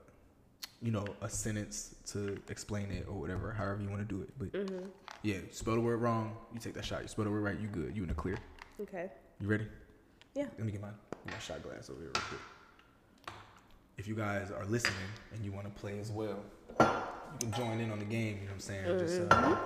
you 0.82 0.92
know, 0.92 1.06
a 1.22 1.30
sentence 1.30 1.96
to 2.08 2.38
explain 2.50 2.92
it 2.92 3.06
or 3.08 3.14
whatever, 3.16 3.52
however 3.54 3.82
you 3.82 3.90
want 3.90 4.08
to 4.08 4.16
do 4.16 4.22
it. 4.22 4.30
But 4.38 4.52
Mm-hmm. 4.52 4.86
yeah, 5.24 5.38
spell 5.52 5.76
the 5.76 5.82
word 5.82 6.02
wrong, 6.02 6.36
you 6.54 6.60
take 6.60 6.74
that 6.74 6.86
shot. 6.86 7.02
You 7.02 7.08
spell 7.08 7.26
the 7.26 7.32
word 7.32 7.42
right, 7.44 7.60
you 7.60 7.68
good. 7.68 7.96
You 7.96 8.04
in 8.04 8.10
the 8.10 8.16
clear. 8.16 8.38
Okay. 8.82 9.10
You 9.40 9.48
ready? 9.48 9.66
Yeah. 10.36 10.46
Let 10.58 10.66
me 10.66 10.72
get 10.74 10.82
my, 10.82 10.90
get 11.26 11.34
my 11.34 11.40
shot 11.40 11.64
glass 11.64 11.90
over 11.90 12.00
here 12.00 12.12
real 12.14 12.24
quick. 12.24 12.42
If 13.98 14.08
you 14.08 14.16
guys 14.16 14.52
are 14.52 14.66
listening 14.66 14.94
and 15.34 15.44
you 15.44 15.52
want 15.52 15.66
to 15.74 15.82
play 15.82 16.00
as 16.00 16.12
well, 16.12 16.40
you 17.34 17.38
can 17.40 17.52
join 17.54 17.80
in 17.80 17.92
on 17.92 18.00
the 18.00 18.06
game. 18.06 18.36
You 18.42 18.46
know 18.48 18.48
what 18.48 18.54
I'm 18.54 18.60
saying? 18.60 19.00
Just 19.00 19.22
uh, 19.32 19.58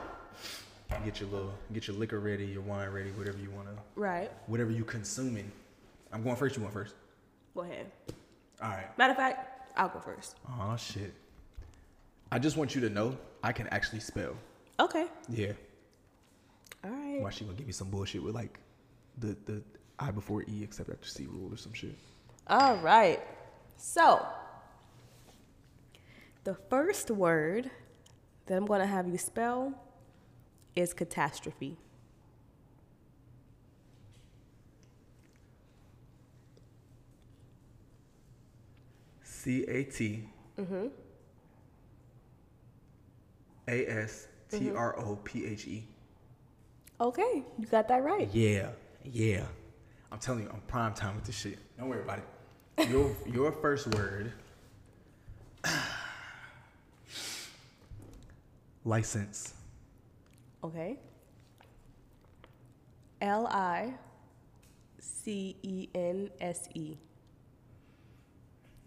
get 1.06 1.20
your 1.20 1.30
little, 1.30 1.54
get 1.74 1.88
your 1.88 1.96
liquor 1.98 2.20
ready, 2.20 2.46
your 2.46 2.62
wine 2.62 2.90
ready, 2.90 3.12
whatever 3.12 3.38
you 3.38 3.50
want 3.52 3.68
to, 3.68 3.74
Right. 3.96 4.32
whatever 4.48 4.72
you 4.72 4.84
consuming. 4.84 5.52
I'm 6.12 6.24
going 6.24 6.36
first. 6.36 6.56
You 6.56 6.62
going 6.62 6.74
first? 6.74 6.94
Go 7.56 7.62
ahead. 7.62 7.92
All 8.62 8.70
right. 8.70 8.96
Matter 8.98 9.12
of 9.12 9.18
fact, 9.18 9.78
I'll 9.78 9.90
go 9.90 10.00
first. 10.00 10.36
Oh 10.48 10.76
shit. 10.78 11.14
I 12.32 12.40
just 12.40 12.58
want 12.58 12.74
you 12.76 12.82
to 12.82 12.90
know 12.90 13.18
I 13.44 13.52
can 13.52 13.68
actually 13.68 14.00
spell. 14.00 14.36
Okay. 14.80 15.06
Yeah. 15.30 15.52
All 16.84 16.90
right. 16.92 17.22
Why 17.22 17.30
she 17.30 17.44
gonna 17.46 17.58
give 17.58 17.68
me 17.68 17.74
some 17.74 17.90
bullshit 17.90 18.24
with 18.24 18.36
like 18.36 18.60
the 19.20 19.36
the 19.46 19.62
I 20.00 20.12
before 20.12 20.44
E 20.44 20.64
except 20.64 20.90
after 20.90 21.08
C 21.08 21.28
rule 21.28 21.54
or 21.54 21.58
some 21.58 21.74
shit? 21.74 21.96
All 22.48 22.76
right. 22.78 23.20
So, 23.78 24.26
the 26.44 26.56
first 26.70 27.10
word 27.10 27.70
that 28.46 28.56
I'm 28.56 28.66
going 28.66 28.82
to 28.82 28.88
have 28.88 29.08
you 29.08 29.18
spell 29.18 29.74
is 30.76 30.94
catastrophe. 30.94 31.78
C 39.24 39.66
A 39.68 39.84
T 39.84 40.30
mm-hmm. 40.58 40.88
A 43.68 43.86
S 43.88 44.28
T 44.50 44.72
R 44.72 44.98
O 45.00 45.18
P 45.18 45.46
H 45.46 45.68
E. 45.68 45.88
Okay, 47.02 47.44
you 47.60 47.66
got 47.68 47.90
that 47.90 48.04
right. 48.04 48.30
Yeah, 48.32 48.70
yeah. 49.04 49.46
I'm 50.12 50.20
telling 50.20 50.44
you, 50.44 50.50
I'm 50.50 50.62
prime 50.62 50.94
time 50.94 51.16
with 51.16 51.26
this 51.26 51.38
shit. 51.38 51.60
Don't 51.78 51.90
worry 51.90 52.04
about 52.04 52.20
it. 52.20 52.90
Your 52.90 53.14
your 53.26 53.52
first 53.52 53.88
word. 53.96 54.32
License. 58.86 59.54
Okay. 60.64 60.98
L 63.22 63.48
I 63.48 63.94
C 65.00 65.56
E 65.64 65.88
N 65.96 66.30
S 66.42 66.68
E. 66.74 66.98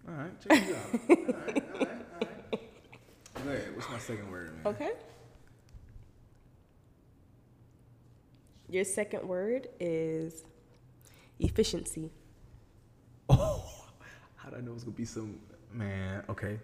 All 0.08 0.14
right, 0.14 0.40
check 0.40 0.68
you 0.68 0.74
out. 0.74 0.84
all 0.92 1.16
right, 1.16 1.32
all 1.34 1.34
right, 1.44 1.62
all 1.74 2.20
right. 2.20 2.60
Go 3.44 3.50
ahead. 3.50 3.74
What's 3.74 3.90
my 3.90 3.98
second 3.98 4.30
word, 4.30 4.52
man? 4.52 4.74
Okay. 4.74 4.90
Your 8.68 8.84
second 8.84 9.26
word 9.26 9.68
is 9.80 10.44
efficiency. 11.38 12.10
Oh, 13.28 13.64
how 14.36 14.50
did 14.50 14.58
I 14.58 14.62
know 14.62 14.70
it 14.70 14.74
was 14.74 14.84
gonna 14.84 14.96
be 14.96 15.04
some 15.04 15.40
man? 15.72 16.22
Okay. 16.28 16.60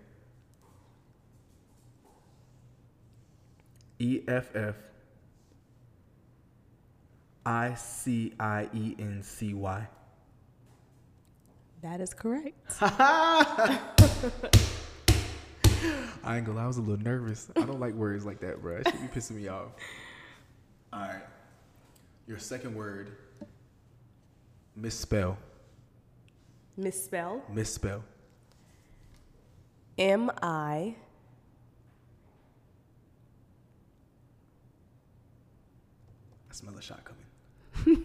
E 4.02 4.20
F 4.26 4.56
F 4.56 4.74
I 7.46 7.74
C 7.74 8.32
I 8.40 8.68
E 8.74 8.96
N 8.98 9.22
C 9.22 9.54
Y. 9.54 9.86
That 11.82 12.00
is 12.00 12.12
correct. 12.12 12.56
I 12.80 13.78
ain't 16.26 16.44
gonna 16.44 16.58
lie, 16.58 16.64
I 16.64 16.66
was 16.66 16.78
a 16.78 16.80
little 16.80 17.04
nervous. 17.04 17.48
I 17.54 17.60
don't 17.60 17.78
like 17.78 17.94
words 17.94 18.24
like 18.24 18.40
that, 18.40 18.60
bro. 18.60 18.78
It 18.78 18.88
should 18.88 19.00
be 19.00 19.06
pissing 19.06 19.36
me 19.36 19.46
off. 19.46 19.70
All 20.92 21.00
right. 21.00 21.22
Your 22.26 22.40
second 22.40 22.74
word, 22.74 23.16
misspell. 24.74 25.38
Misspell. 26.76 27.44
Misspell. 27.48 28.02
M 29.96 30.28
I 30.42 30.96
I 36.52 36.54
smell 36.54 36.76
a 36.76 36.82
shot 36.82 37.00
coming. 37.06 38.04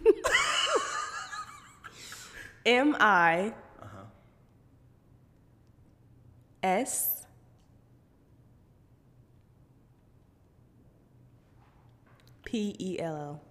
M 2.64 2.96
I 2.98 3.52
Uh 3.82 3.84
huh. 3.84 4.04
S 6.62 7.26
P 12.46 12.74
E 12.78 12.98
L 12.98 13.16
L. 13.16 13.47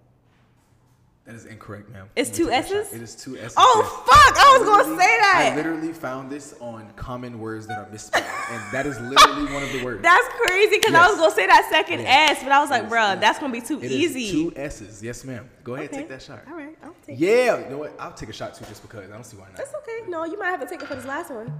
That 1.28 1.34
is 1.36 1.44
incorrect, 1.44 1.90
ma'am. 1.90 2.08
It's 2.16 2.30
two 2.30 2.46
need 2.48 2.56
to 2.56 2.62
take 2.62 2.72
a 2.72 2.78
S's? 2.78 2.92
It 2.94 3.02
is 3.02 3.14
two 3.14 3.36
S's. 3.36 3.52
Oh 3.58 3.82
fuck! 4.06 4.34
I 4.42 4.56
was 4.58 4.66
gonna 4.66 4.96
say 4.98 5.06
that. 5.20 5.50
I 5.52 5.56
literally 5.56 5.92
found 5.92 6.30
this 6.30 6.54
on 6.58 6.90
common 6.96 7.38
words 7.38 7.66
that 7.66 7.78
are 7.78 7.86
misspelled, 7.92 8.24
and 8.50 8.62
that 8.72 8.86
is 8.86 8.98
literally 8.98 9.52
one 9.52 9.62
of 9.62 9.70
the 9.70 9.84
words. 9.84 10.02
That's 10.02 10.26
crazy 10.40 10.78
because 10.78 10.94
I 10.94 11.06
was 11.06 11.18
gonna 11.18 11.30
say 11.34 11.46
that 11.46 11.68
second 11.70 12.00
Yes. 12.00 12.38
S, 12.38 12.42
but 12.44 12.50
I 12.52 12.60
was 12.62 12.70
like, 12.70 12.84
Yes, 12.84 12.92
bruh, 12.92 13.12
yes. 13.12 13.20
that's 13.20 13.38
gonna 13.40 13.52
be 13.52 13.60
too 13.60 13.76
It 13.78 13.92
is 13.92 14.16
easy. 14.16 14.32
two 14.32 14.52
S's. 14.56 15.02
Yes, 15.02 15.22
ma'am. 15.22 15.50
Go 15.64 15.74
ahead, 15.74 15.88
Okay. 15.90 15.98
take 15.98 16.08
that 16.08 16.22
shot. 16.22 16.44
All 16.48 16.54
right, 16.56 16.74
I'll 16.82 16.94
take. 17.04 17.16
it. 17.16 17.20
Yeah, 17.20 17.58
you 17.62 17.68
know 17.72 17.76
what? 17.78 17.94
I'll 18.00 18.14
take 18.14 18.30
a 18.30 18.32
shot 18.32 18.54
too, 18.54 18.64
just 18.64 18.80
because. 18.80 19.04
I 19.10 19.12
don't 19.12 19.22
see 19.26 19.36
why 19.36 19.48
not. 19.48 19.56
That's 19.58 19.74
okay. 19.82 20.08
No, 20.08 20.24
you 20.24 20.38
might 20.38 20.48
have 20.48 20.60
to 20.60 20.66
take 20.66 20.80
it 20.80 20.88
for 20.88 20.94
this 20.94 21.04
last 21.04 21.30
one. 21.30 21.52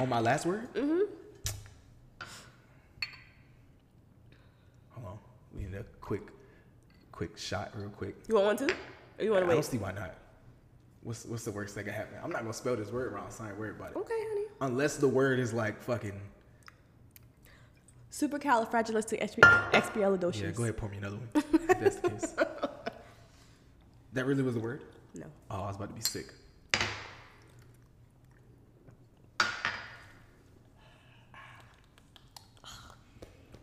On 0.00 0.08
my 0.08 0.20
last 0.20 0.46
word? 0.46 0.66
Mm-hmm. 0.72 1.00
Hold 4.92 5.06
on. 5.06 5.18
We 5.54 5.64
need 5.64 5.74
a 5.74 5.84
quick, 6.00 6.22
quick 7.12 7.36
shot, 7.36 7.70
real 7.76 7.90
quick. 7.90 8.14
You 8.28 8.36
want 8.36 8.46
one 8.46 8.56
too? 8.68 8.74
Or 9.18 9.24
you 9.24 9.30
want 9.30 9.44
I 9.44 9.46
to 9.46 9.52
don't 9.52 9.56
wait? 9.58 9.64
see 9.64 9.78
why 9.78 9.92
not. 9.92 10.14
What's 11.02 11.24
what's 11.26 11.44
the 11.44 11.50
worst 11.50 11.74
that 11.74 11.84
can 11.84 11.92
happen? 11.92 12.16
I'm 12.22 12.30
not 12.30 12.40
gonna 12.42 12.52
spell 12.54 12.76
this 12.76 12.90
word 12.90 13.12
wrong, 13.12 13.26
so 13.30 13.44
I 13.44 13.48
ain't 13.48 13.58
worried 13.58 13.76
about 13.76 13.90
it. 13.92 13.96
Okay, 13.96 14.14
honey. 14.16 14.46
Unless 14.60 14.96
the 14.96 15.08
word 15.08 15.38
is 15.38 15.52
like 15.52 15.80
fucking. 15.82 16.18
Supercalifragilisticexpialidocious. 18.10 20.42
Yeah, 20.42 20.50
go 20.52 20.62
ahead, 20.62 20.76
pour 20.76 20.88
me 20.88 20.98
another 20.98 21.16
one. 21.16 21.28
if 21.34 21.66
that's 21.80 21.96
the 21.96 22.10
case. 22.10 22.34
That 24.14 24.26
really 24.26 24.44
was 24.44 24.54
the 24.54 24.60
word? 24.60 24.80
No. 25.16 25.26
Oh, 25.50 25.62
I 25.62 25.66
was 25.66 25.74
about 25.74 25.88
to 25.88 25.94
be 25.94 26.00
sick. 26.00 26.26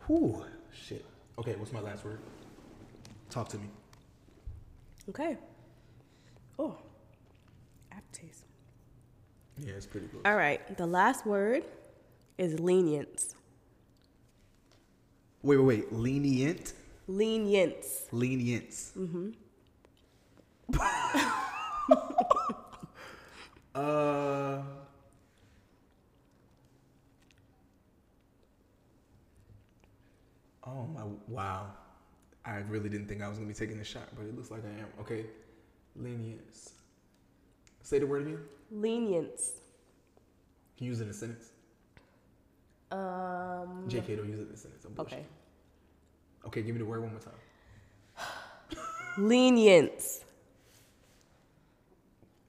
Whew, 0.08 0.44
shit. 0.74 1.06
Okay, 1.40 1.56
what's 1.56 1.72
my 1.72 1.80
last 1.80 2.04
word? 2.04 2.20
Talk 3.30 3.48
to 3.50 3.58
me. 3.58 3.66
Okay. 5.10 5.38
Oh, 6.60 6.76
aftertaste. 7.92 8.46
Yeah, 9.58 9.74
it's 9.74 9.86
pretty 9.86 10.08
good. 10.08 10.22
All 10.26 10.36
right. 10.36 10.76
The 10.78 10.86
last 10.86 11.26
word 11.26 11.64
is 12.38 12.60
lenience. 12.60 13.36
Wait, 15.44 15.58
wait, 15.58 15.66
wait. 15.66 15.94
Lenient? 15.94 16.74
Lenience. 17.08 18.08
Lenience. 18.12 18.92
Mm-hmm. 18.98 19.32
uh. 23.76 24.62
Oh 30.64 30.86
my! 30.94 31.02
Wow. 31.28 31.66
I 32.46 32.58
really 32.70 32.90
didn't 32.90 33.08
think 33.08 33.22
I 33.22 33.28
was 33.28 33.38
gonna 33.38 33.48
be 33.48 33.54
taking 33.54 33.78
the 33.78 33.84
shot, 33.84 34.08
but 34.16 34.26
it 34.26 34.36
looks 34.36 34.52
like 34.52 34.64
I 34.66 34.80
am. 34.80 34.88
Okay. 35.00 35.26
Lenience. 35.96 36.74
Say 37.84 38.00
the 38.00 38.08
word 38.08 38.28
again. 38.28 38.40
Lenience. 38.72 39.54
Can 40.78 40.86
you 40.86 40.92
use 40.92 41.02
it 41.02 41.06
in 41.06 41.10
a 41.10 41.14
sentence? 41.14 41.50
Um. 42.92 43.86
JK, 43.88 44.18
don't 44.18 44.30
use 44.30 44.40
it 44.40 44.48
in 44.48 44.54
a 44.54 44.58
sentence. 44.58 44.86
I'm 44.86 44.94
bullshit. 44.94 45.14
Okay. 45.14 45.26
Okay, 46.48 46.62
give 46.64 46.74
me 46.74 46.80
the 46.80 46.86
word 46.86 47.02
one 47.02 47.12
more 47.12 47.20
time. 47.20 47.34
Lenience. 49.18 50.22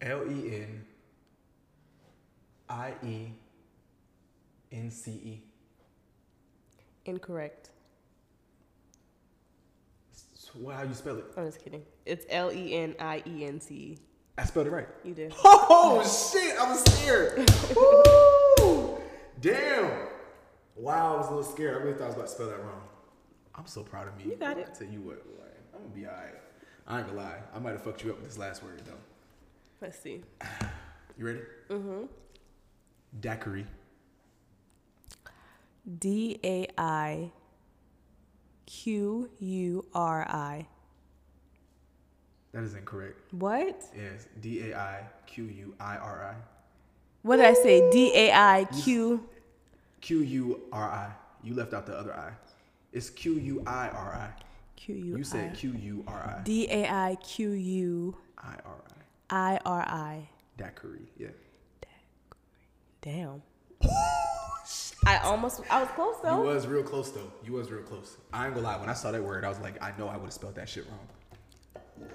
L 0.00 0.22
E 0.28 0.56
N 0.56 0.84
I 2.68 2.94
E 3.04 3.26
N 4.72 4.90
C 4.90 5.10
E. 5.12 5.42
Incorrect. 7.04 7.70
What, 10.54 10.76
how 10.76 10.82
you 10.82 10.94
spell 10.94 11.18
it? 11.18 11.24
I'm 11.36 11.46
just 11.46 11.62
kidding. 11.62 11.82
It's 12.04 12.26
L 12.28 12.52
E 12.52 12.74
N 12.74 12.94
I 13.00 13.22
E 13.26 13.44
N 13.44 13.60
C 13.60 13.74
E. 13.74 13.98
I 14.38 14.44
spelled 14.44 14.66
it 14.66 14.70
right. 14.70 14.88
You 15.04 15.14
did. 15.14 15.32
Oh 15.44 16.02
shit! 16.32 16.56
I 16.58 16.68
was 16.70 16.80
scared. 16.84 17.50
Woo! 17.76 18.98
Damn. 19.40 19.90
Wow, 20.76 21.14
I 21.14 21.16
was 21.18 21.26
a 21.28 21.34
little 21.34 21.50
scared. 21.50 21.76
I 21.76 21.80
really 21.80 21.94
thought 21.94 22.04
I 22.04 22.06
was 22.08 22.14
about 22.16 22.26
to 22.28 22.32
spell 22.32 22.46
that 22.48 22.58
wrong. 22.60 22.82
I'm 23.54 23.66
so 23.66 23.82
proud 23.82 24.08
of 24.08 24.16
me. 24.16 24.24
You 24.30 24.36
got 24.36 24.58
it. 24.58 24.68
I 24.70 24.78
tell 24.78 24.88
you 24.88 25.00
what, 25.00 25.24
boy, 25.24 25.44
I'm 25.74 25.82
gonna 25.82 25.94
be 25.94 26.06
alright. 26.06 26.34
I 26.86 26.98
ain't 26.98 27.06
gonna 27.08 27.18
lie. 27.20 27.38
I 27.54 27.58
might 27.58 27.72
have 27.72 27.82
fucked 27.82 28.04
you 28.04 28.10
up 28.10 28.16
with 28.20 28.28
this 28.28 28.38
last 28.38 28.62
word 28.62 28.82
though. 28.84 28.92
Let's 29.80 29.98
see. 29.98 30.22
You 31.18 31.26
ready? 31.26 31.40
Mm-hmm. 31.68 32.04
Daiquiri. 33.20 33.66
D 35.98 36.40
A 36.42 36.66
I 36.78 37.30
Q 38.72 39.28
U 39.38 39.84
R 39.94 40.26
I. 40.28 40.66
That 42.52 42.64
is 42.64 42.74
incorrect. 42.74 43.20
What? 43.32 43.82
Yes, 43.94 44.26
D 44.40 44.70
A 44.70 44.78
I 44.78 45.04
Q 45.26 45.44
U 45.44 45.74
I 45.78 45.96
R 45.96 46.34
I. 46.34 46.42
What 47.20 47.36
did 47.36 47.44
I 47.44 47.52
say? 47.52 47.90
D 47.90 48.12
A 48.14 48.32
I 48.32 48.66
Q. 48.82 49.28
Q 50.00 50.20
U 50.20 50.60
R 50.72 50.90
I. 50.90 51.12
You 51.44 51.54
left 51.54 51.74
out 51.74 51.84
the 51.86 51.94
other 51.94 52.14
I. 52.14 52.32
It's 52.92 53.10
Q 53.10 53.34
U 53.34 53.62
I 53.66 53.88
R 53.88 54.14
I. 54.14 54.42
Q 54.76 54.94
U 54.94 55.16
You 55.18 55.24
said. 55.24 55.54
Q 55.54 55.72
U 55.72 56.04
R 56.06 56.38
I. 56.38 56.42
D 56.42 56.66
A 56.70 56.88
I 56.90 57.16
Q 57.22 57.50
U 57.50 58.16
I 58.38 58.56
R 58.64 58.82
I. 59.30 59.54
I 59.54 59.60
R 59.66 59.80
I. 59.82 60.28
Daiquiri. 60.56 61.10
Yeah. 61.18 61.28
Damn. 63.02 63.42
I 65.06 65.18
almost. 65.18 65.62
I 65.70 65.80
was 65.80 65.90
close 65.90 66.16
though. 66.22 66.42
You 66.42 66.48
was 66.48 66.66
real 66.66 66.82
close 66.82 67.10
though. 67.10 67.32
You 67.44 67.52
was 67.54 67.70
real 67.70 67.82
close. 67.82 68.16
I 68.32 68.46
ain't 68.46 68.54
gonna 68.54 68.66
lie. 68.66 68.76
When 68.78 68.88
I 68.88 68.94
saw 68.94 69.10
that 69.10 69.22
word, 69.22 69.44
I 69.44 69.48
was 69.48 69.58
like, 69.60 69.82
I 69.82 69.92
know 69.98 70.08
I 70.08 70.16
would 70.16 70.24
have 70.26 70.32
spelled 70.32 70.54
that 70.54 70.68
shit 70.68 70.84
wrong. 70.88 72.08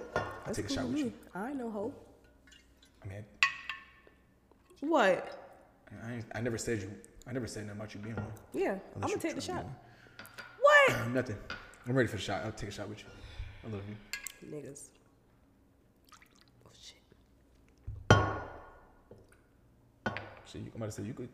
I'll 0.45 0.53
take 0.53 0.69
a 0.69 0.73
shot 0.73 0.88
with 0.88 0.97
you. 0.97 1.13
I 1.35 1.51
know 1.53 1.69
ho. 1.69 1.93
I 3.03 3.07
mean, 3.09 3.25
What? 4.81 5.33
I, 6.05 6.13
ain't, 6.15 6.25
I 6.33 6.41
never 6.41 6.57
said 6.57 6.81
you. 6.81 6.91
I 7.27 7.33
never 7.33 7.47
said 7.47 7.65
nothing 7.65 7.79
about 7.81 7.93
you 7.93 7.99
being 7.99 8.15
one. 8.15 8.25
Yeah, 8.53 8.77
I'm 8.95 9.01
gonna 9.01 9.17
take 9.17 9.35
the 9.35 9.41
shot. 9.41 9.65
What? 10.61 11.07
Nothing. 11.13 11.38
I'm 11.88 11.95
ready 11.95 12.07
for 12.07 12.15
the 12.15 12.21
shot. 12.21 12.43
I'll 12.45 12.51
take 12.51 12.69
a 12.69 12.71
shot 12.71 12.88
with 12.89 12.99
you. 12.99 13.05
I 13.65 13.73
love 13.73 13.81
you. 13.88 13.95
Niggas. 14.49 14.88
Oh 16.65 16.69
shit. 16.81 16.97
Shit, 20.45 20.61
you, 20.61 20.71
I'm 20.73 20.77
about 20.81 20.85
to 20.88 20.91
say 20.91 21.03
you 21.03 21.13
could. 21.13 21.29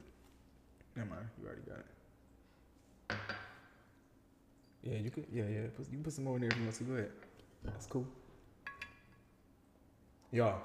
Never 0.96 1.10
mind. 1.10 1.26
You 1.42 1.48
already 1.48 1.62
got 1.68 1.80
it. 1.80 3.18
Yeah, 4.84 4.98
you 5.00 5.10
could. 5.12 5.26
Yeah, 5.32 5.44
yeah. 5.44 5.62
Put, 5.76 5.88
you 5.90 5.94
can 5.98 6.04
put 6.04 6.14
some 6.14 6.26
more 6.26 6.36
in 6.36 6.42
there 6.42 6.52
if 6.52 6.58
you 6.58 6.64
want 6.64 6.76
to. 6.76 6.84
Go 6.84 6.94
ahead. 6.94 7.12
That's 7.64 7.86
cool. 7.86 8.06
Y'all, 10.32 10.60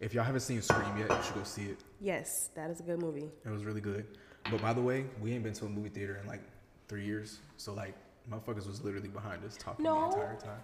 if 0.00 0.14
y'all 0.14 0.24
haven't 0.24 0.40
seen 0.40 0.62
Scream 0.62 0.96
yet, 0.98 1.10
you 1.10 1.22
should 1.24 1.34
go 1.34 1.42
see 1.42 1.64
it. 1.64 1.78
Yes, 2.00 2.28
that 2.54 2.70
is 2.70 2.80
a 2.80 2.82
good 2.82 3.00
movie. 3.00 3.28
It 3.44 3.50
was 3.50 3.64
really 3.64 3.80
good. 3.80 4.06
But 4.50 4.62
by 4.62 4.72
the 4.72 4.82
way, 4.82 5.06
we 5.20 5.32
ain't 5.32 5.42
been 5.42 5.54
to 5.54 5.66
a 5.66 5.68
movie 5.68 5.88
theater 5.88 6.18
in 6.22 6.28
like 6.28 6.42
three 6.88 7.04
years. 7.04 7.38
So 7.56 7.72
like, 7.74 7.94
motherfuckers 8.30 8.66
was 8.66 8.84
literally 8.84 9.08
behind 9.08 9.44
us 9.44 9.56
talking 9.58 9.84
No. 9.84 10.10
the 10.10 10.16
entire 10.20 10.36
time. 10.36 10.60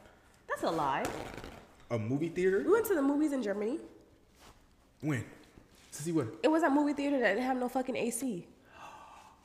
That's 0.48 0.62
a 0.62 0.70
lie. 0.70 1.04
A 1.90 1.98
movie 1.98 2.28
theater? 2.28 2.62
We 2.64 2.72
went 2.72 2.86
to 2.86 2.94
the 2.94 3.02
movies 3.02 3.32
in 3.32 3.42
Germany. 3.42 3.78
When? 5.00 5.24
To 5.92 6.02
see 6.02 6.12
what? 6.12 6.28
It 6.42 6.48
was 6.48 6.62
that 6.62 6.72
movie 6.72 6.92
theater 6.92 7.18
that 7.18 7.34
didn't 7.34 7.44
have 7.44 7.56
no 7.56 7.68
fucking 7.68 7.96
AC. 7.96 8.46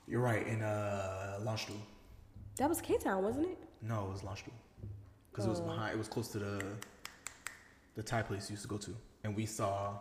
You're 0.07 0.21
right. 0.21 0.45
In 0.47 0.61
uh, 0.61 1.39
Landstuhl. 1.43 1.75
That 2.57 2.69
was 2.69 2.81
K 2.81 2.97
Town, 2.97 3.23
wasn't 3.23 3.47
it? 3.49 3.57
No, 3.81 4.05
it 4.05 4.11
was 4.13 4.21
Landstuhl. 4.21 4.53
Because 5.31 5.45
it 5.45 5.49
was 5.49 5.59
Oh. 5.59 5.65
behind. 5.65 5.93
It 5.93 5.97
was 5.97 6.07
close 6.07 6.27
to 6.29 6.39
the 6.39 6.63
the 7.95 8.03
Thai 8.03 8.21
place 8.21 8.49
you 8.49 8.53
used 8.53 8.61
to 8.63 8.69
go 8.69 8.77
to, 8.77 8.91
and 9.23 9.35
we 9.35 9.45
saw. 9.45 9.93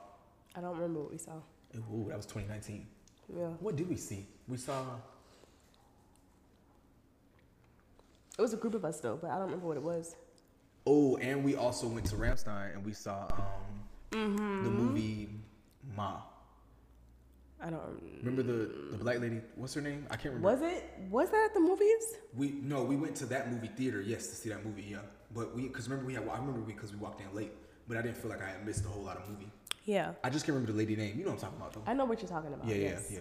I 0.54 0.60
don't 0.60 0.74
remember 0.74 1.00
what 1.00 1.10
we 1.12 1.18
saw. 1.18 1.32
Ooh, 1.76 2.06
that 2.08 2.16
was 2.16 2.26
2019. 2.26 2.86
Yeah. 3.34 3.46
What 3.60 3.76
did 3.76 3.88
we 3.88 3.96
see? 3.96 4.26
We 4.48 4.56
saw. 4.58 4.82
It 8.38 8.42
was 8.42 8.52
a 8.52 8.56
group 8.58 8.74
of 8.74 8.84
us 8.84 9.00
though, 9.00 9.16
but 9.16 9.30
I 9.30 9.34
don't 9.34 9.44
remember 9.46 9.66
what 9.66 9.76
it 9.78 9.82
was. 9.82 10.14
Oh, 10.86 11.16
and 11.16 11.42
we 11.42 11.56
also 11.56 11.88
went 11.88 12.06
to 12.06 12.16
Ramstein 12.16 12.74
and 12.74 12.84
we 12.84 12.92
saw 12.92 13.26
um, 13.32 13.82
Mm-hmm. 14.12 14.64
the 14.64 14.70
movie 14.70 15.28
Ma. 15.96 16.20
I 17.60 17.70
don't 17.70 17.80
remember. 18.22 18.42
The 18.42 18.70
the 18.92 18.98
black 18.98 19.20
lady? 19.20 19.40
What's 19.54 19.74
her 19.74 19.80
name? 19.80 20.06
I 20.10 20.16
can't 20.16 20.34
remember. 20.34 20.48
Was 20.48 20.62
it? 20.62 20.84
Was 21.10 21.30
that 21.30 21.46
at 21.46 21.54
the 21.54 21.60
movies? 21.60 22.16
We 22.36 22.52
no, 22.62 22.82
we 22.82 22.96
went 22.96 23.16
to 23.16 23.26
that 23.26 23.50
movie 23.50 23.68
theater. 23.68 24.02
Yes, 24.02 24.26
to 24.28 24.34
see 24.36 24.50
that 24.50 24.64
movie. 24.64 24.86
Yeah, 24.90 24.98
but 25.34 25.54
we 25.54 25.62
because 25.62 25.88
remember 25.88 26.06
we 26.06 26.14
had 26.14 26.28
I 26.28 26.38
remember 26.38 26.60
because 26.60 26.92
we 26.92 26.98
walked 26.98 27.20
in 27.20 27.34
late, 27.34 27.52
but 27.88 27.96
I 27.96 28.02
didn't 28.02 28.18
feel 28.18 28.30
like 28.30 28.42
I 28.42 28.48
had 28.48 28.66
missed 28.66 28.84
a 28.84 28.88
whole 28.88 29.02
lot 29.02 29.16
of 29.16 29.28
movie. 29.28 29.50
Yeah. 29.84 30.12
I 30.24 30.30
just 30.30 30.44
can't 30.44 30.54
remember 30.54 30.72
the 30.72 30.78
lady 30.78 30.96
name. 30.96 31.16
You 31.16 31.24
know 31.24 31.30
what 31.30 31.44
I'm 31.44 31.52
talking 31.52 31.58
about 31.58 31.72
though. 31.72 31.90
I 31.90 31.94
know 31.94 32.04
what 32.04 32.20
you're 32.20 32.28
talking 32.28 32.52
about. 32.52 32.66
yeah, 32.68 32.74
yeah, 32.74 32.88
yes. 32.90 33.08
yeah. 33.10 33.20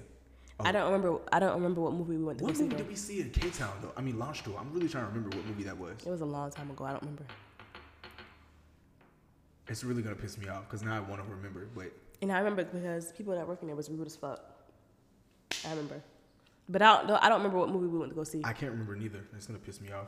I 0.59 0.69
oh. 0.69 0.71
don't 0.71 0.91
remember. 0.91 1.19
I 1.31 1.39
don't 1.39 1.53
remember 1.53 1.81
what 1.81 1.93
movie 1.93 2.17
we 2.17 2.23
went 2.23 2.39
to 2.39 2.45
What 2.45 2.57
movie 2.57 2.75
did 2.75 2.87
we 2.87 2.95
see 2.95 3.21
in 3.21 3.29
K 3.29 3.49
Town 3.49 3.73
though? 3.81 3.91
I 3.95 4.01
mean, 4.01 4.15
Landstuhl. 4.15 4.59
I'm 4.59 4.71
really 4.73 4.89
trying 4.89 5.05
to 5.05 5.09
remember 5.09 5.35
what 5.35 5.45
movie 5.45 5.63
that 5.63 5.77
was. 5.77 5.97
It 6.05 6.09
was 6.09 6.21
a 6.21 6.25
long 6.25 6.49
time 6.51 6.71
ago. 6.71 6.85
I 6.85 6.91
don't 6.91 7.01
remember. 7.01 7.25
It's 9.67 9.83
really 9.83 10.01
gonna 10.01 10.15
piss 10.15 10.37
me 10.37 10.47
off 10.47 10.63
because 10.67 10.83
now 10.83 10.95
I 10.95 10.99
want 10.99 11.23
to 11.23 11.29
remember. 11.29 11.67
But 11.75 11.91
And 12.21 12.31
I 12.31 12.37
remember 12.39 12.63
because 12.63 13.11
people 13.11 13.35
that 13.35 13.47
work 13.47 13.61
in 13.61 13.67
there 13.67 13.75
was 13.75 13.89
rude 13.89 14.07
as 14.07 14.15
fuck. 14.15 14.39
I 15.65 15.69
remember. 15.71 16.01
But 16.67 16.81
I 16.81 17.03
don't. 17.05 17.23
I 17.23 17.29
don't 17.29 17.39
remember 17.39 17.59
what 17.59 17.69
movie 17.69 17.87
we 17.87 17.99
went 17.99 18.11
to 18.11 18.15
go 18.15 18.23
see. 18.23 18.41
I 18.43 18.53
can't 18.53 18.71
remember 18.71 18.95
neither. 18.95 19.19
It's 19.35 19.47
gonna 19.47 19.59
piss 19.59 19.81
me 19.81 19.91
off. 19.91 20.07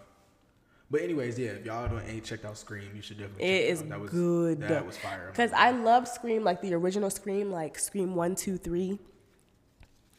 But 0.89 1.01
anyways, 1.01 1.37
yeah, 1.37 1.49
if 1.49 1.65
y'all 1.65 1.87
don't 1.87 2.01
ain't 2.07 2.23
checked 2.23 2.45
out 2.45 2.57
Scream, 2.57 2.89
you 2.95 3.01
should 3.01 3.17
definitely. 3.17 3.43
It 3.43 3.61
check 3.61 3.71
is 3.71 3.81
out. 3.81 3.89
That 3.89 3.99
was, 3.99 4.11
good. 4.11 4.61
That 4.61 4.85
was 4.85 4.97
fire. 4.97 5.27
Because 5.31 5.51
I 5.51 5.71
love 5.71 6.07
Scream, 6.07 6.43
like 6.43 6.61
the 6.61 6.73
original 6.75 7.09
Scream, 7.09 7.51
like 7.51 7.77
Scream 7.77 8.15
1, 8.15 8.35
2, 8.35 8.57
3. 8.57 8.97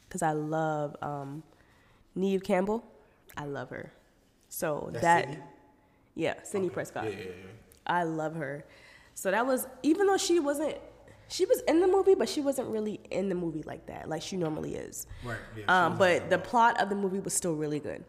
Because 0.07 0.23
I 0.23 0.33
love 0.33 0.95
um, 1.01 1.43
Neve 2.15 2.43
Campbell. 2.43 2.85
I 3.37 3.47
love 3.47 3.71
her. 3.71 3.93
So 4.51 4.91
That's 4.93 5.03
that, 5.03 5.25
Sidney? 5.25 5.43
yeah, 6.15 6.35
Cindy 6.43 6.67
Okay. 6.67 6.75
Prescott. 6.75 7.05
Yeah, 7.05 7.11
yeah, 7.11 7.25
yeah. 7.25 7.33
I 7.87 8.03
love 8.03 8.35
her. 8.37 8.65
So 9.15 9.31
that 9.31 9.47
was, 9.47 9.67
even 9.83 10.07
though 10.07 10.17
she 10.19 10.39
wasn't, 10.39 10.77
she 11.29 11.45
was 11.45 11.61
in 11.69 11.81
the 11.81 11.87
movie, 11.87 12.15
but 12.15 12.29
she 12.29 12.41
wasn't 12.41 12.69
really 12.69 13.01
in 13.11 13.29
the 13.29 13.35
movie 13.35 13.63
like 13.63 13.87
that, 13.87 14.09
like 14.09 14.23
she 14.23 14.37
normally 14.37 14.75
is. 14.75 15.07
Right. 15.25 15.39
Yeah, 15.57 15.65
Um, 15.87 15.99
but 15.99 16.31
the 16.31 16.39
plot 16.39 16.81
of 16.81 16.89
the 16.89 16.95
movie 16.97 17.21
was 17.21 17.35
still 17.35 17.55
really 17.55 17.81
good. 17.81 18.05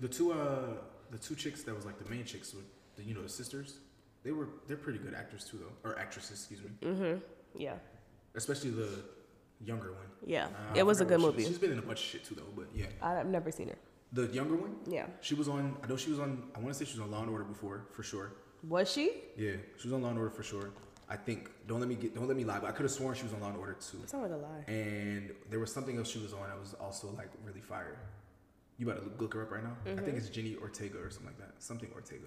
the 0.00 0.08
two 0.08 0.32
uh 0.32 0.74
the 1.10 1.18
two 1.18 1.34
chicks 1.34 1.62
that 1.64 1.74
was 1.74 1.84
like 1.84 1.98
the 2.02 2.08
main 2.14 2.24
chicks 2.24 2.54
with 2.54 2.64
the 2.96 3.02
you 3.02 3.14
know 3.14 3.22
the 3.22 3.28
sisters, 3.28 3.78
they 4.24 4.32
were 4.32 4.48
they're 4.66 4.76
pretty 4.86 4.98
good 4.98 5.14
actors 5.14 5.44
too 5.44 5.58
though 5.62 5.88
or 5.88 5.98
actresses 5.98 6.38
excuse 6.40 6.60
me, 6.62 6.70
Mm-hmm. 6.90 7.14
Yeah. 7.66 7.74
especially 8.34 8.70
the 8.70 8.90
younger 9.70 9.92
one. 9.92 10.08
Yeah. 10.24 10.46
Uh, 10.46 10.74
it 10.80 10.84
was 10.90 11.00
a 11.00 11.04
good 11.04 11.20
what 11.20 11.32
she- 11.32 11.36
movie. 11.38 11.44
She's 11.48 11.58
been 11.58 11.72
in 11.72 11.78
a 11.78 11.82
bunch 11.82 12.00
of 12.00 12.06
shit 12.12 12.24
too 12.24 12.34
though, 12.34 12.52
but 12.56 12.66
yeah, 12.74 12.86
I've 13.02 13.26
never 13.26 13.50
seen 13.50 13.68
her. 13.68 13.78
the 14.12 14.26
younger 14.38 14.56
one. 14.56 14.74
Yeah. 14.86 15.06
She 15.20 15.34
was 15.34 15.48
on. 15.48 15.76
I 15.82 15.86
know 15.88 15.96
she 15.96 16.10
was 16.10 16.18
on. 16.18 16.30
I 16.56 16.58
want 16.60 16.72
to 16.74 16.78
say 16.78 16.84
she 16.90 16.98
was 16.98 17.04
on 17.06 17.10
Law 17.14 17.22
and 17.22 17.30
Order 17.30 17.44
before, 17.44 17.78
for 17.92 18.02
sure. 18.02 18.32
Was 18.68 18.90
she? 18.94 19.04
Yeah, 19.36 19.52
she 19.78 19.84
was 19.88 19.92
on 19.94 20.02
Law 20.02 20.10
and 20.10 20.18
Order 20.18 20.30
for 20.30 20.42
sure. 20.42 20.70
I 21.10 21.16
think. 21.16 21.50
Don't 21.66 21.80
let 21.80 21.88
me 21.88 21.96
get. 21.96 22.14
Don't 22.14 22.28
let 22.28 22.36
me 22.36 22.44
lie. 22.44 22.60
But 22.60 22.68
I 22.68 22.72
could 22.72 22.84
have 22.84 22.92
sworn 22.92 23.14
she 23.16 23.24
was 23.24 23.32
on 23.32 23.40
Law 23.40 23.48
and 23.48 23.56
Order 23.58 23.74
too. 23.74 23.98
That 23.98 24.10
sounds 24.10 24.22
like 24.30 24.32
a 24.32 24.36
lie. 24.42 24.64
And 24.72 25.32
there 25.50 25.58
was 25.58 25.72
something 25.72 25.98
else 25.98 26.08
she 26.08 26.20
was 26.20 26.32
on 26.32 26.48
that 26.48 26.58
was 26.58 26.74
also 26.74 27.08
like 27.16 27.30
really 27.44 27.60
fire. 27.60 27.98
You 28.78 28.86
better 28.86 29.00
look, 29.00 29.20
look 29.20 29.34
her 29.34 29.42
up 29.42 29.50
right 29.50 29.62
now. 29.64 29.76
I 29.84 29.88
Mm-hmm. 29.90 30.04
think 30.04 30.16
it's 30.16 30.28
Jenny 30.30 30.56
Ortega 30.62 30.98
or 30.98 31.10
something 31.10 31.26
like 31.26 31.38
that. 31.38 31.54
Something 31.62 31.90
Ortega. 31.94 32.24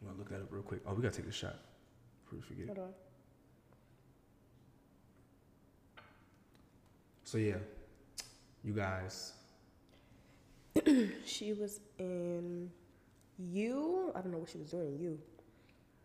I'm 0.00 0.06
gonna 0.08 0.18
look 0.18 0.28
that 0.30 0.36
up 0.40 0.48
real 0.50 0.62
quick. 0.62 0.80
Oh, 0.86 0.94
we 0.94 1.02
gotta 1.02 1.16
take 1.16 1.26
a 1.28 1.32
shot 1.32 1.56
before 2.24 2.38
we 2.38 2.42
forget. 2.42 2.66
Hold 2.66 2.78
on. 2.88 2.94
So 7.24 7.38
yeah, 7.38 7.56
you 8.64 8.72
guys. 8.72 9.32
She 11.26 11.52
was 11.52 11.80
in 11.98 12.70
You. 13.38 14.12
I 14.14 14.20
don't 14.20 14.32
know 14.32 14.38
what 14.38 14.50
she 14.50 14.58
was 14.58 14.70
doing. 14.70 14.98
You. 15.00 15.18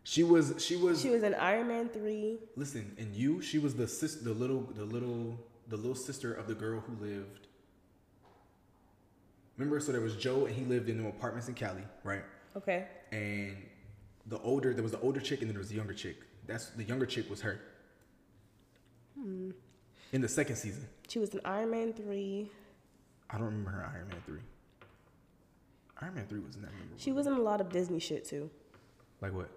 She 0.04 0.24
was. 0.24 0.54
She 0.58 0.76
was. 0.76 1.02
She 1.02 1.10
was 1.10 1.24
in 1.24 1.34
Iron 1.36 1.68
Man 1.68 1.90
three. 1.90 2.38
Listen, 2.56 2.96
and 2.98 3.14
you, 3.16 3.42
she 3.42 3.60
was 3.60 3.76
the 3.76 3.88
sis, 3.88 4.16
the 4.16 4.34
little, 4.34 4.62
the 4.76 4.86
little, 4.86 5.38
the 5.68 5.76
little 5.76 5.96
sister 5.96 6.34
of 6.34 6.48
the 6.48 6.56
girl 6.56 6.80
who 6.80 7.06
lived. 7.06 7.48
Remember, 9.58 9.80
so 9.80 9.92
there 9.92 10.02
was 10.02 10.16
Joe, 10.16 10.46
and 10.46 10.56
he 10.56 10.64
lived 10.64 10.88
in 10.88 11.02
the 11.02 11.10
apartments 11.10 11.48
in 11.48 11.56
Cali, 11.56 11.82
right? 12.04 12.24
Okay. 12.56 12.86
And 13.12 13.58
the 14.28 14.40
older, 14.40 14.74
there 14.74 14.84
was 14.84 14.92
the 14.92 15.00
older 15.00 15.20
chick, 15.20 15.42
and 15.42 15.50
then 15.50 15.56
there 15.56 15.60
was 15.62 15.70
the 15.70 15.76
younger 15.76 15.94
chick. 15.94 16.18
That's 16.46 16.68
the 16.70 16.84
younger 16.84 17.06
chick 17.06 17.30
was 17.30 17.42
her. 17.42 17.60
Hmm. 19.20 19.52
In 20.14 20.22
the 20.22 20.30
second 20.30 20.56
season, 20.56 20.88
She 21.10 21.20
was 21.20 21.32
in 21.32 21.42
Iron 21.44 21.72
Man 21.72 21.92
three. 21.92 22.50
I 23.30 23.38
don't 23.38 23.46
remember 23.46 23.72
her 23.72 23.92
Iron 23.94 24.08
Man 24.08 24.22
three. 24.26 24.40
Iron 26.02 26.14
Man 26.16 26.26
three 26.28 26.40
wasn't 26.40 26.64
that 26.66 26.72
memorable. 26.74 26.98
She 26.98 27.12
was 27.12 27.28
in 27.28 27.34
a 27.34 27.42
lot 27.42 27.60
of 27.62 27.70
Disney 27.70 28.00
shit 28.00 28.26
too. 28.26 28.50
like 29.22 29.34
what? 29.34 29.50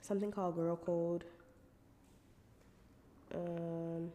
Something 0.00 0.30
called 0.30 0.56
Girl 0.56 0.76
Code. 0.76 1.24
Um, 3.34 4.10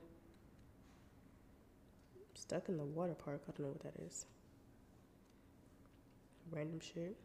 stuck 2.33 2.69
in 2.69 2.77
the 2.77 2.83
water 2.83 3.13
park. 3.13 3.41
I 3.47 3.51
don't 3.51 3.67
know 3.67 3.75
what 3.79 3.81
that 3.83 4.01
is. 4.03 4.25
Random 6.51 6.79
shit. 6.79 7.15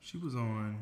She 0.00 0.16
was 0.18 0.34
on. 0.34 0.76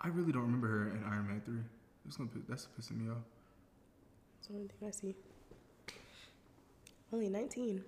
I 0.00 0.08
really 0.08 0.32
don't 0.32 0.42
remember 0.42 0.66
her 0.68 0.88
in 0.96 1.04
Iron 1.04 1.28
Man 1.28 1.42
three. 1.44 1.60
It's 2.06 2.16
gonna 2.16 2.30
piss, 2.30 2.42
that's 2.48 2.68
pissing 2.78 3.00
me 3.02 3.10
off. 3.10 3.18
That's 4.38 4.48
the 4.48 4.54
only 4.54 4.68
thing 4.68 4.88
I 4.88 4.90
see. 4.90 5.14
Only 7.12 7.28
19. 7.28 7.84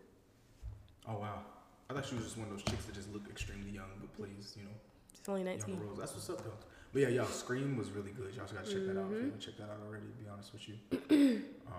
Oh 1.09 1.19
wow. 1.19 1.43
I 1.89 1.95
thought 1.95 2.07
she 2.07 2.15
was 2.15 2.25
just 2.25 2.37
one 2.37 2.49
of 2.49 2.53
those 2.53 2.63
chicks 2.65 2.85
that 2.85 2.95
just 2.95 3.13
look 3.13 3.29
extremely 3.31 3.71
young 3.71 3.89
but 4.01 4.15
plays, 4.17 4.55
you 4.59 4.65
know, 4.65 4.71
She's 5.17 5.29
only 5.29 5.45
19. 5.45 5.81
roles. 5.81 5.99
That's 5.99 6.13
what's 6.13 6.29
up 6.29 6.43
though. 6.45 6.53
But 6.93 7.03
yeah, 7.03 7.09
y'all, 7.09 7.27
Scream 7.27 7.77
was 7.79 7.91
really 7.91 8.11
good. 8.11 8.35
Y'all 8.35 8.45
gotta 8.45 8.71
check 8.71 8.87
that 8.87 8.99
out 9.01 9.07
if 9.07 9.13
you 9.13 9.25
haven't 9.25 9.41
checked 9.41 9.59
that 9.59 9.71
out 9.71 9.81
already, 9.87 10.05
to 10.07 10.23
be 10.23 10.29
honest 10.29 10.53
with 10.53 10.69
you. 10.69 11.43
um, 11.67 11.73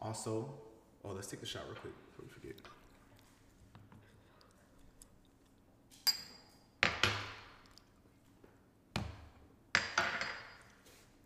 also, 0.00 0.52
oh 1.04 1.12
let's 1.12 1.28
take 1.28 1.40
the 1.40 1.46
shot 1.46 1.62
real 1.66 1.76
quick 1.76 1.94
before 2.10 2.24
we 2.26 2.32
forget. 2.32 2.56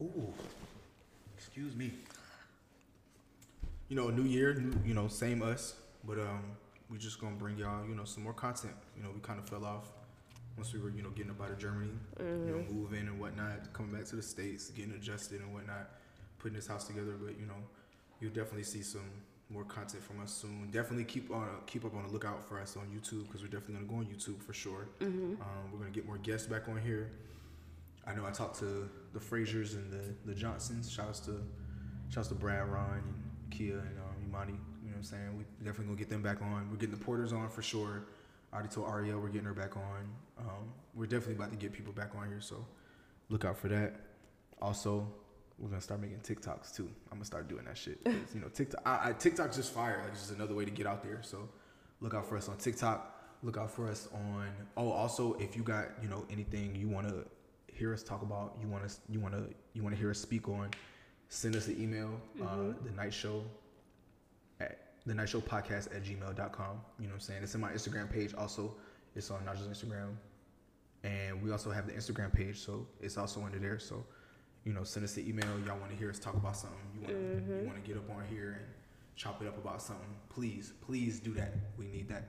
Ooh. 0.02 0.32
Excuse 1.64 1.78
me. 1.78 1.96
You 3.88 3.96
know, 3.96 4.10
new 4.10 4.24
year, 4.24 4.52
new, 4.52 4.74
you 4.86 4.92
know, 4.92 5.08
same 5.08 5.40
us, 5.40 5.76
but 6.06 6.18
um, 6.18 6.42
we 6.90 6.98
just 6.98 7.18
gonna 7.18 7.36
bring 7.36 7.56
y'all, 7.56 7.88
you 7.88 7.94
know, 7.94 8.04
some 8.04 8.22
more 8.22 8.34
content. 8.34 8.74
You 8.94 9.02
know, 9.02 9.08
we 9.14 9.20
kind 9.20 9.38
of 9.38 9.48
fell 9.48 9.64
off 9.64 9.90
once 10.58 10.74
we 10.74 10.80
were, 10.80 10.90
you 10.90 11.02
know, 11.02 11.08
getting 11.08 11.30
up 11.30 11.40
out 11.40 11.50
of 11.50 11.58
Germany, 11.58 11.92
you 12.20 12.52
know, 12.52 12.64
moving 12.70 13.08
and 13.08 13.18
whatnot, 13.18 13.72
coming 13.72 13.92
back 13.92 14.04
to 14.06 14.16
the 14.16 14.22
states, 14.22 14.68
getting 14.72 14.92
adjusted 14.92 15.40
and 15.40 15.54
whatnot, 15.54 15.88
putting 16.38 16.54
this 16.54 16.66
house 16.66 16.86
together. 16.86 17.14
But 17.18 17.40
you 17.40 17.46
know, 17.46 17.56
you'll 18.20 18.34
definitely 18.34 18.64
see 18.64 18.82
some 18.82 19.08
more 19.48 19.64
content 19.64 20.04
from 20.04 20.20
us 20.20 20.32
soon. 20.32 20.68
Definitely 20.70 21.04
keep 21.04 21.30
on 21.30 21.48
keep 21.64 21.86
up 21.86 21.94
on 21.96 22.06
the 22.06 22.12
lookout 22.12 22.46
for 22.46 22.60
us 22.60 22.76
on 22.76 22.88
YouTube 22.88 23.26
because 23.26 23.40
we're 23.40 23.48
definitely 23.48 23.76
gonna 23.76 23.86
go 23.86 23.94
on 23.94 24.04
YouTube 24.04 24.42
for 24.42 24.52
sure. 24.52 24.88
Um, 25.40 25.72
we're 25.72 25.78
gonna 25.78 25.92
get 25.92 26.04
more 26.04 26.18
guests 26.18 26.46
back 26.46 26.68
on 26.68 26.78
here. 26.82 27.10
I 28.06 28.14
know 28.14 28.26
I 28.26 28.30
talked 28.30 28.58
to 28.60 28.88
the 29.12 29.20
Frasers 29.20 29.74
and 29.74 29.90
the 29.90 30.14
the 30.26 30.34
Johnsons. 30.34 30.90
Shouts 30.90 31.20
to 31.20 31.40
shouts 32.08 32.28
to 32.28 32.34
Brad, 32.34 32.68
Ron, 32.68 33.02
and 33.04 33.50
Kia, 33.50 33.78
and 33.78 33.98
um, 33.98 34.14
Imani. 34.26 34.52
You 34.52 34.90
know 34.90 34.92
what 34.92 34.96
I'm 34.98 35.02
saying? 35.04 35.38
We 35.38 35.44
definitely 35.64 35.86
gonna 35.86 35.98
get 35.98 36.10
them 36.10 36.22
back 36.22 36.42
on. 36.42 36.68
We're 36.70 36.76
getting 36.76 36.96
the 36.96 37.04
Porters 37.04 37.32
on 37.32 37.48
for 37.48 37.62
sure. 37.62 38.04
I 38.52 38.56
already 38.56 38.68
told 38.72 38.88
Ariel 38.88 39.20
we're 39.20 39.28
getting 39.28 39.46
her 39.46 39.54
back 39.54 39.76
on. 39.76 40.08
Um, 40.38 40.72
we're 40.94 41.06
definitely 41.06 41.34
about 41.34 41.50
to 41.50 41.56
get 41.56 41.72
people 41.72 41.92
back 41.92 42.10
on 42.16 42.28
here, 42.28 42.40
so 42.40 42.64
look 43.28 43.44
out 43.44 43.56
for 43.56 43.68
that. 43.68 43.94
Also, 44.60 45.06
we're 45.58 45.68
gonna 45.68 45.80
start 45.80 46.00
making 46.00 46.18
TikToks 46.18 46.74
too. 46.74 46.88
I'm 47.10 47.18
gonna 47.18 47.24
start 47.24 47.48
doing 47.48 47.64
that 47.64 47.78
shit. 47.78 47.98
you 48.34 48.40
know, 48.40 48.48
TikTok. 48.48 48.82
I, 48.84 49.10
I, 49.10 49.12
TikTok's 49.12 49.56
just 49.56 49.72
fire. 49.72 50.00
Like 50.02 50.12
it's 50.12 50.20
just 50.20 50.32
another 50.34 50.54
way 50.54 50.64
to 50.64 50.70
get 50.70 50.86
out 50.86 51.02
there. 51.02 51.20
So 51.22 51.48
look 52.00 52.14
out 52.14 52.28
for 52.28 52.36
us 52.36 52.48
on 52.48 52.58
TikTok. 52.58 53.10
Look 53.42 53.56
out 53.56 53.70
for 53.70 53.88
us 53.88 54.08
on. 54.12 54.48
Oh, 54.76 54.90
also, 54.90 55.34
if 55.34 55.56
you 55.56 55.62
got 55.62 55.86
you 56.02 56.08
know 56.08 56.24
anything 56.30 56.74
you 56.74 56.88
want 56.88 57.08
to 57.08 57.24
hear 57.68 57.92
us 57.92 58.02
talk 58.02 58.22
about, 58.22 58.56
you 58.60 58.68
want 58.68 58.84
us, 58.84 59.00
you 59.08 59.20
want 59.20 59.34
to, 59.34 59.52
you 59.72 59.82
want 59.82 59.94
to 59.94 60.00
hear 60.00 60.10
us 60.10 60.18
speak 60.18 60.48
on, 60.48 60.70
send 61.28 61.56
us 61.56 61.66
an 61.68 61.80
email. 61.80 62.20
Uh, 62.40 62.44
Mhm. 62.44 62.84
the 62.84 62.90
Knight 62.92 63.12
Show 63.12 63.44
at 64.60 64.94
the 65.06 65.14
Knight 65.14 65.28
Show 65.28 65.40
podcast 65.40 65.94
at 65.94 66.02
gmail.com. 66.04 66.80
You 66.98 67.04
know 67.04 67.08
what 67.10 67.14
I'm 67.14 67.20
saying? 67.20 67.42
It's 67.42 67.54
in 67.54 67.60
my 67.60 67.72
Instagram 67.72 68.10
page 68.10 68.34
also. 68.34 68.76
It's 69.14 69.30
on 69.30 69.44
Naja's 69.44 69.66
Instagram. 69.68 70.16
And 71.02 71.42
we 71.42 71.50
also 71.52 71.70
have 71.70 71.86
the 71.86 71.92
Instagram 71.92 72.32
page, 72.32 72.58
so 72.58 72.86
it's 73.00 73.18
also 73.18 73.42
under 73.42 73.58
there. 73.58 73.78
So, 73.78 74.06
you 74.64 74.72
know, 74.72 74.84
send 74.84 75.04
us 75.04 75.16
an 75.18 75.28
email. 75.28 75.46
Y'all 75.66 75.78
want 75.78 75.90
to 75.90 75.96
hear 75.96 76.08
us 76.08 76.18
talk 76.18 76.34
about 76.34 76.56
something. 76.56 76.78
You 76.94 77.00
want 77.02 77.12
to 77.12 77.14
Mhm. 77.18 77.60
you 77.62 77.66
want 77.66 77.84
to 77.84 77.86
get 77.86 77.96
up 77.98 78.08
on 78.10 78.24
here 78.28 78.52
and 78.52 78.66
chop 79.14 79.42
it 79.42 79.48
up 79.48 79.58
about 79.58 79.82
something. 79.82 80.16
Please, 80.30 80.72
please 80.80 81.20
do 81.20 81.34
that. 81.34 81.52
We 81.76 81.86
need 81.88 82.08
that. 82.08 82.24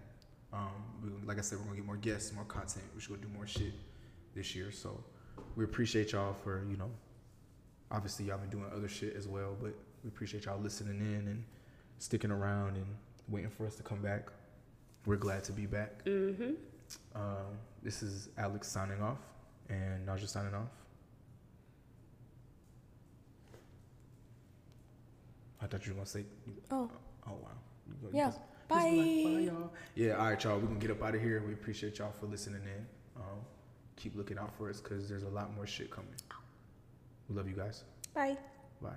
Um, 0.52 0.72
we, 1.02 1.10
like 1.26 1.38
I 1.38 1.42
said, 1.42 1.60
we're 1.60 1.66
gonna 1.66 1.78
get 1.78 1.86
more 1.86 1.98
guests, 1.98 2.34
more 2.34 2.44
content. 2.46 2.86
We 2.94 3.00
should 3.02 3.12
go 3.22 3.28
do 3.28 3.34
more 3.34 3.48
shit 3.48 3.74
this 4.34 4.54
year. 4.56 4.72
So 4.72 5.02
we 5.56 5.64
appreciate 5.64 6.12
y'all 6.12 6.34
for 6.34 6.64
you 6.70 6.78
know, 6.78 6.90
obviously 7.92 8.26
y'all 8.26 8.38
been 8.38 8.50
doing 8.50 8.66
other 8.76 8.88
shit 8.88 9.16
as 9.16 9.28
well, 9.28 9.56
but 9.62 9.74
we 10.04 10.08
appreciate 10.10 10.46
y'all 10.46 10.60
listening 10.60 11.00
in 11.00 11.28
and 11.28 11.44
sticking 11.98 12.32
around 12.32 12.76
and 12.76 12.86
waiting 13.30 13.50
for 13.50 13.66
us 13.66 13.76
to 13.76 13.84
come 13.84 14.02
back. 14.02 14.28
We're 15.06 15.16
glad 15.18 15.44
to 15.46 15.52
be 15.52 15.66
back. 15.66 16.04
Mm-hmm. 16.06 16.52
Um, 17.16 17.58
this 17.84 18.02
is 18.04 18.30
Alex 18.38 18.68
signing 18.68 19.02
off 19.02 19.20
and 19.70 20.08
Naja 20.08 20.28
signing 20.28 20.54
off. 20.54 20.70
I 25.62 25.68
thought 25.68 25.86
you 25.86 25.94
were 25.94 25.98
gonna 25.98 26.06
say. 26.08 26.26
Oh, 26.72 26.90
Oh 27.28 27.32
wow. 27.42 27.50
Yeah. 28.14 28.26
just- 28.28 28.38
just 28.38 28.50
bye. 28.68 28.90
be 28.92 29.24
like, 29.26 29.36
bye 29.36 29.52
y'all. 29.52 29.74
Yeah. 29.96 30.14
All 30.18 30.26
right, 30.30 30.44
y'all. 30.44 30.60
We're 30.60 30.68
gonna 30.68 30.80
get 30.80 30.92
up 30.92 31.04
out 31.04 31.16
of 31.16 31.22
here. 31.22 31.44
We 31.46 31.54
appreciate 31.54 31.98
y'all 32.00 32.12
for 32.20 32.26
listening 32.28 32.62
in. 32.64 32.86
Um, 33.16 33.40
keep 33.96 34.16
looking 34.16 34.38
out 34.38 34.54
for 34.58 34.70
us 34.70 34.82
because 34.82 35.08
there's 35.10 35.24
a 35.24 35.30
lot 35.30 35.56
more 35.56 35.68
shit 35.68 35.90
coming. 35.90 36.14
Oh. 36.32 36.36
We 37.30 37.36
love 37.36 37.48
you 37.48 37.56
guys. 37.56 37.84
Bye. 38.14 38.38
Bye. 38.82 38.90